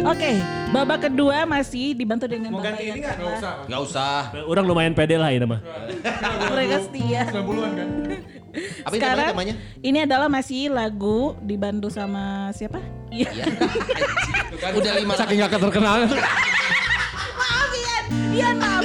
Oke, 0.03 0.31
babak 0.75 1.07
kedua 1.07 1.47
masih 1.47 1.95
dibantu 1.95 2.27
dengan 2.27 2.51
Mau 2.51 2.59
ganti 2.59 2.83
ini 2.83 2.99
Ian 2.99 2.99
enggak? 2.99 3.15
Enggak 3.15 3.37
usah. 3.39 3.53
Enggak 3.63 3.81
usah. 3.87 4.19
Orang 4.43 4.65
lumayan 4.67 4.91
pede 4.91 5.15
lah 5.15 5.31
ini 5.31 5.47
mah. 5.47 5.61
Mereka 6.51 6.77
setia. 6.89 7.23
90-an 7.31 7.71
kan? 7.73 7.87
Apa 8.55 8.95
ini 8.95 9.01
Sekarang 9.03 9.31
namanya? 9.35 9.55
ini 9.83 9.97
adalah 10.03 10.27
masih 10.31 10.71
lagu 10.71 11.35
dibantu 11.43 11.91
sama 11.91 12.51
siapa? 12.55 12.79
Iya. 13.11 13.31
Ya. 13.35 13.45
Udah 14.71 14.91
lima 14.95 15.13
Saking 15.15 15.43
gak 15.43 15.59
terkenal. 15.59 16.07
maaf 17.35 17.71
Ian, 17.71 18.05
Ian 18.31 18.55
maaf. 18.55 18.83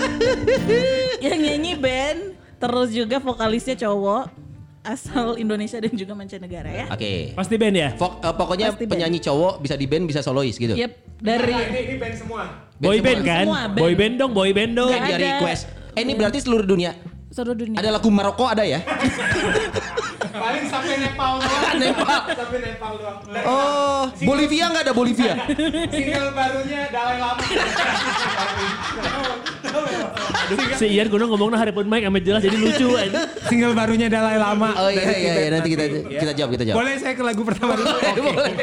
Yang 1.22 1.38
nyanyi 1.38 1.72
band, 1.78 2.20
terus 2.58 2.90
juga 2.90 3.22
vokalisnya 3.22 3.78
cowok 3.78 4.49
asal 4.82 5.36
Indonesia 5.36 5.76
dan 5.76 5.92
juga 5.92 6.12
mancanegara 6.12 6.70
ya. 6.70 6.86
Oke. 6.88 7.32
Pasti 7.32 7.54
band 7.54 7.74
ya? 7.74 7.88
Fok- 7.92 8.18
eh, 8.18 8.32
pokoknya 8.32 8.66
Pasti 8.70 8.84
band. 8.84 8.92
penyanyi 8.96 9.18
cowok 9.20 9.60
bisa 9.60 9.74
di 9.74 9.84
band 9.84 10.04
bisa 10.04 10.20
solois 10.20 10.54
gitu. 10.54 10.72
Yep, 10.72 10.92
dari 11.18 11.52
Nah, 11.52 11.64
ini, 11.66 11.78
ini 11.84 11.96
band 11.96 12.14
semua. 12.16 12.42
Boy 12.74 12.96
semua. 12.96 13.06
band 13.06 13.20
kan? 13.22 13.44
Semua 13.44 13.62
band. 13.66 13.76
Boy 13.78 13.92
band 13.94 14.14
dong, 14.16 14.30
boy 14.32 14.50
band 14.50 14.72
dong. 14.72 14.90
Dia 14.90 15.04
ada. 15.06 15.28
request. 15.36 15.62
Eh 15.92 16.00
ini 16.00 16.12
berarti 16.14 16.38
seluruh 16.40 16.64
dunia. 16.64 16.96
seluruh 17.30 17.54
dunia. 17.54 17.78
Ada 17.78 17.92
lagu 17.92 18.10
Maroko 18.10 18.42
ada 18.44 18.64
ya? 18.64 18.82
Paling 20.32 20.66
sampai 20.66 20.98
Nepal 20.98 21.38
doang. 21.38 21.78
Nepal. 21.82 22.20
Sampai 22.26 22.58
Nepal 22.58 22.92
doang. 22.96 23.18
Oh, 23.44 24.02
Bolivia 24.20 24.66
nggak 24.66 24.82
ada 24.82 24.94
Bolivia? 24.96 25.34
Single 25.94 26.32
barunya 26.32 26.90
Dalai 26.90 27.16
Lama. 27.18 27.42
Si 30.78 30.86
Ian 30.90 31.06
kuno 31.12 31.28
ngomong 31.30 31.52
nah 31.54 31.58
hari 31.60 31.70
pun 31.70 31.86
mic 31.86 32.02
amat 32.06 32.22
jelas 32.24 32.40
jadi 32.42 32.56
lucu 32.56 32.88
aja. 33.00 33.28
Single 33.46 33.74
barunya 33.76 34.08
Dalai 34.10 34.36
Lama. 34.40 34.70
Oh 34.76 34.90
iya 34.90 35.02
iya, 35.14 35.32
iya. 35.46 35.48
nanti 35.52 35.68
kita 35.74 35.84
kita 36.08 36.32
jawab 36.34 36.50
kita 36.56 36.64
jawab. 36.70 36.78
Boleh 36.82 36.94
saya 36.98 37.14
ke 37.14 37.22
lagu 37.22 37.42
pertama 37.44 37.72
dulu? 37.76 37.88
Boleh. 38.30 38.54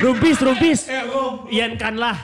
Rumpis, 0.00 0.36
rumpis. 0.40 0.80
Ian 1.50 1.74
kan 1.76 1.94
lah. 1.96 2.16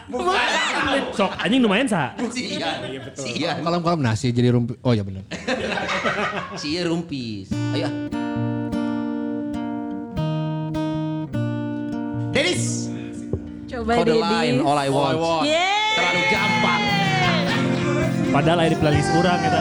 Sok 1.14 1.32
anjing 1.40 1.60
lumayan 1.62 1.88
sa. 1.88 2.12
Si 2.30 2.58
Ian. 2.58 2.82
Si 3.16 3.30
Ian. 3.42 3.60
Kolam-kolam 3.64 4.00
nasi 4.00 4.30
jadi 4.32 4.52
rumpi. 4.54 4.76
Oh 4.82 4.92
ya 4.92 5.02
benar. 5.02 5.24
Si 6.60 6.76
Ian 6.76 6.88
rumpis. 6.88 7.52
Ayo. 7.76 7.88
Dennis. 12.36 12.92
Coba 13.64 13.96
For 13.96 14.04
the 14.04 14.12
Dedis. 14.12 14.28
line, 14.28 14.60
all 14.60 14.76
I 14.76 14.92
want. 14.92 15.48
Yeay. 15.48 15.96
Terlalu 15.96 16.22
gampang. 16.28 16.82
Padahal 18.28 18.60
air 18.60 18.76
di 18.76 18.76
playlist 18.76 19.08
kurang 19.16 19.40
kita. 19.40 19.60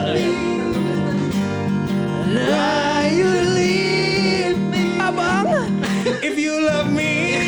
If 6.20 6.36
you 6.36 6.68
love 6.68 6.92
me, 6.92 7.48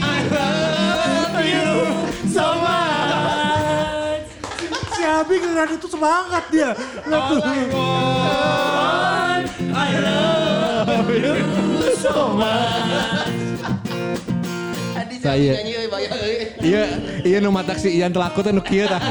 I 0.00 0.18
love 0.32 1.36
you 1.44 1.68
so 2.32 2.56
much. 2.64 4.24
Si 4.96 5.04
Abi 5.04 5.36
ngeliat 5.36 5.76
itu 5.76 5.84
semangat 5.84 6.48
dia. 6.48 6.72
Lihat 7.04 7.22
tuh. 7.28 7.44
Saya. 7.44 8.16
Nyanyi 10.86 11.75
euy, 15.76 15.86
bayar 15.90 16.18
euy. 16.22 16.36
Iya, 16.62 16.84
iya 17.26 17.38
nu 17.42 17.50
matak 17.50 17.78
si 17.82 17.90
Ian 17.98 18.14
telaku 18.14 18.42
teh 18.42 18.52
nu 18.54 18.62
kieu 18.62 18.86
tah. 18.86 19.02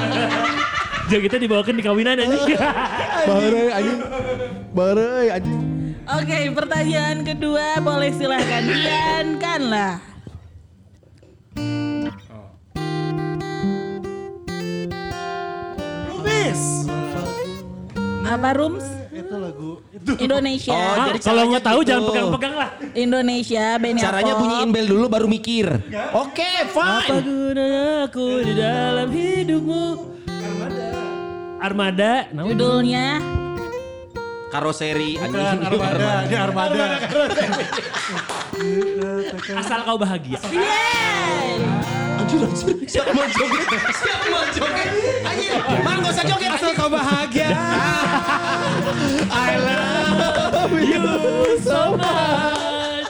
Jadi 1.05 1.21
kita 1.29 1.37
dibawakan 1.37 1.77
di 1.77 1.83
kawinan 1.85 2.17
anjing. 2.17 2.57
Baheureuy 3.29 3.69
anjing. 3.69 3.99
Baheureuy 4.73 5.27
anjing. 5.29 5.61
Oke, 6.05 6.39
pertanyaan 6.53 7.25
kedua 7.25 7.81
boleh 7.81 8.13
silahkan 8.13 8.63
Ian 8.65 9.37
kan 9.37 9.61
lah. 9.69 9.93
Lubis. 16.09 16.61
Apa 18.25 18.49
Rooms? 18.57 19.04
Itu 19.15 19.35
lagu. 19.39 19.71
Itu. 19.89 20.11
Indonesia. 20.19 20.75
Oh, 20.75 21.07
jadi 21.07 21.19
kalau 21.23 21.43
nggak 21.47 21.63
tahu 21.63 21.79
gitu. 21.79 21.87
jangan 21.87 22.03
pegang-pegang 22.05 22.53
lah. 22.53 22.69
Indonesia 22.91 23.65
band 23.79 23.97
Caranya 23.97 24.27
Yapop. 24.27 24.41
bunyiin 24.43 24.69
bel 24.69 24.85
dulu 24.85 25.05
baru 25.07 25.27
mikir. 25.31 25.67
Oke, 26.11 26.43
Apa 26.43 26.75
fine. 27.07 27.23
gunanya 27.23 27.85
aku 28.05 28.27
di 28.43 28.53
dalam 28.53 29.07
hidupmu? 29.07 29.85
Armada. 31.55 32.27
Nah, 32.29 32.43
Judulnya 32.45 33.05
Karoseri 34.51 35.17
Bukan 35.17 35.31
anjing. 35.33 35.59
Armada, 35.65 36.11
dia 36.27 36.39
Armada. 36.43 36.85
asal 39.55 39.79
kau 39.83 39.97
bahagia. 39.97 40.39
Yeay. 40.45 41.94
Anjir, 42.35 42.51
anjir. 42.51 42.75
Siap 42.91 43.07
mau 43.15 43.23
joget. 43.31 43.63
Siap 43.95 44.21
mau 44.27 44.43
joget. 44.51 44.89
Anjir, 45.23 45.55
man 45.83 45.95
gak 46.03 46.11
usah 46.11 46.25
joget. 46.27 46.49
Asal 46.51 46.71
kau 46.75 46.89
bahagia. 46.91 47.49
I 49.31 49.51
love 49.63 50.75
you 50.75 51.07
so 51.63 51.95
much. 51.95 53.07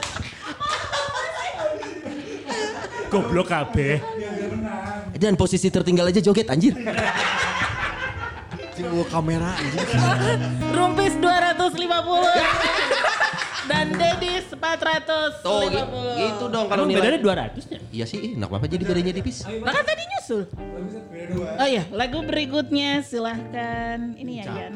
Goblok 3.10 3.48
kabeh. 3.50 3.98
Dan 5.16 5.34
posisi 5.40 5.74
tertinggal 5.74 6.12
aja 6.12 6.22
joget 6.22 6.46
anjir. 6.54 6.78
Bawa 8.76 9.06
kamera 9.10 9.58
anjing. 9.58 9.82
Rumpis 10.70 11.18
250. 11.18 13.02
dan 13.66 13.92
Dedis 13.92 14.46
450. 14.48 15.42
Tuh 15.42 15.62
gi- 15.66 15.88
gitu 16.20 16.46
dong 16.48 16.66
kalau 16.66 16.84
Emang 16.84 16.96
bedanya 16.96 17.18
nilai. 17.18 17.50
200 17.52 17.66
nya? 17.68 17.80
Iya 17.92 18.06
sih, 18.06 18.20
enak 18.34 18.50
apa 18.50 18.66
jadi 18.66 18.84
bedanya 18.84 19.12
tipis? 19.12 19.38
Nah 19.44 19.72
kan 19.72 19.84
tadi 19.84 20.04
nyusul. 20.06 20.42
Oh 21.56 21.68
iya, 21.68 21.84
lagu 21.90 22.22
berikutnya 22.22 23.02
silahkan. 23.02 24.14
Ini 24.14 24.32
ya 24.40 24.44
Ian. 24.48 24.72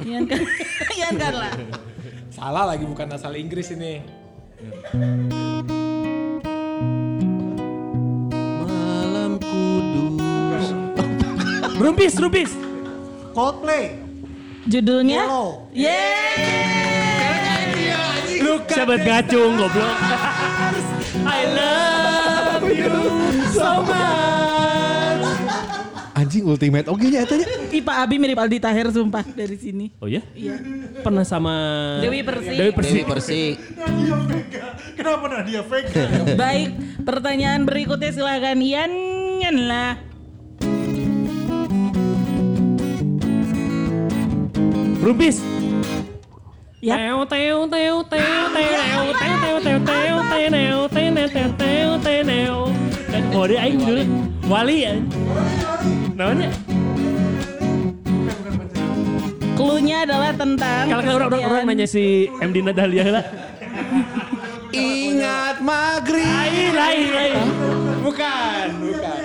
Ian 0.00 0.22
kan, 0.24 0.40
Ian 0.98 1.14
kan 1.16 1.34
lah. 1.34 1.52
Salah 2.30 2.64
lagi 2.66 2.84
bukan 2.84 3.10
asal 3.10 3.34
Inggris 3.34 3.70
ini. 3.70 4.00
Malam 8.32 9.36
kudus. 9.38 10.66
Rumpis, 11.76 12.14
rumpis. 12.16 12.50
Coldplay. 13.32 13.96
Judulnya? 14.66 15.24
Yellow. 15.24 15.50
Yeay! 15.72 16.79
Luka 18.50 18.74
Sahabat 18.74 19.00
ngacung 19.06 19.52
goblok. 19.54 19.94
I 21.38 21.40
love 21.54 22.66
you 22.66 22.94
so 23.54 23.86
much. 23.86 25.22
Anjing 26.18 26.42
ultimate 26.50 26.90
oke 26.90 27.06
nya 27.06 27.22
eta 27.22 27.38
nya. 27.38 27.46
Ih 27.70 27.78
Pak 27.78 27.96
Abi 28.02 28.18
mirip 28.18 28.42
Aldi 28.42 28.58
Taher 28.58 28.90
sumpah 28.90 29.22
dari 29.22 29.54
sini. 29.54 29.94
Oh 30.02 30.10
ya? 30.10 30.26
Iya. 30.34 30.58
Pernah 30.98 31.22
sama 31.22 31.54
Dewi 32.02 32.26
Persik. 32.26 32.56
Dewi 32.58 32.72
Persik. 32.74 32.90
Dewi 32.90 33.02
Persik. 33.06 33.54
Nadia 33.78 34.16
Vega. 34.26 34.64
Kenapa 34.98 35.24
Nadia 35.30 35.62
Vega? 35.62 36.04
Baik, 36.42 36.70
pertanyaan 37.06 37.62
berikutnya 37.62 38.10
silahkan 38.10 38.58
Ian 38.58 38.92
Ian 39.46 39.56
lah. 39.70 39.94
Rumpis. 45.00 45.59
Ya. 46.80 46.96
Teo 46.96 47.28
teo 47.28 47.68
teo 47.68 47.96
teo 48.08 48.40
teo 48.56 48.80
teo 48.88 49.04
teo 49.12 49.56
teo 49.60 49.76
teo 49.76 49.78
teo 49.84 50.16
teo 50.24 50.88
teo 50.88 51.12
teo 51.12 51.48
teo 51.52 51.90
teo 52.00 52.20
teo 52.24 52.58
Dan 53.12 53.22
oh 53.36 53.44
dia 53.44 53.68
aing 53.68 53.84
dulu 53.84 54.04
Wali 54.48 54.88
ya. 54.88 54.96
Namanya 56.16 56.48
Cluenya 59.60 60.08
adalah 60.08 60.32
tentang 60.32 60.84
kalau 60.88 61.02
kalau 61.04 61.16
orang 61.20 61.28
orang 61.28 61.44
orang 61.52 61.64
nanya 61.68 61.84
si 61.84 62.32
MD 62.40 62.64
Nadalia 62.64 63.04
lah. 63.12 63.24
Ingat 64.72 65.60
maghrib. 65.60 66.24
Lain 66.24 66.72
lain 66.72 67.08
lain. 67.12 67.44
bukan, 68.00 68.66
bukan. 68.88 69.22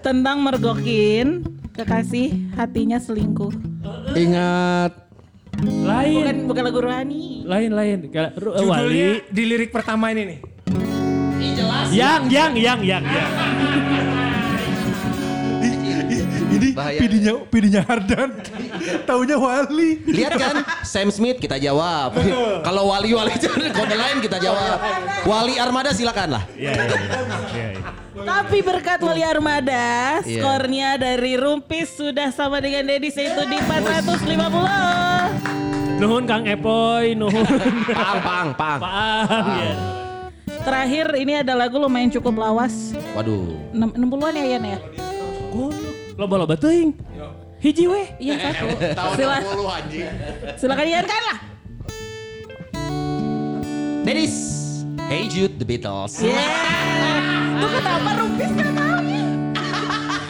tentang 0.00 0.40
mergokin 0.40 1.44
kekasih 1.76 2.32
hatinya 2.56 2.96
selingkuh. 2.96 3.52
Ingat 4.16 5.03
Lain. 5.64 6.14
Bukan 6.16 6.36
bukan 6.46 6.62
lagu 6.64 6.78
rohani. 6.80 7.44
Lain 7.44 7.70
lain. 7.70 7.98
Ru- 8.34 8.54
eh, 8.54 8.60
Judulnya 8.60 9.10
Wali. 9.20 9.28
di 9.28 9.42
lirik 9.44 9.70
pertama 9.70 10.10
ini 10.10 10.22
nih. 10.26 10.38
Yang 11.90 12.22
yang 12.28 12.52
yang 12.56 12.80
yang 12.82 13.04
yang. 13.04 13.28
Ini 16.54 16.68
Bahaya. 16.70 16.98
pidinya 17.02 17.32
pidinya 17.50 17.82
Hardan. 17.82 18.30
Taunya 19.08 19.36
Wali. 19.36 19.90
Lihat 20.06 20.32
kan, 20.38 20.56
Sam 20.86 21.10
Smith 21.10 21.38
kita 21.38 21.58
jawab. 21.58 22.14
Kalau 22.62 22.94
Wali 22.94 23.10
Wali 23.10 23.34
kode 23.78 23.96
lain 23.96 24.18
kita 24.22 24.38
jawab. 24.38 24.78
Wali 25.26 25.58
Armada 25.58 25.90
silakan 25.90 26.38
lah. 26.38 26.44
Iya 26.54 26.72
iya. 26.72 26.98
iya. 27.50 27.68
Tapi 28.14 28.62
berkat 28.62 29.02
Wali 29.02 29.26
Armada, 29.26 30.22
skornya 30.22 30.94
dari 30.94 31.34
Rumpis 31.34 31.98
sudah 31.98 32.30
sama 32.30 32.62
dengan 32.62 32.86
Dedis 32.86 33.18
yaitu 33.18 33.42
di 33.50 33.58
450. 33.58 35.94
Nuhun 35.94 36.26
Kang 36.26 36.42
Epoy, 36.42 37.14
nuhun 37.14 37.46
Pang 37.94 38.18
pang 38.22 38.48
pang. 38.54 38.80
Paang 38.82 39.46
ya. 39.58 39.74
Terakhir 40.64 41.06
ini 41.20 41.38
ada 41.38 41.52
lagu 41.52 41.76
lumayan 41.76 42.08
cukup 42.08 42.40
lawas. 42.40 42.96
Waduh. 43.12 43.52
60-an 43.76 44.32
ya 44.32 44.46
Yan 44.56 44.64
ya? 44.64 44.78
Loba-loba 46.14 46.54
teuing. 46.54 46.94
Hiji 47.58 47.84
weh. 47.88 48.06
Iya 48.20 48.34
satu. 48.38 48.66
Sila, 49.16 49.36
silakan 50.54 50.86
Ian 50.86 51.06
kan 51.08 51.22
lah. 51.32 51.38
Dennis. 54.04 54.34
Hey 55.08 55.28
Jude, 55.28 55.56
The 55.60 55.66
Beatles. 55.66 56.20
Yeah. 56.20 57.60
Tuh 57.60 57.68
kenapa 57.72 58.10
Rumpis 58.20 58.50
gak 58.56 58.72
tahu 58.72 58.98
ya? 59.04 59.24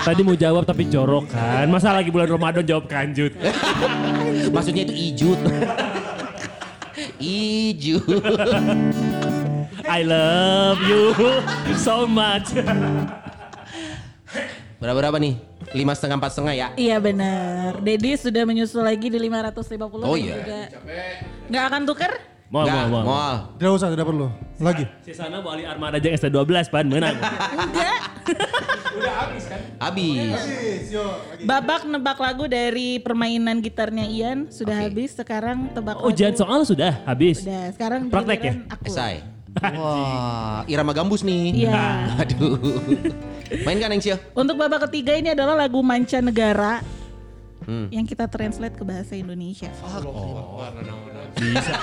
Tadi 0.04 0.20
mau 0.20 0.36
jawab 0.36 0.62
tapi 0.66 0.82
jorok 0.86 1.26
kan. 1.30 1.66
Masa 1.70 1.90
lagi 1.94 2.10
bulan 2.10 2.28
Ramadan 2.30 2.64
jawab 2.64 2.86
kanjut. 2.86 3.32
Maksudnya 4.54 4.82
itu 4.86 4.94
Ijut. 4.94 5.38
Ijut. 7.18 8.04
I 9.84 10.00
love 10.06 10.80
you 10.86 11.12
so 11.76 12.06
much. 12.06 12.54
Berapa 14.78 14.96
berapa 15.00 15.16
nih? 15.18 15.53
Lima 15.74 15.92
setengah 15.92 16.16
empat 16.22 16.30
setengah 16.32 16.54
ya? 16.54 16.68
Iya 16.78 16.96
benar. 17.02 17.82
Dedi 17.82 18.14
sudah 18.14 18.46
menyusul 18.46 18.86
lagi 18.86 19.10
di 19.10 19.18
550 19.18 20.06
Oh 20.06 20.14
dan 20.14 20.22
iya. 20.22 20.34
juga 20.38 20.60
nggak 21.50 21.64
akan 21.66 21.82
tuker? 21.90 22.12
Mau 22.46 22.62
Nggak, 22.62 22.86
mau 22.86 22.86
mau. 22.86 23.02
Moal. 23.10 23.36
Tidak 23.58 23.72
usah, 23.74 23.88
tidak 23.90 24.06
perlu. 24.06 24.30
Lagi. 24.62 24.84
Si 25.02 25.10
sana 25.10 25.42
Wali 25.42 25.66
Armada 25.66 25.98
jeung 25.98 26.14
ST12 26.14 26.70
pan 26.70 26.86
menang. 26.86 27.18
Enggak. 27.18 27.98
Habis. 29.82 30.14
Babak 31.42 31.82
nebak 31.82 32.18
lagu 32.22 32.46
dari 32.46 33.02
permainan 33.02 33.58
gitarnya 33.58 34.06
Ian 34.06 34.46
sudah 34.54 34.86
habis. 34.86 35.18
Sekarang 35.18 35.74
tebak 35.74 35.98
lagu. 35.98 36.06
Ujian 36.06 36.38
soal 36.38 36.62
sudah 36.62 37.02
habis. 37.02 37.42
Udah, 37.42 37.74
sekarang 37.74 38.06
Praktek 38.06 38.38
ya? 38.38 38.52
aku. 38.70 38.86
Esai. 38.86 39.33
Wah, 39.62 40.66
irama 40.66 40.90
gambus 40.90 41.22
nih. 41.22 41.66
Iya. 41.66 41.82
Aduh. 42.26 42.58
Main 43.62 43.78
kan 43.78 43.94
Engsio? 43.94 44.18
Untuk 44.34 44.58
babak 44.58 44.90
ketiga 44.90 45.14
ini 45.14 45.30
adalah 45.30 45.54
lagu 45.54 45.78
mancanegara 45.80 46.82
Hmm. 47.64 47.88
yang 47.88 48.04
kita 48.04 48.28
translate 48.28 48.76
ke 48.76 48.84
bahasa 48.84 49.16
Indonesia. 49.16 49.72
Bisa. 51.32 51.74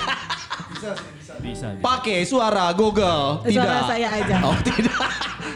Bisa. 1.42 1.66
Pakai 1.82 2.22
suara 2.22 2.70
Google. 2.70 3.42
Tidak. 3.42 3.58
suara 3.58 3.90
saya 3.90 4.08
aja. 4.14 4.36
Oh 4.46 4.54
tidak. 4.62 4.94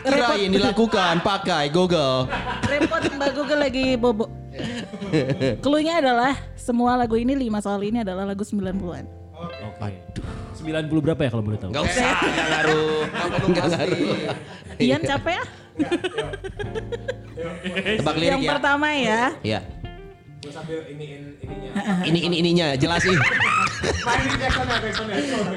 Kirain 0.02 0.50
dilakukan 0.50 1.22
pakai 1.22 1.70
Google. 1.70 2.26
Repot 2.66 3.02
Mbak 3.06 3.30
Google 3.38 3.60
lagi 3.70 3.94
bobo. 3.94 4.26
Cluenya 5.62 6.02
adalah 6.02 6.34
semua 6.58 6.98
lagu 6.98 7.14
ini 7.14 7.38
lima 7.38 7.62
soal 7.62 7.78
ini 7.86 8.02
adalah 8.02 8.26
lagu 8.26 8.42
90-an. 8.42 9.06
Oke. 9.38 9.90
90 10.66 11.06
berapa 11.06 11.20
ya 11.22 11.30
kalau 11.30 11.44
boleh 11.46 11.58
tahu? 11.62 11.70
Gak 11.70 11.84
usah, 11.86 12.12
gak 12.34 12.46
ngaruh. 12.50 13.02
Gak 13.54 13.66
ngaruh. 13.70 14.16
Ian 14.82 15.02
capek 15.06 15.34
ya? 15.38 15.44
Tebak 18.00 18.14
lirik 18.16 18.30
Yang 18.34 18.42
ya. 18.42 18.50
pertama 18.56 18.86
ya. 18.92 19.22
Iya. 19.46 19.60
Ini 22.06 22.18
ini 22.30 22.36
ininya 22.42 22.66
jelasin. 22.78 23.18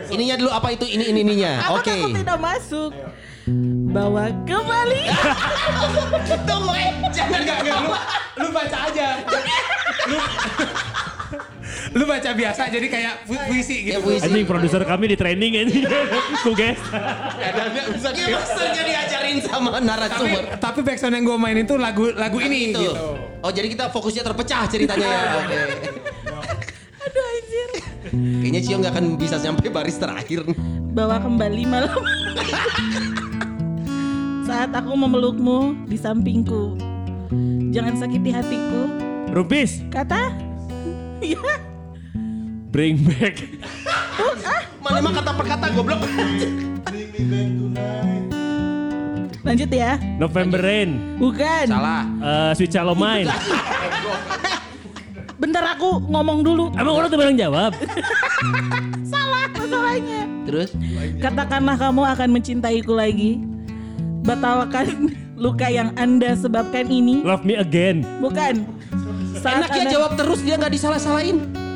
ininya 0.10 0.36
dulu 0.38 0.50
apa 0.54 0.68
itu 0.74 0.86
ini 0.86 1.04
ini 1.14 1.20
ininya. 1.26 1.52
Apa 1.66 1.80
Oke. 1.82 1.94
takut 1.94 2.10
tidak 2.18 2.38
masuk? 2.42 2.92
Bawa 3.90 4.30
kembali. 4.46 5.04
Tunggu 6.50 6.74
eh, 6.78 6.90
jangan 7.10 7.42
gak 7.42 7.60
Lu, 7.66 7.94
lu 8.46 8.48
baca 8.54 8.78
aja. 8.86 9.08
lu, 10.06 10.18
lu 11.90 12.04
baca 12.04 12.30
biasa 12.32 12.62
jadi 12.68 12.88
kayak 12.88 13.14
pu- 13.24 13.44
puisi 13.46 13.84
Ya 13.84 13.98
gitu. 13.98 14.06
puisi. 14.06 14.24
Anjing 14.24 14.46
produser 14.46 14.82
kami 14.84 15.06
di 15.08 15.16
training 15.16 15.52
anjing. 15.58 15.86
Ku 16.46 16.52
guys. 16.52 16.78
Ya 17.36 17.50
maksudnya 18.32 18.84
diajarin 18.84 19.38
sama 19.40 19.70
Tapi, 19.74 19.84
narasumber. 19.84 20.44
tapi 20.58 20.80
backsound 20.82 21.14
yang 21.14 21.26
gue 21.26 21.38
mainin 21.38 21.64
tuh 21.64 21.76
lagu 21.76 22.12
lagu 22.12 22.38
ini 22.38 22.70
Itu. 22.70 22.80
gitu. 22.80 22.94
Oh 23.40 23.50
jadi 23.50 23.68
kita 23.68 23.90
fokusnya 23.90 24.22
terpecah 24.24 24.64
ceritanya 24.66 25.08
ya. 25.08 25.22
Oke. 25.40 25.60
Aduh 27.00 27.26
anjir. 27.28 27.70
Kayaknya 28.12 28.62
Cio 28.62 28.76
nggak 28.78 28.94
akan 28.94 29.06
bisa 29.16 29.36
sampai 29.36 29.68
baris 29.68 29.96
terakhir. 29.96 30.42
Bawa 30.90 31.18
kembali 31.18 31.64
malam. 31.64 32.02
Saat 34.44 34.74
aku 34.74 34.92
memelukmu 34.92 35.86
di 35.86 35.96
sampingku. 35.96 36.74
Jangan 37.70 37.94
sakiti 37.96 38.30
hatiku. 38.30 38.82
Rumpis, 39.30 39.86
Kata? 39.88 40.34
Iya. 41.22 41.69
Bring 42.70 43.02
back. 43.06 43.42
Mana 44.80 44.98
emang 45.02 45.14
kata 45.14 45.32
per 45.36 45.46
kata 45.46 45.66
goblok. 45.74 46.02
Lanjut 49.40 49.70
ya. 49.72 49.98
November 50.20 50.60
Rain. 50.62 51.18
Bukan. 51.18 51.66
Salah. 51.66 52.04
Eh, 52.06 52.52
Sweet 52.54 52.72
Shallow 52.72 52.96
Mine. 52.96 53.26
Bentar 55.42 55.64
aku 55.74 56.04
ngomong 56.06 56.44
dulu. 56.44 56.70
Emang 56.76 56.94
orang 56.94 57.10
tuh 57.10 57.20
barang 57.20 57.38
jawab. 57.40 57.72
Salah 59.12 59.48
masalahnya. 59.56 60.22
Terus? 60.44 60.70
Katakanlah 61.18 61.76
kamu 61.80 62.02
akan 62.04 62.30
mencintaiku 62.36 62.94
lagi. 62.94 63.40
Batalkan 64.28 65.16
luka 65.44 65.72
yang 65.72 65.96
Anda 65.96 66.36
sebabkan 66.36 66.92
ini. 66.92 67.24
Love 67.24 67.48
me 67.48 67.56
again. 67.56 68.04
Bukan. 68.20 68.68
Saat 69.40 69.64
Enaknya 69.64 69.84
Anda- 69.88 69.94
jawab 69.96 70.12
terus 70.20 70.40
dia 70.44 70.60
nggak 70.60 70.74
disalah-salahin. 70.76 71.69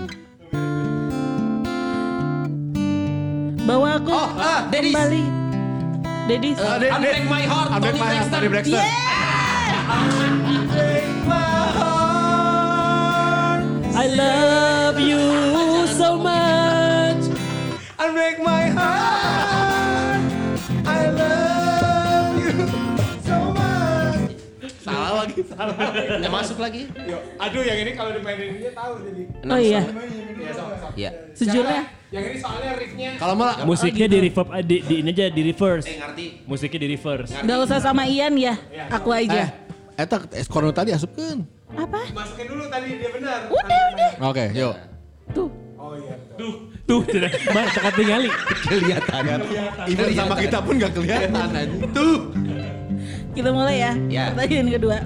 Bawa 3.64 3.96
aku 3.96 4.12
Oh, 4.12 4.28
ah, 4.36 4.68
Dedis. 4.68 4.92
kembali. 4.92 5.24
Dedis. 6.28 6.56
De- 6.60 6.80
De- 6.84 6.92
Unbreak 6.92 7.24
My 7.28 7.44
Heart, 7.48 7.68
Unbreak 7.72 7.96
Tony 7.96 8.00
My 8.00 8.08
Heart, 8.12 8.28
Braxton. 8.28 8.34
Tony 8.36 8.50
Braxton. 8.52 8.84
I 13.96 14.08
love 14.08 15.00
you 15.00 15.88
so 15.88 16.18
much. 16.18 17.24
Unbreak 18.00 18.44
my 18.44 18.68
heart. 18.68 19.53
Salah 25.50 26.32
masuk 26.32 26.58
lagi. 26.62 26.88
Yo, 27.04 27.18
aduh 27.40 27.64
yang 27.64 27.78
ini 27.84 27.92
kalau 27.94 28.12
dimainin 28.16 28.58
dia 28.60 28.72
tahu 28.72 28.94
jadi. 29.04 29.22
Oh 29.50 29.60
iya. 29.60 29.82
Iya. 30.94 31.12
Sejujurnya. 31.36 31.82
Yang 32.14 32.24
ini 32.30 32.38
soalnya 32.38 32.72
riffnya. 32.78 33.10
Kalau 33.18 33.34
malah 33.34 33.56
Musiknya 33.66 34.06
di 34.06 34.18
reverb 34.30 34.48
eh, 34.54 34.64
di, 34.64 34.78
di 34.86 34.96
ini 35.02 35.10
aja 35.10 35.26
di 35.34 35.42
reverse. 35.50 35.86
Eh 35.90 35.98
ngerti. 35.98 36.26
Musiknya 36.46 36.80
di 36.86 36.90
reverse. 36.94 37.32
Gak 37.42 37.60
usah 37.66 37.80
sama 37.82 38.06
Ian 38.06 38.38
ya. 38.38 38.54
Aku 38.94 39.10
eh, 39.14 39.26
aja. 39.26 39.50
eta 39.94 40.18
eskorno 40.34 40.74
tadi 40.74 40.94
asupkeun. 40.94 41.46
Apa? 41.74 42.02
Masukin 42.14 42.46
dulu 42.50 42.66
tadi 42.70 43.02
dia 43.02 43.10
benar. 43.10 43.40
Udah, 43.50 43.82
udah. 43.94 44.12
Oke, 44.30 44.46
yuk. 44.54 44.76
Tuh. 45.34 45.50
Oh 45.78 45.94
iya. 45.98 46.16
Tuh, 46.84 47.02
tidak. 47.08 47.32
Mbak, 47.50 47.66
tekat 47.74 47.94
tinggali. 47.98 48.30
Kelihatan. 48.68 49.24
Even 49.90 50.10
sama 50.14 50.36
kita 50.38 50.58
pun 50.62 50.74
gak 50.78 50.92
kelihatan. 50.94 51.66
Tuh. 51.96 52.18
Kita 53.34 53.50
mulai 53.50 53.82
ya. 53.82 53.92
Ya. 54.14 54.26
Pertanyaan 54.32 54.70
kedua. 54.78 54.98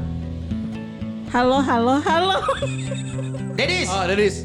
Halo, 1.28 1.60
halo, 1.62 2.00
halo. 2.02 2.36
Dedis. 3.60 3.88
Oh, 3.92 4.04
Dedis. 4.08 4.36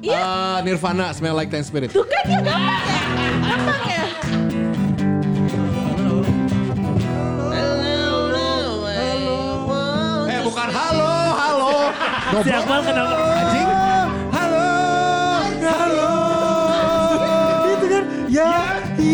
Iya. 0.00 0.20
Eh, 0.22 0.56
Nirvana, 0.64 1.12
Smell 1.12 1.34
Like 1.36 1.50
Teen 1.52 1.64
Spirit. 1.66 1.90
Tuh 1.92 2.06
kan 2.06 2.24
gampang 2.40 2.86
ya. 2.86 3.00
Gampang 3.44 3.82
ya. 3.90 4.04
Eh, 10.30 10.40
bukan 10.46 10.68
halo, 10.70 11.12
halo. 11.34 11.70
Siapa 12.46 12.74
kenapa? 12.86 13.16
Anjing. 13.34 13.68
Halo, 14.30 14.68
halo. 15.66 16.12
Itu 17.74 17.86
kan, 17.90 18.04
ya, 18.30 18.50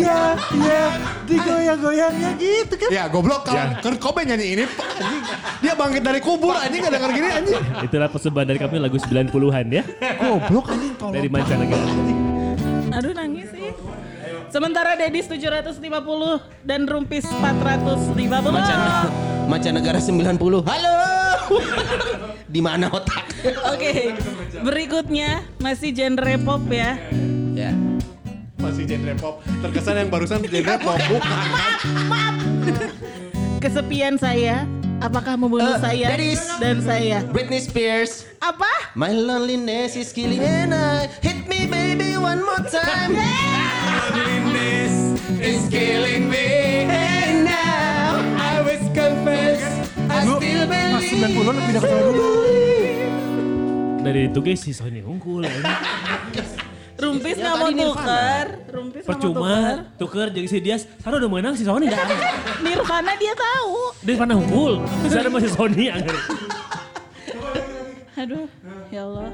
iya, 0.07 0.21
iya. 0.55 0.83
Digoyang-goyangnya 1.27 2.29
gitu 2.39 2.73
kan. 2.79 2.89
Ya, 2.89 3.03
goblok 3.11 3.43
kalau 3.43 3.75
Kurt 3.83 3.99
Cobain 3.99 4.25
nyanyi 4.31 4.45
ini. 4.55 4.65
Dia 5.59 5.73
bangkit 5.75 6.03
dari 6.03 6.23
kubur 6.23 6.55
anjing 6.55 6.79
gak 6.79 6.93
denger 6.95 7.11
gini 7.11 7.27
anjing. 7.27 7.63
Itulah 7.83 8.07
persembahan 8.07 8.47
dari 8.47 8.59
kami 8.59 8.75
lagu 8.79 8.95
90-an 8.95 9.65
ya. 9.67 9.83
Goblok 10.23 10.71
anjing 10.71 10.93
tolong. 10.95 11.15
Dari 11.19 11.27
mancanegara. 11.27 11.85
Aduh 12.97 13.11
nangis 13.11 13.47
sih. 13.51 13.69
Sementara 14.47 14.95
Dedis 14.95 15.27
750 15.27 15.83
dan 16.63 16.87
Rumpis 16.87 17.27
450. 17.27 18.47
Macan 18.47 18.79
Mancanegara 19.51 19.99
90. 19.99 20.63
Halo. 20.63 20.95
Di 22.53 22.63
mana 22.63 22.87
otak? 22.87 23.27
Oke, 23.75 24.15
berikutnya 24.63 25.43
masih 25.59 25.91
genre 25.91 26.35
pop 26.39 26.63
ya. 26.71 26.95
ya. 27.55 27.86
Masih 28.57 28.83
genre 28.85 29.13
pop. 29.15 29.35
Terkesan 29.61 29.95
yang 29.95 30.09
barusan 30.09 30.39
genre 30.41 30.75
pop 30.77 30.97
bukan. 31.03 31.37
Kesepian 33.57 34.15
saya, 34.15 34.65
apakah 34.99 35.33
membunuh 35.35 35.77
Eh, 35.77 35.79
saya 35.79 36.07
Dedis. 36.11 36.41
dan 36.57 36.77
saya? 36.79 37.21
Britney 37.27 37.57
Spears. 37.59 38.25
Apa? 38.39 38.69
My 38.93 39.09
loneliness 39.09 39.93
is 39.93 40.09
killing 40.09 40.39
and 40.39 40.71
I 40.71 41.09
hit 41.19 41.45
me 41.45 41.65
baby 41.65 42.13
one 42.15 42.39
more 42.39 42.61
time. 42.63 43.13
Loneliness 43.13 44.93
is 45.37 45.65
killing 45.67 46.25
me. 46.27 46.85
And 46.85 47.45
now 47.45 48.17
I 48.37 48.61
was 48.61 48.81
confess. 48.91 49.61
I 50.07 50.21
still 50.23 50.65
Mas 50.65 51.01
believe. 51.03 51.33
90 51.33 51.45
lebih 51.45 51.61
pindah 51.63 51.81
ke 51.81 51.87
sana 51.87 52.03
dulu. 52.03 52.29
Dari 53.99 54.21
itu 54.23 54.39
guys 54.39 54.61
si 54.61 54.71
Sony 54.71 55.01
unggul. 55.01 55.43
Rumpis 56.97 57.35
Ya, 57.35 57.43
nggak 57.45 57.55
mau 57.55 57.69
Nirvana. 57.69 57.87
tuker. 57.93 58.45
Rumpis 58.67 59.01
nggak 59.01 59.07
mau 59.07 59.21
tuker. 59.21 59.29
Percuma 59.29 59.55
tuker 59.95 60.27
jadi 60.33 60.47
si 60.47 60.57
Dias. 60.57 60.81
Sana 60.97 61.15
udah 61.15 61.29
menang 61.29 61.53
si 61.53 61.61
Sony 61.61 61.85
dah. 61.85 61.99
Nirvana 62.65 63.13
dia 63.15 63.33
tahu. 63.33 63.75
Dia 64.01 64.15
mana 64.17 64.33
unggul. 64.33 64.81
Sana 65.05 65.29
masih 65.29 65.51
Sony 65.51 65.87
anggar. 65.87 66.17
Aduh, 68.17 68.49
ya 68.89 69.05
Allah. 69.05 69.29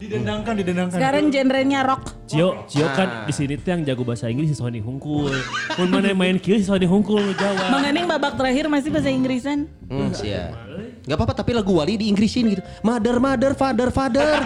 Didendangkan, 0.00 0.56
didendangkan. 0.56 0.96
Sekarang 0.96 1.28
genrenya 1.28 1.84
rock. 1.84 2.16
Cio, 2.24 2.64
Cio 2.72 2.88
kan 2.96 3.28
di 3.28 3.36
sini 3.36 3.60
tuh 3.60 3.68
yang 3.68 3.84
jago 3.84 4.00
bahasa 4.00 4.32
Inggris 4.32 4.48
si 4.48 4.56
Sony 4.56 4.80
Hungkul. 4.80 5.28
Mun 5.76 5.88
mana 5.92 6.16
main 6.16 6.40
kieu 6.40 6.56
si 6.56 6.64
Sony 6.64 6.88
Hungkul 6.88 7.36
Jawa. 7.36 7.68
Bang 7.68 7.84
Ening 7.84 8.08
babak 8.08 8.32
terakhir 8.40 8.64
masih 8.72 8.88
bahasa 8.88 9.12
Inggrisan. 9.12 9.68
Hmm, 9.92 10.08
sia. 10.16 10.56
Gak 11.04 11.20
apa-apa 11.20 11.44
tapi 11.44 11.52
lagu 11.52 11.76
Wali 11.76 12.00
di 12.00 12.08
Inggrisin 12.08 12.48
gitu. 12.48 12.64
Mother, 12.80 13.20
mother, 13.20 13.52
father, 13.52 13.92
father. 13.92 14.40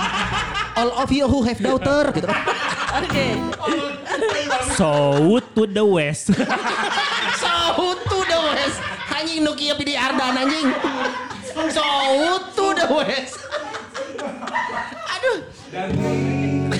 All 0.74 0.90
of 0.98 1.14
you 1.14 1.30
who 1.30 1.46
have 1.46 1.62
daughter 1.62 2.10
gitu. 2.10 2.26
Oke. 2.98 3.26
South 4.74 5.46
to 5.54 5.70
the 5.70 5.86
west. 5.86 6.34
South 7.38 8.02
to 8.10 8.18
the 8.26 8.38
west. 8.42 8.78
Anjing 9.14 9.46
Nokia 9.46 9.78
PD 9.78 9.94
Ardan 9.94 10.34
anjing. 10.34 10.66
South 11.70 12.50
to 12.58 12.66
the 12.74 12.90
west. 12.90 13.43
Aduh. 15.74 16.70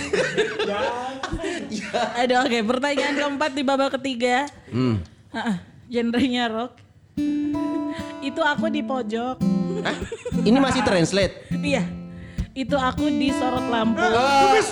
Aduh, 2.22 2.36
oke. 2.46 2.58
Pertanyaan 2.62 3.14
keempat 3.18 3.50
di 3.54 3.62
babak 3.66 3.90
ketiga. 3.98 4.46
Hmm. 4.70 5.02
Genrenya 5.90 6.46
rock. 6.50 6.78
Itu 8.22 8.40
aku 8.40 8.70
di 8.70 8.80
pojok. 8.80 9.36
Hah? 9.84 9.96
Ini 10.42 10.58
masih 10.62 10.80
translate. 10.86 11.50
Iya. 11.50 11.84
Itu 12.54 12.78
aku 12.78 13.10
disorot 13.10 13.66
lampu. 13.66 13.98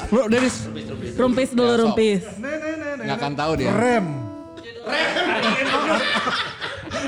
Bro, 0.09 0.31
Dedis. 0.31 0.71
Rumpis 1.19 1.51
dulu 1.51 1.73
rumpis. 1.87 2.23
Gak 3.03 3.17
akan 3.19 3.33
tahu 3.35 3.53
dia. 3.59 3.75
Rem. 3.75 4.07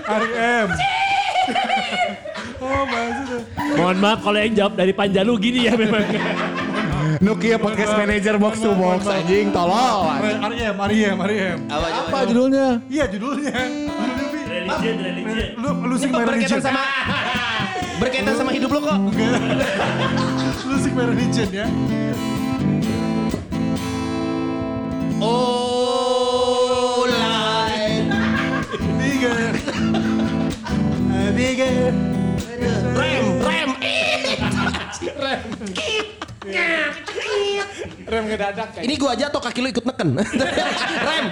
Ari 0.04 0.28
M. 0.34 0.68
Oh, 2.64 2.82
maksudnya. 2.88 3.38
Mohon 3.76 3.96
maaf 4.00 4.18
kalau 4.24 4.38
yang 4.40 4.54
jawab 4.56 4.74
dari 4.74 4.92
Panjalu 4.96 5.32
gini 5.38 5.60
ya 5.68 5.72
memang. 5.78 6.04
Nokia 7.20 7.56
Podcast 7.60 7.92
Manager 8.00 8.38
Box 8.40 8.60
to 8.60 8.72
Box 8.74 9.04
anjing 9.06 9.52
tolol. 9.52 10.08
Ari 10.08 10.58
M, 10.64 10.76
Ari 10.80 10.98
M, 11.04 11.18
Ari 11.20 11.36
M. 11.56 11.58
Apa, 11.68 11.86
Apa 12.08 12.18
judulnya? 12.28 12.80
Iya 12.88 13.04
judulnya. 13.12 13.52
Religion, 14.54 14.96
religion. 15.02 15.48
Lu 15.60 15.70
losing 15.92 16.10
my 16.12 16.24
religion. 16.24 16.56
Berkaitan 16.56 16.62
sama 16.64 16.82
berkaitan 18.00 18.34
sama 18.36 18.50
hidup 18.56 18.70
lo 18.72 18.80
kok. 18.80 18.96
Losing 20.64 20.94
my 20.96 21.04
religion 21.12 21.48
ya. 21.52 21.66
Oh, 25.24 27.04
light. 27.08 28.08
Bigger. 28.96 29.52
Bigger. 31.36 31.92
Rem, 32.96 33.24
rem. 33.44 33.70
Rem 35.20 36.23
ngedadak 38.24 38.68
kayak. 38.76 38.84
Ini 38.84 38.94
gua 39.00 39.10
aja 39.16 39.24
atau 39.32 39.40
kaki 39.40 39.58
lu 39.64 39.68
ikut 39.72 39.84
neken. 39.84 40.08
rem. 41.08 41.26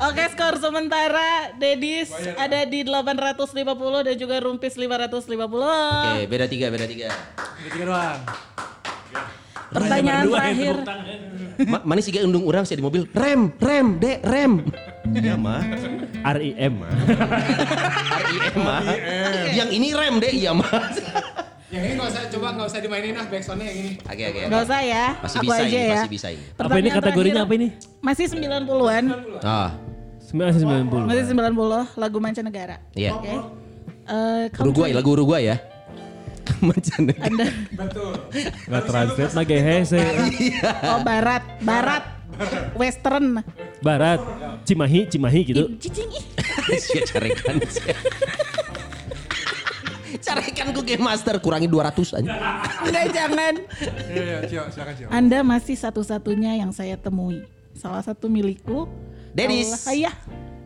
Oke, 0.00 0.22
skor 0.32 0.56
sementara 0.56 1.52
Dedis 1.60 2.08
ada 2.40 2.64
di 2.64 2.88
850 2.88 3.52
dan 4.08 4.14
juga 4.16 4.36
Rumpis 4.40 4.74
550. 4.80 5.36
Oke, 5.36 6.24
beda 6.24 6.46
tiga, 6.48 6.66
beda 6.72 6.86
tiga. 6.88 7.08
Tiga 7.68 7.84
doang. 7.84 8.20
Pertanyaan 9.70 10.26
yang 10.26 10.34
terakhir. 10.34 10.74
Ma 11.68 11.78
mana 11.84 12.00
sih 12.00 12.10
gak 12.10 12.24
undung 12.26 12.48
orang 12.48 12.64
sih 12.64 12.74
di 12.74 12.82
mobil? 12.82 13.06
Rem, 13.12 13.52
rem, 13.60 14.00
dek, 14.00 14.18
rem. 14.24 14.52
Iya 15.12 15.36
mah. 15.36 15.62
RIM. 16.20 16.74
RIM 16.80 18.54
mah. 18.56 18.82
Yang 19.52 19.70
ini 19.76 19.88
rem 19.94 20.14
dek, 20.18 20.32
iya 20.32 20.52
mah. 20.56 20.66
Yang 21.70 21.82
ini 21.86 21.94
nggak 21.94 22.08
usah 22.10 22.22
coba 22.26 22.46
nggak 22.50 22.66
usah 22.66 22.80
dimainin 22.82 23.14
ah 23.14 23.26
backsoundnya 23.30 23.66
yang 23.70 23.78
ini. 23.78 23.92
Oke, 24.02 24.24
oke. 24.26 24.40
Gak 24.50 24.62
usah 24.66 24.80
ya. 24.82 25.04
Masih 25.22 25.38
aku 25.38 25.46
bisa 25.46 25.54
aja 25.54 25.68
ini, 25.70 25.78
ya. 25.78 25.94
masih 25.94 26.10
bisa 26.10 26.28
ini. 26.28 26.42
Apa 26.42 26.42
ini 26.42 26.58
Pertanyaan 26.58 26.94
kategorinya 26.98 27.40
apa 27.40 27.54
terakhir. 27.54 27.62
ini? 27.62 27.68
Masih 28.02 28.24
90-an. 28.26 29.04
Ah, 29.40 29.70
990. 30.26 31.06
Masih 31.06 31.24
90 31.30 31.86
lagu 31.94 32.18
mancanegara. 32.18 32.76
iya. 32.92 33.10
Oke. 33.14 33.30
Eh, 33.30 33.38
kamu- 34.50 34.64
Uruguay, 34.66 34.90
lagu 34.90 35.08
Uruguay 35.14 35.42
ya. 35.46 35.56
Mancanegara. 36.66 37.24
Anda 37.30 37.46
Nggak 38.66 38.82
translate 38.84 39.34
lagi 39.38 39.56
hese. 39.56 40.00
oh 40.90 40.98
barat, 41.06 41.42
barat. 41.62 42.04
Western. 42.74 43.46
Barat, 43.78 44.18
Cimahi, 44.64 45.06
Cimahi 45.06 45.40
gitu. 45.44 45.70
Ih, 45.70 45.76
Cicing 45.76 46.08
ih. 46.08 46.24
Sia 50.30 50.38
carekan. 50.38 50.46
Carekan 50.46 50.64
kan 50.70 50.76
gue 50.76 50.84
game 50.86 51.02
master 51.02 51.34
kurangi 51.38 51.66
200 51.66 52.18
aja. 52.22 52.30
Enggak 52.86 53.06
jangan. 53.10 53.54
Iya, 54.06 54.22
iya, 54.22 54.38
Cio, 54.46 54.62
silakan 54.70 54.94
Cio. 54.94 55.06
Anda 55.10 55.38
masih 55.42 55.74
satu-satunya 55.74 56.54
yang 56.56 56.70
saya 56.70 56.94
temui. 56.94 57.42
Salah 57.74 58.00
satu 58.00 58.30
milikku. 58.30 58.86
Dedis. 59.32 59.74
Allah- 59.86 59.90
Ayah. 59.90 60.14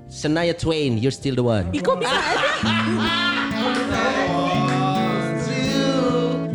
Shania 0.05 0.53
Twain, 0.55 1.01
you're 1.01 1.11
still 1.11 1.35
the 1.35 1.43
one. 1.43 1.73
Ih, 1.73 1.81
kok 1.81 1.97
bisa 1.97 2.13
ada? 2.13 2.45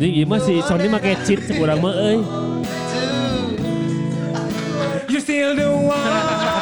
Jadi 0.00 0.08
gimana 0.16 0.40
sih 0.40 0.64
Sony 0.64 0.88
make 0.88 1.12
cheat 1.28 1.44
kurang 1.60 1.84
mah 1.84 1.92
euy. 1.92 2.24
You 5.12 5.20
still 5.20 5.52
the 5.52 5.68
one. 5.68 6.59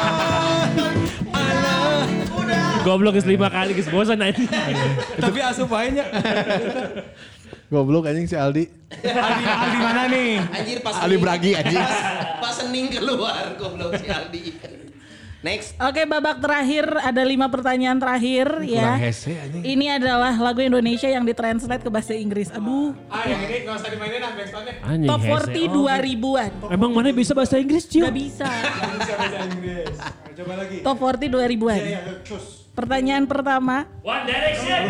Goblok 2.81 3.13
geus 3.13 3.25
lima 3.25 3.47
kali 3.47 3.71
geus 3.73 3.87
bosan 3.87 4.17
anjing. 4.17 4.47
Tapi 5.15 5.39
asup 5.41 5.69
aja. 5.71 6.05
Goblok 7.67 8.05
anjing 8.05 8.25
si 8.25 8.33
Aldi. 8.33 8.65
Aldi, 8.97 9.43
Aldi 9.45 9.77
mana 9.77 10.03
nih? 10.07 10.31
Anjir 10.41 10.77
pas 10.79 10.93
Sening- 10.97 11.21
Bragi, 11.21 11.51
anjing. 11.53 11.77
Pas, 11.77 12.01
pas 12.39 12.53
Sening 12.55 12.87
keluar 12.89 13.53
goblok 13.55 13.93
si 13.95 14.07
Aldi. 14.07 14.43
Next. 15.39 15.71
Oke 15.79 16.03
babak 16.03 16.43
terakhir 16.43 16.83
ada 16.99 17.23
lima 17.23 17.47
pertanyaan 17.47 17.95
terakhir 17.95 18.59
ya. 18.59 18.99
hese. 18.99 19.39
Ini 19.55 19.95
adalah 19.95 20.35
lagu 20.35 20.59
Indonesia 20.59 21.07
yang 21.07 21.23
ditranslate 21.23 21.79
ke 21.79 21.87
bahasa 21.87 22.11
Inggris. 22.11 22.51
Aduh. 22.51 22.91
Ah 23.07 23.23
yang 23.23 23.39
ini 23.41 23.63
gak 23.63 23.71
usah 23.73 23.87
dimainin 23.87 24.19
ah 24.19 24.35
backsoundnya. 24.35 24.73
Anjing. 24.83 25.07
Top 25.07 25.21
hese. 25.21 25.55
40 25.55 25.71
Oh. 25.71 25.87
2000-an. 25.87 26.51
Emang 26.69 26.91
mana 26.91 27.15
bisa 27.15 27.31
bahasa 27.31 27.55
Inggris, 27.55 27.87
Cio? 27.87 28.03
Gak 28.03 28.17
bisa. 28.17 28.49
Bisa 28.51 29.13
bahasa 29.15 29.39
Inggris. 29.47 29.95
Coba 30.35 30.53
lagi. 30.57 30.77
Top 30.81 30.97
40 30.97 31.27
2000-an. 31.29 31.79
Iya, 31.79 31.99
cus. 32.21 32.58
Pertanyaan 32.79 33.27
pertama. 33.27 33.91
One 34.07 34.23
Direction. 34.23 34.87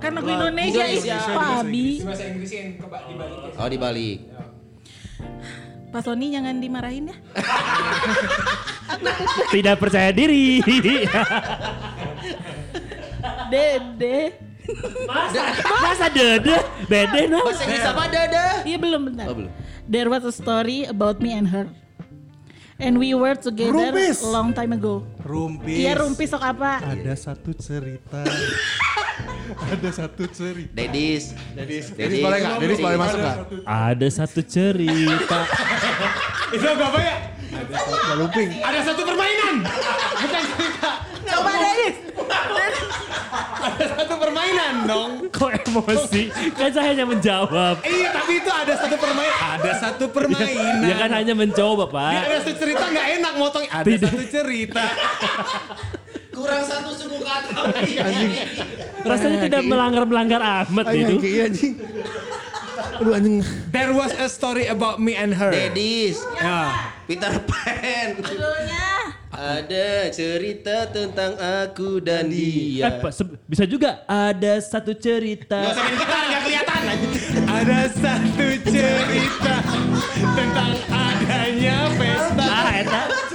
Kan 0.00 0.16
lagu 0.16 0.32
Indonesia, 0.32 0.88
Indonesia. 0.88 1.20
Ih, 1.20 1.36
Pabi. 1.36 2.00
Di 2.00 2.08
bahasa 2.08 2.24
Inggrisin 2.24 2.80
coba 2.80 3.04
dibalik. 3.04 3.60
Oh 3.60 3.68
dibalik. 3.68 4.18
Pak 5.92 6.08
Sony 6.08 6.32
jangan 6.32 6.56
dimarahin 6.56 7.12
ya. 7.12 7.16
Tidak 9.52 9.76
percaya 9.76 10.08
diri. 10.08 10.56
Dede. 13.52 14.32
Masa, 15.04 15.42
masa 15.84 16.06
dede, 16.08 16.56
dede 16.88 17.28
nah. 17.28 17.44
Bahasa 17.44 17.68
Inggris 17.68 17.84
apa 17.84 18.08
dada? 18.08 18.64
Iya 18.64 18.80
belum 18.80 19.12
bentar. 19.12 19.28
Oh, 19.28 19.36
belum. 19.36 19.52
There 19.84 20.08
was 20.08 20.24
a 20.24 20.32
story 20.32 20.88
about 20.88 21.20
me 21.20 21.36
and 21.36 21.52
her. 21.52 21.68
And 22.82 22.98
we 22.98 23.14
were 23.14 23.38
together 23.38 23.94
Rumpis. 23.94 24.26
a 24.26 24.28
long 24.28 24.50
time 24.50 24.74
ago. 24.74 25.06
Rumpis. 25.22 25.78
Iya 25.78 26.02
rumpis 26.02 26.34
sok 26.34 26.42
apa? 26.42 26.82
Ada 26.82 27.14
satu 27.14 27.54
cerita. 27.54 28.26
Ada 29.72 29.88
satu 29.92 30.26
cerita. 30.26 30.74
Dedis. 30.74 31.30
Dedis, 31.54 31.94
Dedis 31.94 32.18
boleh 32.18 32.38
nggak? 32.42 32.56
Dedis 32.58 32.78
boleh 32.82 32.98
masuk 32.98 33.18
nggak? 33.22 33.36
Ada 33.62 34.06
satu 34.10 34.40
cerita. 34.42 35.38
Itu 36.58 36.66
apa 36.66 36.98
ya? 36.98 37.14
Nggak 37.54 38.16
lumping. 38.18 38.48
Ada 38.58 38.78
satu 38.82 39.00
permainan. 39.06 39.54
Bukan 40.18 40.42
cerita. 40.58 40.90
Coba 41.22 41.50
Dennis. 41.54 41.94
Ada 43.62 43.84
satu 44.02 44.14
permainan 44.18 44.74
dong. 44.84 45.10
Kok 45.30 45.50
emosi? 45.62 46.22
Kan 46.58 46.70
saya 46.74 46.86
hanya 46.90 47.06
menjawab. 47.06 47.78
Iya 47.86 48.08
tapi 48.10 48.32
itu 48.42 48.50
ada 48.50 48.74
satu 48.74 48.96
permainan. 48.98 49.38
Ada 49.38 49.72
satu 49.78 50.04
permainan. 50.10 50.82
Ya 50.82 50.94
kan 50.98 51.10
hanya 51.14 51.34
mencoba, 51.38 51.84
Dia 51.86 51.94
Pak. 51.94 52.12
ada 52.26 52.36
satu 52.42 52.52
cerita 52.58 52.84
nggak 52.90 53.06
enak 53.22 53.32
motong. 53.38 53.64
Ada 53.70 53.86
Tidak. 53.86 54.10
satu 54.10 54.24
cerita. 54.26 54.84
Kurang 56.32 56.62
satu 56.66 56.90
suku 56.96 57.18
kata. 57.22 57.54
Rasanya 59.02 59.38
tidak 59.46 59.62
melanggar-melanggar 59.62 60.40
amat 60.66 60.86
itu. 60.90 61.14
Iya 61.22 61.42
anjing. 61.46 61.74
Aduh 62.98 63.12
anjing. 63.14 63.36
There 63.70 63.92
was 63.94 64.10
a 64.16 64.26
story 64.26 64.66
about 64.66 64.98
me 64.98 65.14
and 65.14 65.30
her. 65.36 65.52
Dedis. 65.54 66.18
Ya. 66.40 66.90
Peter 67.06 67.30
Pan. 67.46 68.18
Judulnya. 68.18 69.01
Ada 69.32 70.12
cerita 70.12 70.84
tentang 70.86 71.32
aku 71.40 71.98
dan 71.98 72.28
Eh, 72.28 72.36
dia. 72.78 73.00
Pak, 73.00 73.10
se- 73.10 73.40
bisa 73.48 73.64
juga 73.64 74.04
ada 74.04 74.60
satu 74.60 74.92
cerita. 74.92 75.56
Gak 75.58 75.72
usah 75.72 75.84
kelihatan. 76.44 76.80
Ada 77.42 77.78
satu 77.90 78.46
cerita 78.62 79.54
tentang 80.36 80.72
adanya 80.86 81.76
pesta. 81.96 82.44
Ah. 82.44 82.76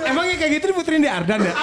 Emangnya 0.05 0.35
kayak 0.37 0.51
gitu 0.53 0.65
diputerin 0.69 1.01
di 1.01 1.09
Ardan 1.09 1.39
ya? 1.41 1.53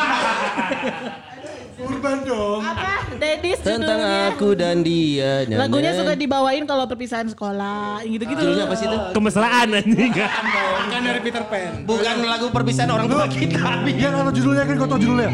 Urban 1.76 2.16
dong. 2.22 2.60
Apa? 2.60 2.92
Dedis 3.14 3.58
Tentang 3.58 3.98
judulnya. 3.98 4.30
aku 4.30 4.48
dan 4.52 4.76
dia. 4.80 5.42
Nah, 5.44 5.56
Lagunya 5.60 5.90
nah. 5.90 5.98
suka 5.98 6.12
dibawain 6.14 6.62
kalau 6.62 6.84
perpisahan 6.84 7.26
sekolah. 7.26 8.00
yang 8.00 8.12
Gitu-gitu. 8.12 8.40
Judulnya 8.40 8.64
apa 8.64 8.74
sih 8.74 8.86
itu? 8.86 8.98
Kemesraan 9.10 9.66
anjing. 9.72 10.12
Bukan 10.14 11.00
dari 11.00 11.20
Peter 11.20 11.42
Pan. 11.44 11.72
Bukan 11.82 12.14
lagu 12.24 12.46
perpisahan 12.48 12.90
orang 12.90 13.06
tua 13.06 13.26
kita. 13.26 13.62
Dia 13.84 14.08
nggak 14.08 14.22
tahu 14.22 14.34
judulnya 14.34 14.62
kan, 14.62 14.74
kau 14.76 14.88
tahu 14.88 15.00
judulnya. 15.00 15.30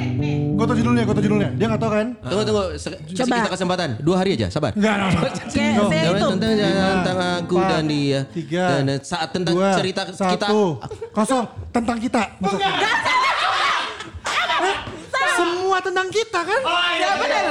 Kau 0.55 0.67
tahu 0.67 0.77
judulnya, 0.77 1.03
kau 1.03 1.15
tahu 1.15 1.25
judulnya. 1.25 1.49
Dia 1.55 1.67
nggak 1.67 1.81
tahu 1.81 1.93
kan? 1.93 2.07
Tunggu 2.23 2.43
tunggu. 2.43 2.65
Se- 2.77 3.01
Coba. 3.15 3.35
Kita 3.37 3.51
kesempatan. 3.51 3.89
Dua 4.01 4.17
hari 4.17 4.31
aja. 4.35 4.47
Sabar. 4.49 4.73
Enggak, 4.73 4.95
enggak. 4.97 5.33
Tentang 6.21 6.53
tentang 6.97 7.19
aku 7.39 7.57
dan 7.59 7.85
dia. 7.85 8.21
tiga, 8.31 8.65
Dan 8.79 8.97
saat 9.01 9.29
tentang 9.31 9.55
Dua, 9.57 9.77
cerita 9.77 10.03
kita. 10.09 10.47
satu, 10.47 10.81
kosong. 11.13 11.45
Tentang 11.71 11.97
kita. 11.97 12.23
Masuk. 12.39 12.61
Tentang 15.81 16.09
kita 16.13 16.41
kan? 16.45 16.61
Ya 17.01 17.11
benar. 17.17 17.45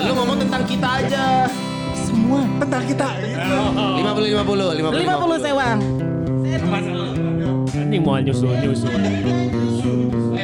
Lu 0.00 0.12
ngomong 0.16 0.36
tentang 0.40 0.62
kita 0.64 0.88
aja. 1.04 1.24
Semua 1.94 2.40
tentang 2.56 2.82
kita. 2.88 3.08
Gitu. 3.20 3.58
50 4.00 4.00
50 4.00 4.80
50. 4.80 5.04
50 5.04 5.46
sewang. 5.46 5.78
Anjing 7.74 8.02
mau 8.02 8.16
nyusul 8.18 8.52
nyusul. 8.58 8.90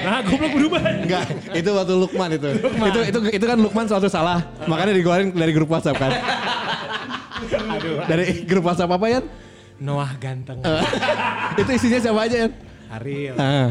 Nah, 0.01 0.21
goblok 0.25 0.53
berubah. 0.55 0.81
Enggak, 0.81 1.25
itu 1.53 1.71
waktu 1.73 1.95
Lukman 1.97 2.29
itu. 2.37 2.49
Itu 2.61 3.01
itu 3.05 3.19
itu 3.37 3.45
kan 3.49 3.59
Lukman 3.59 3.85
selalu 3.89 4.09
salah. 4.09 4.39
Makanya 4.69 4.93
dikeluarin 4.97 5.29
dari 5.33 5.53
grup 5.57 5.73
WhatsApp 5.73 5.97
kan. 5.99 6.13
Dari 8.07 8.45
grup 8.45 8.65
WhatsApp 8.69 8.93
apa 8.93 9.07
ya? 9.09 9.21
Noah 9.81 10.13
ganteng. 10.21 10.61
itu 11.61 11.71
isinya 11.73 11.99
siapa 11.99 12.21
aja 12.29 12.37
ya? 12.45 12.49
Ariel. 12.93 13.35
Ah, 13.41 13.69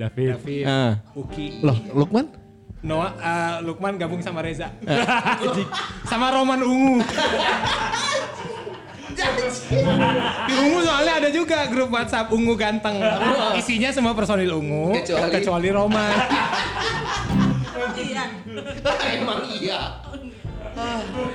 David. 0.00 0.28
David. 0.40 0.64
ah. 0.64 0.92
Uki. 1.12 1.60
Loh, 1.60 1.76
Lukman? 1.92 2.41
Noah, 2.82 3.14
eh, 3.14 3.56
Lukman 3.62 3.94
gabung 3.94 4.18
sama 4.18 4.42
Reza. 4.42 4.74
sama 6.10 6.34
Roman 6.34 6.60
Ungu. 6.60 6.98
Di 10.42 10.54
Ungu 10.56 10.78
soalnya 10.82 11.22
ada 11.22 11.30
juga 11.30 11.70
grup 11.70 11.94
WhatsApp 11.94 12.34
Ungu 12.34 12.58
Ganteng. 12.58 12.98
Isinya 13.54 13.94
semua 13.94 14.12
personil 14.12 14.50
Ungu. 14.50 14.98
Kecuali- 14.98 15.30
kecuali 15.30 15.68
Roman. 15.70 16.10
Emang 19.12 19.40
iya. 19.52 20.02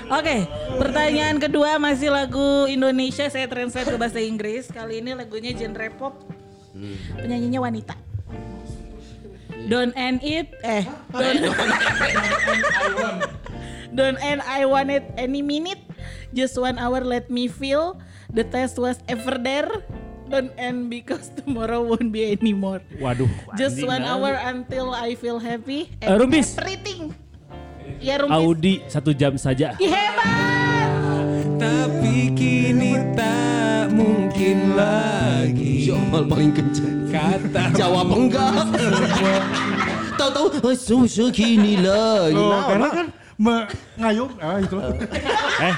Oke, 0.09 0.49
pertanyaan 0.75 1.37
kedua 1.37 1.77
masih 1.77 2.09
lagu 2.09 2.65
Indonesia 2.65 3.29
saya 3.29 3.47
translate 3.47 3.87
ke 3.87 3.97
bahasa 3.97 4.19
Inggris. 4.19 4.67
Kali 4.67 4.99
ini 4.99 5.13
lagunya 5.13 5.53
genre 5.53 5.87
pop. 5.93 6.27
Penyanyinya 7.15 7.61
wanita. 7.61 7.95
Don't 9.67 9.91
end 9.99 10.23
it, 10.23 10.55
eh, 10.63 10.87
don't, 11.11 11.43
don't 13.91 14.19
end 14.23 14.39
I 14.47 14.63
want 14.63 14.87
it 14.87 15.03
any 15.19 15.43
minute. 15.43 15.83
Just 16.31 16.55
one 16.55 16.79
hour 16.79 17.03
let 17.03 17.27
me 17.27 17.51
feel. 17.51 17.99
The 18.31 18.47
test 18.47 18.79
was 18.79 19.03
ever 19.11 19.35
there. 19.35 19.67
Don't 20.31 20.51
end 20.55 20.87
because 20.87 21.31
tomorrow 21.35 21.83
won't 21.83 22.11
be 22.15 22.31
anymore. 22.31 22.79
Waduh. 22.99 23.27
Just 23.59 23.83
one 23.83 24.07
nah. 24.07 24.15
hour 24.15 24.39
until 24.39 24.95
I 24.95 25.15
feel 25.15 25.39
happy. 25.39 25.91
Eh, 25.99 26.15
Rumpis. 26.15 26.55
Everything. 26.59 27.11
Ya 27.99 28.23
Rumpis. 28.23 28.39
Audi 28.39 28.73
satu 28.87 29.11
jam 29.11 29.35
saja. 29.35 29.75
Hebat. 29.79 30.96
Tapi 31.57 32.29
kini 32.37 33.01
tak 33.17 33.89
mungkin 33.89 34.77
lagi. 34.77 35.89
Jamal 35.89 36.23
paling 36.29 36.53
kenceng. 36.53 37.09
Kata 37.09 37.73
Jawab 37.73 38.13
enggak. 38.13 38.77
Tahu-tahu 40.17 40.61
oh, 40.61 40.77
susu 40.77 41.33
kini 41.33 41.81
lagi. 41.81 42.37
Oh, 42.37 42.61
karena 42.61 42.87
kan 42.93 43.07
mengayum. 43.41 44.29
Ah, 44.37 44.61
itu. 44.61 44.77
Eh, 45.61 45.75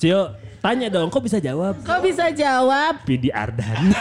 Cio, 0.00 0.32
tanya 0.64 0.88
dong, 0.88 1.12
kok 1.12 1.24
bisa 1.24 1.36
jawab? 1.36 1.76
Kok 1.84 2.00
bisa 2.00 2.32
jawab? 2.32 3.04
Pidi 3.04 3.28
Ardan. 3.28 3.92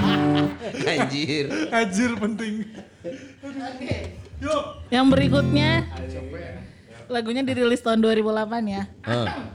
Anjir. 0.90 1.50
Anjir 1.74 2.10
penting. 2.14 2.62
Yuk. 4.38 4.62
Yang 4.94 5.06
berikutnya 5.10 5.70
lagunya 7.06 7.42
dirilis 7.42 7.82
tahun 7.82 8.02
2008 8.02 8.66
ya. 8.66 8.82
Ah. 9.06 9.50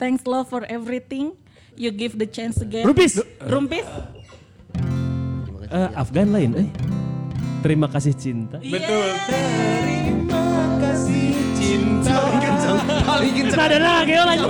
Thanks 0.00 0.24
love 0.24 0.48
for 0.48 0.64
everything. 0.64 1.36
You 1.76 1.92
give 1.92 2.16
the 2.16 2.24
chance 2.24 2.56
again. 2.64 2.88
Rumpis. 2.88 3.20
Rumpis. 3.44 3.84
Eh, 5.68 5.88
Afgan 5.92 6.32
lain, 6.32 6.56
eh. 6.56 6.68
Terima 7.60 7.84
kasih 7.84 8.16
cinta. 8.16 8.56
Betul. 8.64 9.12
Terima 9.28 10.80
kasih 10.80 11.36
kencang. 11.60 12.80
Paling 13.04 13.32
kencang. 13.44 13.60
Nada 13.60 13.76
lagi 13.76 14.12
oh 14.16 14.24
lanjut. 14.24 14.48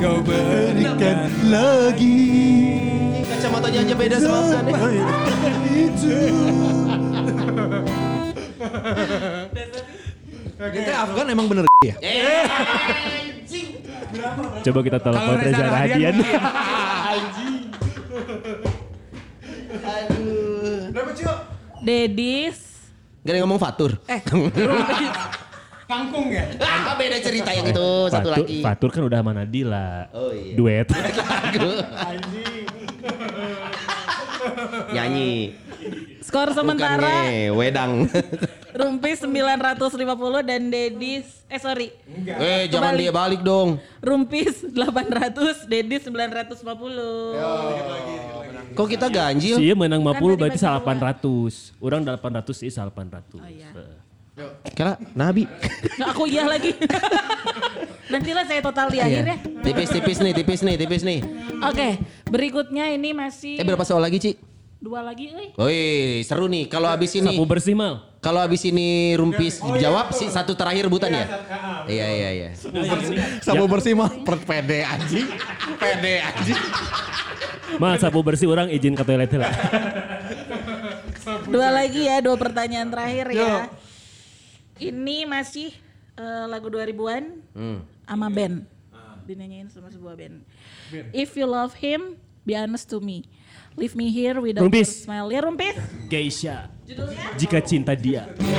Kau 0.00 0.16
berikan 0.24 1.28
Lagi. 1.52 2.24
Kacamatanya 3.28 3.84
aja 3.84 3.94
beda 4.00 4.16
sama 4.16 4.38
Afgan 4.48 4.88
ya. 4.96 5.04
Itu. 5.76 6.16
Kita 10.58 10.92
Afgan 11.06 11.26
emang 11.30 11.46
bener 11.46 11.64
ya? 11.86 11.94
Coba 14.66 14.80
kita 14.82 14.98
telepon 14.98 15.38
Reza 15.38 15.62
Rahadian. 15.70 16.14
Rahadian. 16.18 17.54
Berapa 20.90 21.10
Cio? 21.14 21.30
Dedis. 21.78 22.58
Gak 23.22 23.30
ada 23.30 23.36
yang 23.38 23.46
ngomong 23.46 23.62
Fatur. 23.62 24.02
Eh, 24.10 24.18
kangkung 25.90 26.26
ya? 26.34 26.44
Ah, 26.58 26.98
beda 26.98 27.16
cerita 27.22 27.54
yang 27.54 27.70
itu 27.70 27.88
satu 28.10 28.28
Fatur, 28.28 28.42
lagi. 28.42 28.58
Fatur 28.60 28.90
kan 28.90 29.02
udah 29.06 29.18
sama 29.22 29.32
Nadila. 29.38 30.10
Oh 30.10 30.34
iya. 30.34 30.58
Duet. 30.58 30.86
Nyanyi. 34.90 35.54
Skor 36.18 36.50
sementara 36.52 37.30
wedang. 37.54 38.06
Rumpis 38.78 39.24
950 39.24 40.44
dan 40.44 40.68
Dedis 40.68 41.26
eh 41.48 41.56
sorry. 41.56 41.88
eh 42.28 42.68
jangan 42.68 42.92
Kebalik. 42.92 43.00
dia 43.00 43.12
balik 43.14 43.40
dong. 43.40 43.80
Rumpis 43.98 44.62
800, 44.70 45.64
Dedis 45.66 46.04
950. 46.04 46.62
Kok 48.76 48.86
kita 48.86 49.08
ganjil? 49.08 49.56
Sih 49.56 49.72
menang 49.74 50.04
50 50.04 50.12
tadi 50.12 50.20
berarti 50.20 50.42
bagi 50.44 50.58
salah 50.60 50.80
dua. 50.84 51.14
800. 51.16 51.82
Orang 51.82 52.00
800 52.04 52.54
sih 52.54 52.70
salah 52.70 52.92
800. 52.92 53.40
iya. 53.48 53.70
Kira 54.70 54.94
Nabi. 55.18 55.50
Nah, 55.98 56.06
aku 56.14 56.30
iya 56.30 56.46
lagi. 56.46 56.70
Nantilah 58.12 58.46
saya 58.46 58.62
total 58.62 58.86
di 58.88 59.02
akhir 59.02 59.24
ya. 59.26 59.36
Tipis-tipis 59.66 60.22
nih, 60.22 60.32
tipis 60.32 60.60
nih, 60.62 60.76
tipis 60.78 61.02
nih. 61.02 61.20
Oke, 61.66 61.98
berikutnya 62.30 62.94
ini 62.94 63.10
masih 63.12 63.58
Eh 63.58 63.66
berapa 63.66 63.82
soal 63.82 64.00
lagi, 64.00 64.16
Ci? 64.22 64.32
Dua 64.78 65.02
lagi 65.02 65.34
euy. 65.34 65.48
Wih, 65.54 66.22
seru 66.22 66.46
nih. 66.46 66.66
Kalau 66.66 66.86
habis 66.86 67.10
ini 67.12 67.34
Sapu 67.34 67.44
bersih 67.44 67.74
mal. 67.74 68.06
kalau 68.18 68.38
habis 68.38 68.62
ini 68.62 69.14
Rumpis 69.14 69.58
jawab 69.78 70.10
si 70.10 70.26
satu 70.26 70.54
terakhir 70.54 70.86
rebutan 70.86 71.10
ya? 71.10 71.26
Iya, 71.86 72.06
iya, 72.08 72.30
iya. 72.32 72.48
Sabu 73.40 73.66
bersih 73.66 73.94
mah 73.94 74.10
per 74.22 74.38
pede 74.38 74.82
anjing. 74.82 75.26
Pede 75.76 76.14
anjing. 76.20 76.58
Mal 77.76 77.98
sapu 77.98 78.22
bersih 78.22 78.46
orang 78.46 78.68
izin 78.68 78.94
ke 78.94 79.02
toilet 79.02 79.30
lah. 79.34 79.52
Dua 81.44 81.68
lagi 81.70 82.06
ya, 82.06 82.18
dua 82.18 82.34
pertanyaan 82.34 82.88
terakhir 82.88 83.26
ya. 83.30 83.68
Ini 84.78 85.26
masih 85.26 85.74
eh, 86.14 86.44
lagu 86.46 86.70
2000-an 86.70 87.24
Hmm. 87.52 87.78
sama 88.02 88.30
band. 88.30 88.62
Dinyanyiin 89.26 89.68
sama 89.68 89.90
sebuah 89.90 90.16
band. 90.16 90.40
If 91.12 91.36
you 91.36 91.44
love 91.44 91.76
him, 91.76 92.16
be 92.42 92.56
honest 92.56 92.88
to 92.88 92.98
me. 92.98 93.28
Leave 93.78 93.94
me 93.94 94.10
here 94.10 94.34
without 94.42 94.66
Rumpis. 94.66 94.90
your 94.90 95.06
smile. 95.06 95.30
Ya 95.30 95.38
Rumpis. 95.38 95.78
Geisha. 96.10 96.66
Jika 97.38 97.62
cinta 97.62 97.94
dia. 97.94 98.26
Jika 98.34 98.50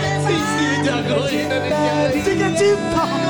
cinta 2.55 2.95
dia. 2.95 3.28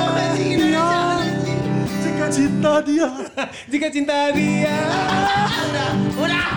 Jika 2.06 2.30
cinta 2.30 2.74
dia. 2.86 3.10
Jika 3.74 3.88
cinta 3.90 4.30
dia. 4.38 4.76
Udah. 6.14 6.50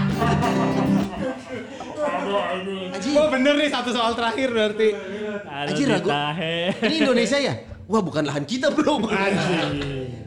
Oh 3.16 3.26
bener 3.32 3.56
nih 3.56 3.72
satu 3.72 3.88
soal 3.96 4.12
terakhir 4.12 4.52
berarti. 4.52 4.92
Anjir, 5.48 5.88
ragu. 5.88 6.12
Ini 6.12 7.08
Indonesia 7.08 7.40
ya? 7.40 7.71
Wah, 7.90 8.00
bukan 8.00 8.22
lahan 8.24 8.46
kita, 8.46 8.70
Bro. 8.70 9.02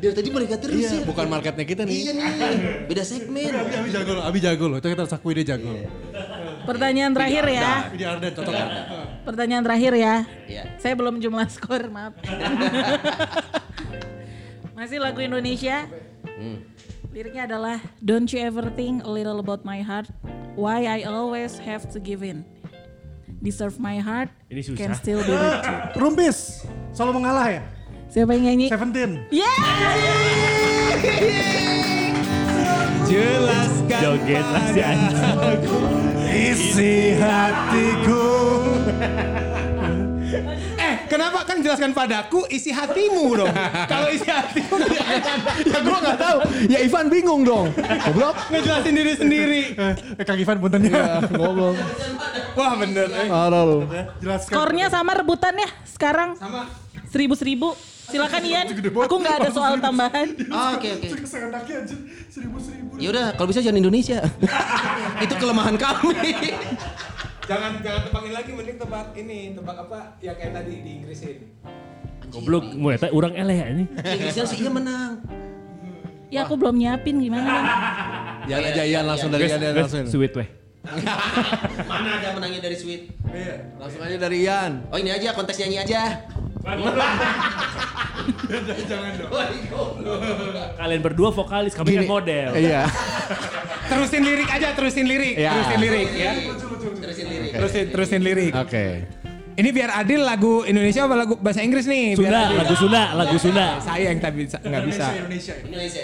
Dari 0.04 0.12
tadi 0.12 0.30
mereka 0.30 0.60
terus 0.60 0.86
ya. 0.86 1.02
Bukan 1.08 1.26
marketnya 1.32 1.66
kita 1.66 1.82
Iya 1.88 2.12
nih. 2.12 2.14
nih. 2.14 2.58
Beda 2.92 3.04
segmen. 3.08 3.52
Abi 3.56 3.90
jago 3.90 4.12
loh, 4.16 4.24
Abi 4.28 4.40
jago 4.44 4.66
loh. 4.68 4.78
Itu 4.78 4.88
kita 4.92 5.02
harus 5.08 5.16
akui 5.16 5.34
dia 5.40 5.56
jago. 5.56 5.72
Pertanyaan 6.68 7.16
terakhir 7.16 7.46
ya. 7.48 7.72
Ini 7.90 8.04
Arden 8.06 8.32
cocok. 8.36 8.54
Pertanyaan 9.24 9.64
terakhir 9.64 9.94
ya. 9.96 10.16
Iya. 10.46 10.64
Saya 10.78 10.94
belum 11.00 11.24
jumlah 11.24 11.48
skor, 11.50 11.88
maaf. 11.90 12.14
Masih 14.78 15.00
lagu 15.00 15.24
Indonesia. 15.24 15.88
Liriknya 17.16 17.48
adalah 17.48 17.80
Don't 18.04 18.28
you 18.28 18.44
ever 18.44 18.68
think 18.76 19.08
a 19.08 19.12
little 19.12 19.40
about 19.40 19.64
my 19.64 19.80
heart 19.80 20.12
Why 20.60 20.84
I 20.84 21.08
always 21.08 21.56
have 21.64 21.88
to 21.96 22.04
give 22.04 22.20
in 22.20 22.44
Deserve 23.40 23.80
my 23.80 24.04
heart 24.04 24.28
Ini 24.52 24.60
susah. 24.60 24.76
Can 24.76 24.92
still 25.00 25.24
be 25.24 25.32
with 25.32 25.64
you 25.64 25.76
Rumpis. 25.96 26.68
Selalu 26.96 27.20
mengalah 27.20 27.52
ya. 27.52 27.62
Siapa 28.08 28.32
yang 28.40 28.48
nyanyi? 28.48 28.72
Seventeen. 28.72 29.28
Yeah! 29.28 29.60
Jelaskan 33.04 34.00
Joget 34.00 34.48
lah 34.48 34.64
si. 34.72 34.80
Isi 36.56 37.20
hatiku. 37.20 38.24
Eh, 41.16 41.24
kenapa 41.24 41.48
kan 41.48 41.64
jelaskan 41.64 41.96
padaku 41.96 42.44
isi 42.52 42.76
hatimu 42.76 43.40
dong. 43.40 43.54
Kalau 43.92 44.12
isi 44.12 44.28
hatimu 44.28 44.76
Ya 45.72 45.80
gua 45.80 45.98
gak 46.04 46.20
tahu. 46.20 46.38
Ya 46.68 46.84
Ivan 46.84 47.08
bingung 47.08 47.48
dong. 47.48 47.72
Goblok. 47.72 48.36
ngejelasin 48.52 48.92
diri 48.92 49.14
sendiri. 49.16 49.62
Eh, 50.20 50.24
Kang 50.28 50.36
Ivan 50.36 50.60
punten 50.60 50.84
ya. 50.84 51.24
Goblok. 51.40 51.80
Wah 52.60 52.76
bener. 52.76 53.08
Eh. 53.08 53.32
Parah 53.32 53.64
lu. 53.64 53.88
Jelaskan. 54.20 54.52
Skornya 54.60 54.92
sama 54.92 55.16
rebutan 55.16 55.56
ya 55.56 55.72
sekarang 55.88 56.36
Sama. 56.36 56.68
Seribu-seribu 57.08 57.72
Silakan 58.06 58.44
Ian 58.46 58.68
Aku 59.08 59.16
gak 59.18 59.36
ada 59.42 59.50
soal 59.50 59.80
tambahan 59.82 60.36
Ah, 60.52 60.76
Oke, 60.76 60.94
oke. 61.00 61.08
Anjir. 61.16 61.98
Seribu-seribu. 62.28 63.02
Ya 63.02 63.08
udah, 63.10 63.26
kalau 63.34 63.48
bisa 63.50 63.66
jangan 63.66 63.80
Indonesia. 63.82 64.20
Itu 65.24 65.34
kelemahan 65.40 65.74
kami. 65.80 66.54
Jangan 67.46 67.72
jangan 67.86 68.02
tebakin 68.10 68.32
lagi 68.34 68.50
mending 68.52 68.78
tebak 68.78 69.08
ini, 69.14 69.40
tebak 69.54 69.78
apa 69.86 70.00
yang 70.20 70.36
kayak 70.36 70.54
tadi 70.54 70.74
di 70.82 70.92
Inggrisin. 70.98 71.38
Goblok, 72.34 72.66
mulai 72.74 72.98
tak 72.98 73.14
orang 73.14 73.34
eleh 73.38 73.58
ini. 73.70 73.84
Inggrisnya 74.02 74.46
sih 74.50 74.66
iya 74.66 74.72
menang. 74.74 75.22
Ya 76.34 76.42
aku 76.42 76.58
belum 76.58 76.74
nyiapin 76.76 77.22
gimana? 77.22 77.54
Jangan 78.50 78.66
aja 78.66 78.84
Ian 78.84 79.06
langsung 79.06 79.30
dari 79.30 79.46
Ian 79.46 79.62
langsung. 79.62 80.10
sweet 80.10 80.34
weh. 80.34 80.50
Mana 81.90 82.22
ada 82.22 82.30
menangnya 82.38 82.62
dari 82.62 82.78
Sweet? 82.78 83.10
Langsung 83.82 84.06
aja 84.06 84.22
dari 84.22 84.46
Ian. 84.46 84.86
Oh 84.94 85.02
ini 85.02 85.10
aja 85.10 85.34
kontes 85.34 85.58
nyanyi 85.58 85.82
aja. 85.82 86.02
Kalian 90.78 91.02
berdua 91.02 91.30
vokalis, 91.30 91.74
kami 91.78 91.98
kan 91.98 92.06
model. 92.06 92.50
Iya. 92.58 92.90
Terusin 93.86 94.22
lirik 94.26 94.50
aja, 94.50 94.74
terusin 94.74 95.06
lirik, 95.06 95.38
Ya. 95.38 95.54
terusin 95.54 95.80
lirik 95.82 96.10
ya. 96.14 96.32
Terusin 97.02 97.26
lirik. 97.30 97.35
Terusin 97.56 97.86
terusin 97.92 98.22
lirik. 98.22 98.54
Oke. 98.56 99.08
Ini 99.56 99.70
biar 99.72 100.04
adil 100.04 100.20
lagu 100.20 100.68
Indonesia 100.68 101.08
apa 101.08 101.16
lagu 101.16 101.40
bahasa 101.40 101.64
Inggris 101.64 101.88
nih? 101.88 102.20
Biar 102.20 102.28
Sunda, 102.28 102.44
lagu 102.60 102.76
Sunda, 102.76 103.04
lagu 103.16 103.38
Sunda. 103.40 103.66
Saya 103.80 104.12
yang 104.12 104.20
tak 104.20 104.36
bisa 104.36 104.60
nggak 104.60 104.84
bisa. 104.84 105.06
Indonesia, 105.16 105.54
Indonesia. 105.64 106.04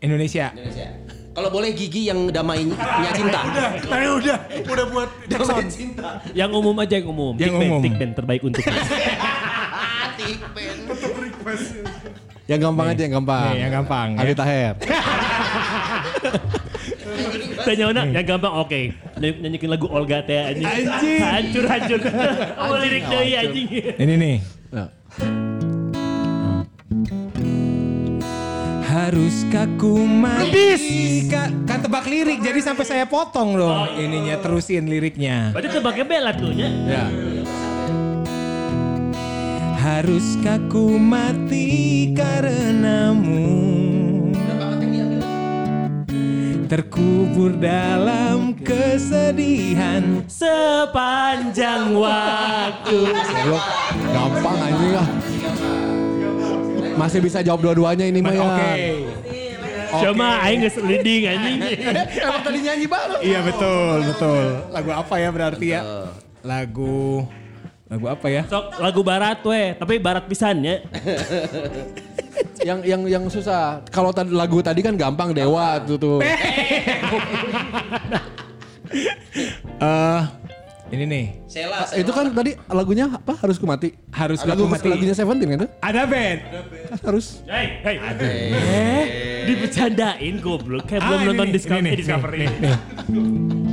Indonesia. 0.00 0.46
Indonesia. 0.56 0.88
Kalau 1.36 1.52
boleh 1.52 1.76
gigi 1.76 2.08
yang 2.08 2.32
damainya 2.32 2.72
cinta. 3.12 3.44
Nah 3.92 4.00
udah, 4.16 4.38
udah 4.64 4.86
buat 4.88 5.08
Damai 5.28 5.68
cinta. 5.68 6.24
Yang 6.32 6.50
umum 6.56 6.72
aja 6.80 6.96
yang 6.96 7.12
umum. 7.12 7.36
Yang 7.36 7.52
band, 7.52 7.68
umum. 7.68 7.80
tik 7.84 7.94
band 8.00 8.12
terbaik 8.16 8.40
untuk 8.40 8.64
Tik 10.16 10.40
pen. 10.56 10.76
Yang 12.48 12.60
gampang 12.64 12.86
aja 12.88 13.00
yang 13.04 13.14
gampang. 13.20 13.52
Nih, 13.52 13.60
yang 13.60 13.72
gampang, 13.76 14.08
ya. 14.16 14.20
Ali 14.24 14.32
Taher. 14.32 14.74
Tanya 17.62 17.84
orang 17.88 18.06
yang 18.10 18.26
gampang 18.26 18.54
oke. 18.56 18.80
Ny- 19.16 19.38
Nyanyikin 19.40 19.68
lagu 19.68 19.86
Olga 19.86 20.22
teh 20.22 20.36
anjing. 20.36 20.66
Anjing. 20.66 21.20
Hancur 21.20 21.64
hancur. 21.64 22.00
Oh 22.62 22.76
lirik 22.76 23.04
deui 23.06 23.32
anjing. 23.32 23.66
Ini 23.96 24.14
nih. 24.14 24.36
Nah. 24.70 24.88
Haruskah 28.86 29.66
ku 29.76 30.02
mati? 30.02 31.26
Ka- 31.28 31.52
Kan 31.66 31.78
tebak 31.80 32.06
lirik, 32.06 32.40
jadi 32.40 32.58
sampai 32.58 32.82
saya 32.82 33.04
potong 33.04 33.54
dong 33.54 33.92
ininya 33.94 34.38
terusin 34.40 34.86
liriknya. 34.86 35.50
Berarti 35.52 35.68
tebaknya 35.70 36.04
bela 36.06 36.30
tuh 36.32 36.50
nya. 36.50 36.68
Ya. 36.86 37.04
Haruskah 39.76 40.58
ku 40.66 40.96
mati 40.96 41.66
karenamu? 42.10 43.44
Terkubur 46.66 47.54
dalam 47.62 48.58
kesedihan 48.58 50.26
Sepanjang 50.26 51.94
waktu. 51.94 52.98
Goblok. 53.06 53.64
Gampang 54.10 54.58
anjing 54.58 54.92
lah. 54.98 55.08
Masih 56.98 57.20
bisa 57.22 57.38
jawab 57.46 57.62
dua-duanya 57.62 58.10
ini 58.10 58.18
mah 58.18 58.34
ya. 58.34 58.42
Oke. 58.42 58.74
Cuma 60.02 60.42
aing 60.42 60.66
geus 60.66 60.76
leading 60.82 61.22
anjing. 61.30 61.58
Emang 62.26 62.42
tadi 62.42 62.58
nyanyi 62.58 62.86
banget. 62.90 63.18
Iya 63.22 63.40
betul, 63.46 63.96
betul. 64.10 64.44
Lagu 64.74 64.90
apa 64.90 65.14
ya 65.22 65.28
berarti 65.30 65.66
ya? 65.70 65.80
Lagu 66.42 67.22
Lagu 67.86 68.06
apa 68.10 68.26
ya? 68.26 68.42
Sok 68.50 68.82
lagu 68.82 69.00
barat 69.06 69.38
we, 69.46 69.78
tapi 69.78 70.02
barat 70.02 70.26
pisannya. 70.26 70.82
yang 72.66 72.82
yang 72.82 73.02
yang 73.06 73.24
susah. 73.30 73.78
Kalau 73.88 74.10
tadi 74.10 74.34
lagu 74.34 74.58
tadi 74.58 74.82
kan 74.82 74.98
gampang 74.98 75.30
Dewa 75.30 75.78
tuh 75.80 75.96
tuh. 75.96 76.18
Eh, 79.76 80.22
ini 80.88 81.04
nih. 81.04 81.26
Sela, 81.44 81.84
Itu 81.92 82.08
kan 82.08 82.32
tadi 82.32 82.56
lagunya 82.70 83.10
apa? 83.10 83.36
Harus 83.36 83.60
ku 83.60 83.66
mati. 83.68 83.92
Harus 84.08 84.40
Lagu 84.46 84.64
Ku 84.64 84.72
Mati. 84.72 84.88
lagunya 84.88 85.12
Seventeen 85.12 85.52
kan 85.52 85.58
tuh? 85.66 85.70
Ada 85.82 86.02
band. 86.08 86.38
Kan 86.88 86.98
harus. 87.04 87.42
Hei, 87.44 87.66
hei. 87.84 87.96
Eh, 88.16 89.04
dibecandain 89.44 90.40
goblok. 90.40 90.88
Kayak 90.88 91.02
belum 91.04 91.12
Ah, 91.12 91.20
ini 91.20 91.28
nonton 91.28 91.48
Discovery. 91.52 91.84
ini 91.84 91.98
Discovery. 92.00 92.38
nih, 92.40 92.48
nih. 92.62 93.64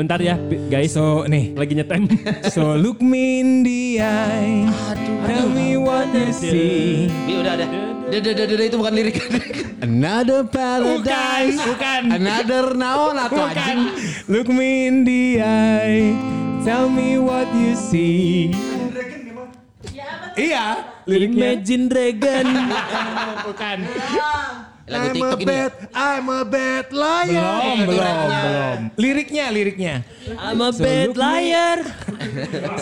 Bentar 0.00 0.16
ya, 0.16 0.40
guys. 0.72 0.96
So 0.96 1.28
nih. 1.28 1.52
Lagi 1.52 1.76
nyetem. 1.76 2.08
So 2.56 2.72
look 2.72 3.04
me 3.04 3.44
in 3.44 3.60
the 3.60 4.00
eye. 4.00 4.64
Tell 5.28 5.44
me 5.52 5.76
what 5.76 6.08
you 6.16 6.32
see. 6.32 7.12
Bi 7.28 7.36
udah 7.36 7.52
ada. 7.60 7.66
Dede 8.08 8.32
dede 8.32 8.64
itu 8.64 8.80
bukan 8.80 8.96
lirik. 8.96 9.20
Another 9.84 10.48
paradise. 10.48 11.60
bukan. 11.60 12.16
Another 12.16 12.72
naon 12.72 13.20
atau 13.20 13.44
Bukan. 13.44 13.52
anjing. 13.52 13.80
Look 14.24 14.48
me 14.48 14.88
in 14.88 15.04
the 15.04 15.44
eye. 15.44 16.16
Tell 16.64 16.88
me 16.88 17.20
what 17.20 17.52
you 17.52 17.76
see. 17.76 18.56
Iya, 20.32 20.88
liriknya. 21.04 21.60
Imagine 21.60 21.84
Dragon. 21.92 22.46
Bukan. 23.52 23.78
Lagu 24.90 25.08
TikTok 25.14 25.40
ini. 25.40 25.54
ya? 25.54 25.66
I'm 25.94 26.26
a 26.26 26.42
bad 26.42 26.86
liar. 26.90 27.30
Belum, 27.30 27.78
belum, 27.86 28.16
belum. 28.26 28.78
Liriknya, 28.98 29.46
liriknya. 29.54 29.94
I'm 30.34 30.58
a 30.58 30.70
bad 30.74 31.14
liar. 31.14 31.78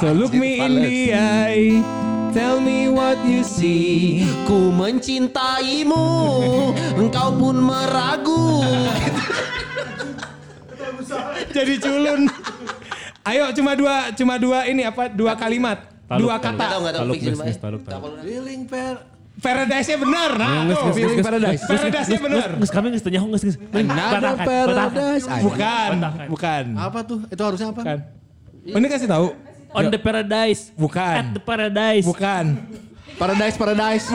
So 0.00 0.16
look 0.16 0.32
me 0.32 0.56
in 0.56 0.72
the 0.80 0.98
eye. 1.12 1.84
Tell 2.32 2.61
me 2.61 2.88
what 2.88 3.20
you 3.24 3.44
see. 3.44 4.24
Ku 4.48 4.72
mencintaimu, 4.72 6.04
engkau 6.96 7.28
pun 7.36 7.56
meragu. 7.61 8.64
Jadi 11.52 11.74
culun. 11.80 12.28
Ayo 13.24 13.52
cuma 13.52 13.72
dua 13.76 14.09
cuma 14.16 14.34
dua 14.40 14.64
ini 14.64 14.84
apa? 14.84 15.09
Dua 15.12 15.36
kalimat. 15.36 15.84
Taluk, 16.09 16.24
dua 16.24 16.36
taluk. 16.40 16.56
kata. 16.56 16.64
Tahu 16.64 16.78
nggak 16.80 16.94
tahu 16.96 17.02
Taluk, 17.04 17.16
Nis, 17.20 17.36
Pak? 17.36 17.46
Nis, 17.48 17.59
taluk, 17.61 17.82
taluk. 17.84 18.12
Feeling 18.24 18.62
fair. 18.64 18.96
Paradise-nya 19.39 19.97
benar. 19.97 20.30
Nah, 20.34 20.66
tuh. 20.68 20.91
Feeling 20.93 21.22
paradise. 21.22 21.62
Paradise-nya 21.62 22.18
benar. 22.18 22.49
Nges 22.59 22.70
kami 22.70 22.86
nges 22.91 23.03
tanya 23.07 23.20
nges 23.22 23.43
nges. 23.47 23.57
Another 23.70 24.34
paradise. 24.36 25.24
Bukan, 25.41 25.91
bukan. 26.26 26.64
Apa 26.74 26.99
tuh? 27.07 27.18
Itu 27.30 27.43
harusnya 27.43 27.70
apa? 27.70 27.80
Bukan. 27.80 27.99
Ini 28.66 28.86
kasih 28.91 29.07
tahu. 29.07 29.26
On 29.72 29.84
the 29.86 30.01
paradise. 30.01 30.74
Bukan. 30.74 31.14
At 31.14 31.26
the 31.32 31.43
paradise. 31.43 32.03
Bukan. 32.03 32.45
Paradise, 33.18 33.59
paradise. 33.59 34.07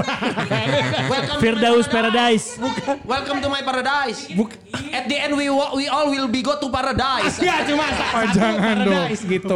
Welcome 1.11 1.39
Firdaus 1.43 1.91
paradise. 1.91 2.55
Welcome 3.03 3.43
to 3.43 3.51
my 3.51 3.59
paradise. 3.59 4.31
Buk 4.31 4.55
At 4.95 5.11
the 5.11 5.19
end 5.19 5.35
we 5.35 5.51
we 5.51 5.91
all 5.91 6.07
will 6.07 6.31
be 6.31 6.39
go 6.39 6.55
to 6.55 6.71
paradise. 6.71 7.35
ya 7.35 7.67
cuma 7.67 7.83
sa- 7.91 8.31
satu 8.31 8.39
paradise 8.39 9.21
gitu. 9.27 9.55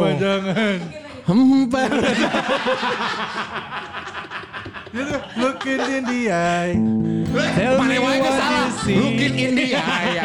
Hmm, 1.24 1.64
paradise. 1.68 2.20
Looking 5.36 5.82
in 5.84 6.02
the 6.04 6.22
eye. 6.32 6.74
Tell 7.54 7.76
me 7.84 7.96
what 8.00 8.16
salah. 8.24 8.48
you 8.48 8.66
see. 8.82 8.96
Looking 8.96 9.34
in 9.38 9.52
the 9.54 9.68
eye. 9.76 10.16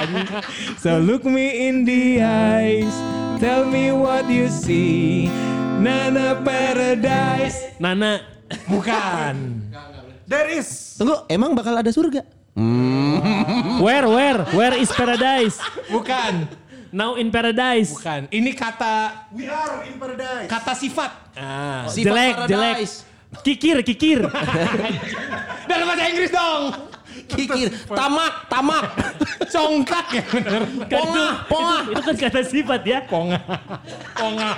So 0.84 1.00
look 1.00 1.24
me 1.24 1.68
in 1.68 1.84
the 1.84 2.20
eyes. 2.24 2.92
Tell 3.40 3.64
me 3.64 3.92
what 3.92 4.28
you 4.28 4.48
see. 4.48 5.28
Nana 5.80 6.40
paradise. 6.40 7.76
Nana. 7.80 8.24
Bukan. 8.68 9.36
There 10.24 10.48
is. 10.52 10.96
Tunggu, 10.96 11.28
emang 11.28 11.56
bakal 11.56 11.76
ada 11.76 11.92
surga? 11.92 12.24
Where, 13.84 14.08
where? 14.08 14.40
Where 14.56 14.76
is 14.80 14.88
paradise? 14.92 15.60
Bukan. 15.92 16.48
Now 16.94 17.18
in 17.18 17.34
paradise. 17.34 17.92
Bukan. 17.98 18.30
Ini 18.30 18.52
kata 18.54 19.28
We 19.34 19.50
are 19.50 19.82
in 19.90 19.98
paradise. 19.98 20.46
kata 20.48 20.72
sifat. 20.78 21.12
Ah. 21.34 21.90
Sifat 21.90 22.06
jelek, 22.06 22.36
jelek. 22.46 22.78
Kikir, 23.42 23.82
kikir. 23.82 24.20
Dalam 25.70 25.86
bahasa 25.88 26.04
Inggris 26.06 26.30
dong. 26.30 26.64
Kikir, 27.24 27.74
tamak, 27.88 28.46
tamak. 28.46 28.86
Congkak 29.50 30.06
ya 30.14 30.24
bener. 30.34 30.62
Kan 30.86 30.86
itu, 30.86 30.94
Pongah, 30.94 31.32
pongah. 31.50 31.82
itu, 31.82 31.92
itu 31.92 32.02
kan 32.04 32.16
kata 32.20 32.40
sifat 32.46 32.82
ya. 32.86 33.00
Ponga. 33.10 33.40
Ponga. 34.14 34.52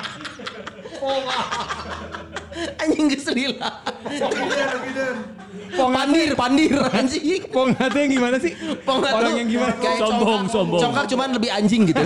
Anjing 2.80 3.08
keselila. 3.12 3.70
Pandir, 5.76 6.32
pandir 6.36 6.76
anjing. 6.90 7.42
Ponga 7.52 7.84
tuh 7.92 8.00
yang 8.00 8.12
gimana 8.12 8.38
sih? 8.40 8.52
Ponga 8.82 9.10
Orang 9.12 9.32
tuh 9.36 9.40
yang 9.40 9.50
gimana? 9.52 9.74
kayak 9.76 9.98
Sombong, 10.00 10.42
congkak. 10.48 10.54
sombong. 10.56 10.82
Congkak 10.82 11.06
cuman 11.12 11.30
lebih 11.36 11.52
anjing 11.52 11.82
gitu. 11.88 12.04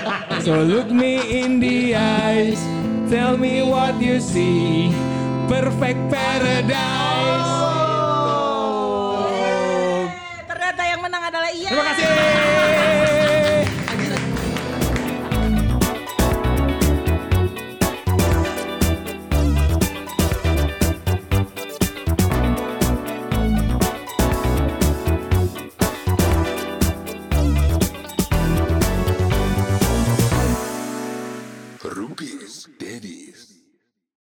So 0.44 0.58
look 0.58 0.90
me 0.90 1.22
in 1.22 1.62
the 1.62 1.94
eyes. 1.94 2.58
Tell 3.06 3.38
me 3.38 3.62
what 3.62 3.94
you 4.02 4.18
see. 4.18 4.90
Perfect 5.52 6.00
paradise. 6.08 7.52
Ternyata 10.48 10.82
yang 10.88 11.00
menang 11.04 11.28
adalah 11.28 11.52
Ian. 11.52 11.68
Terima 11.68 11.84
kasih. 11.92 12.91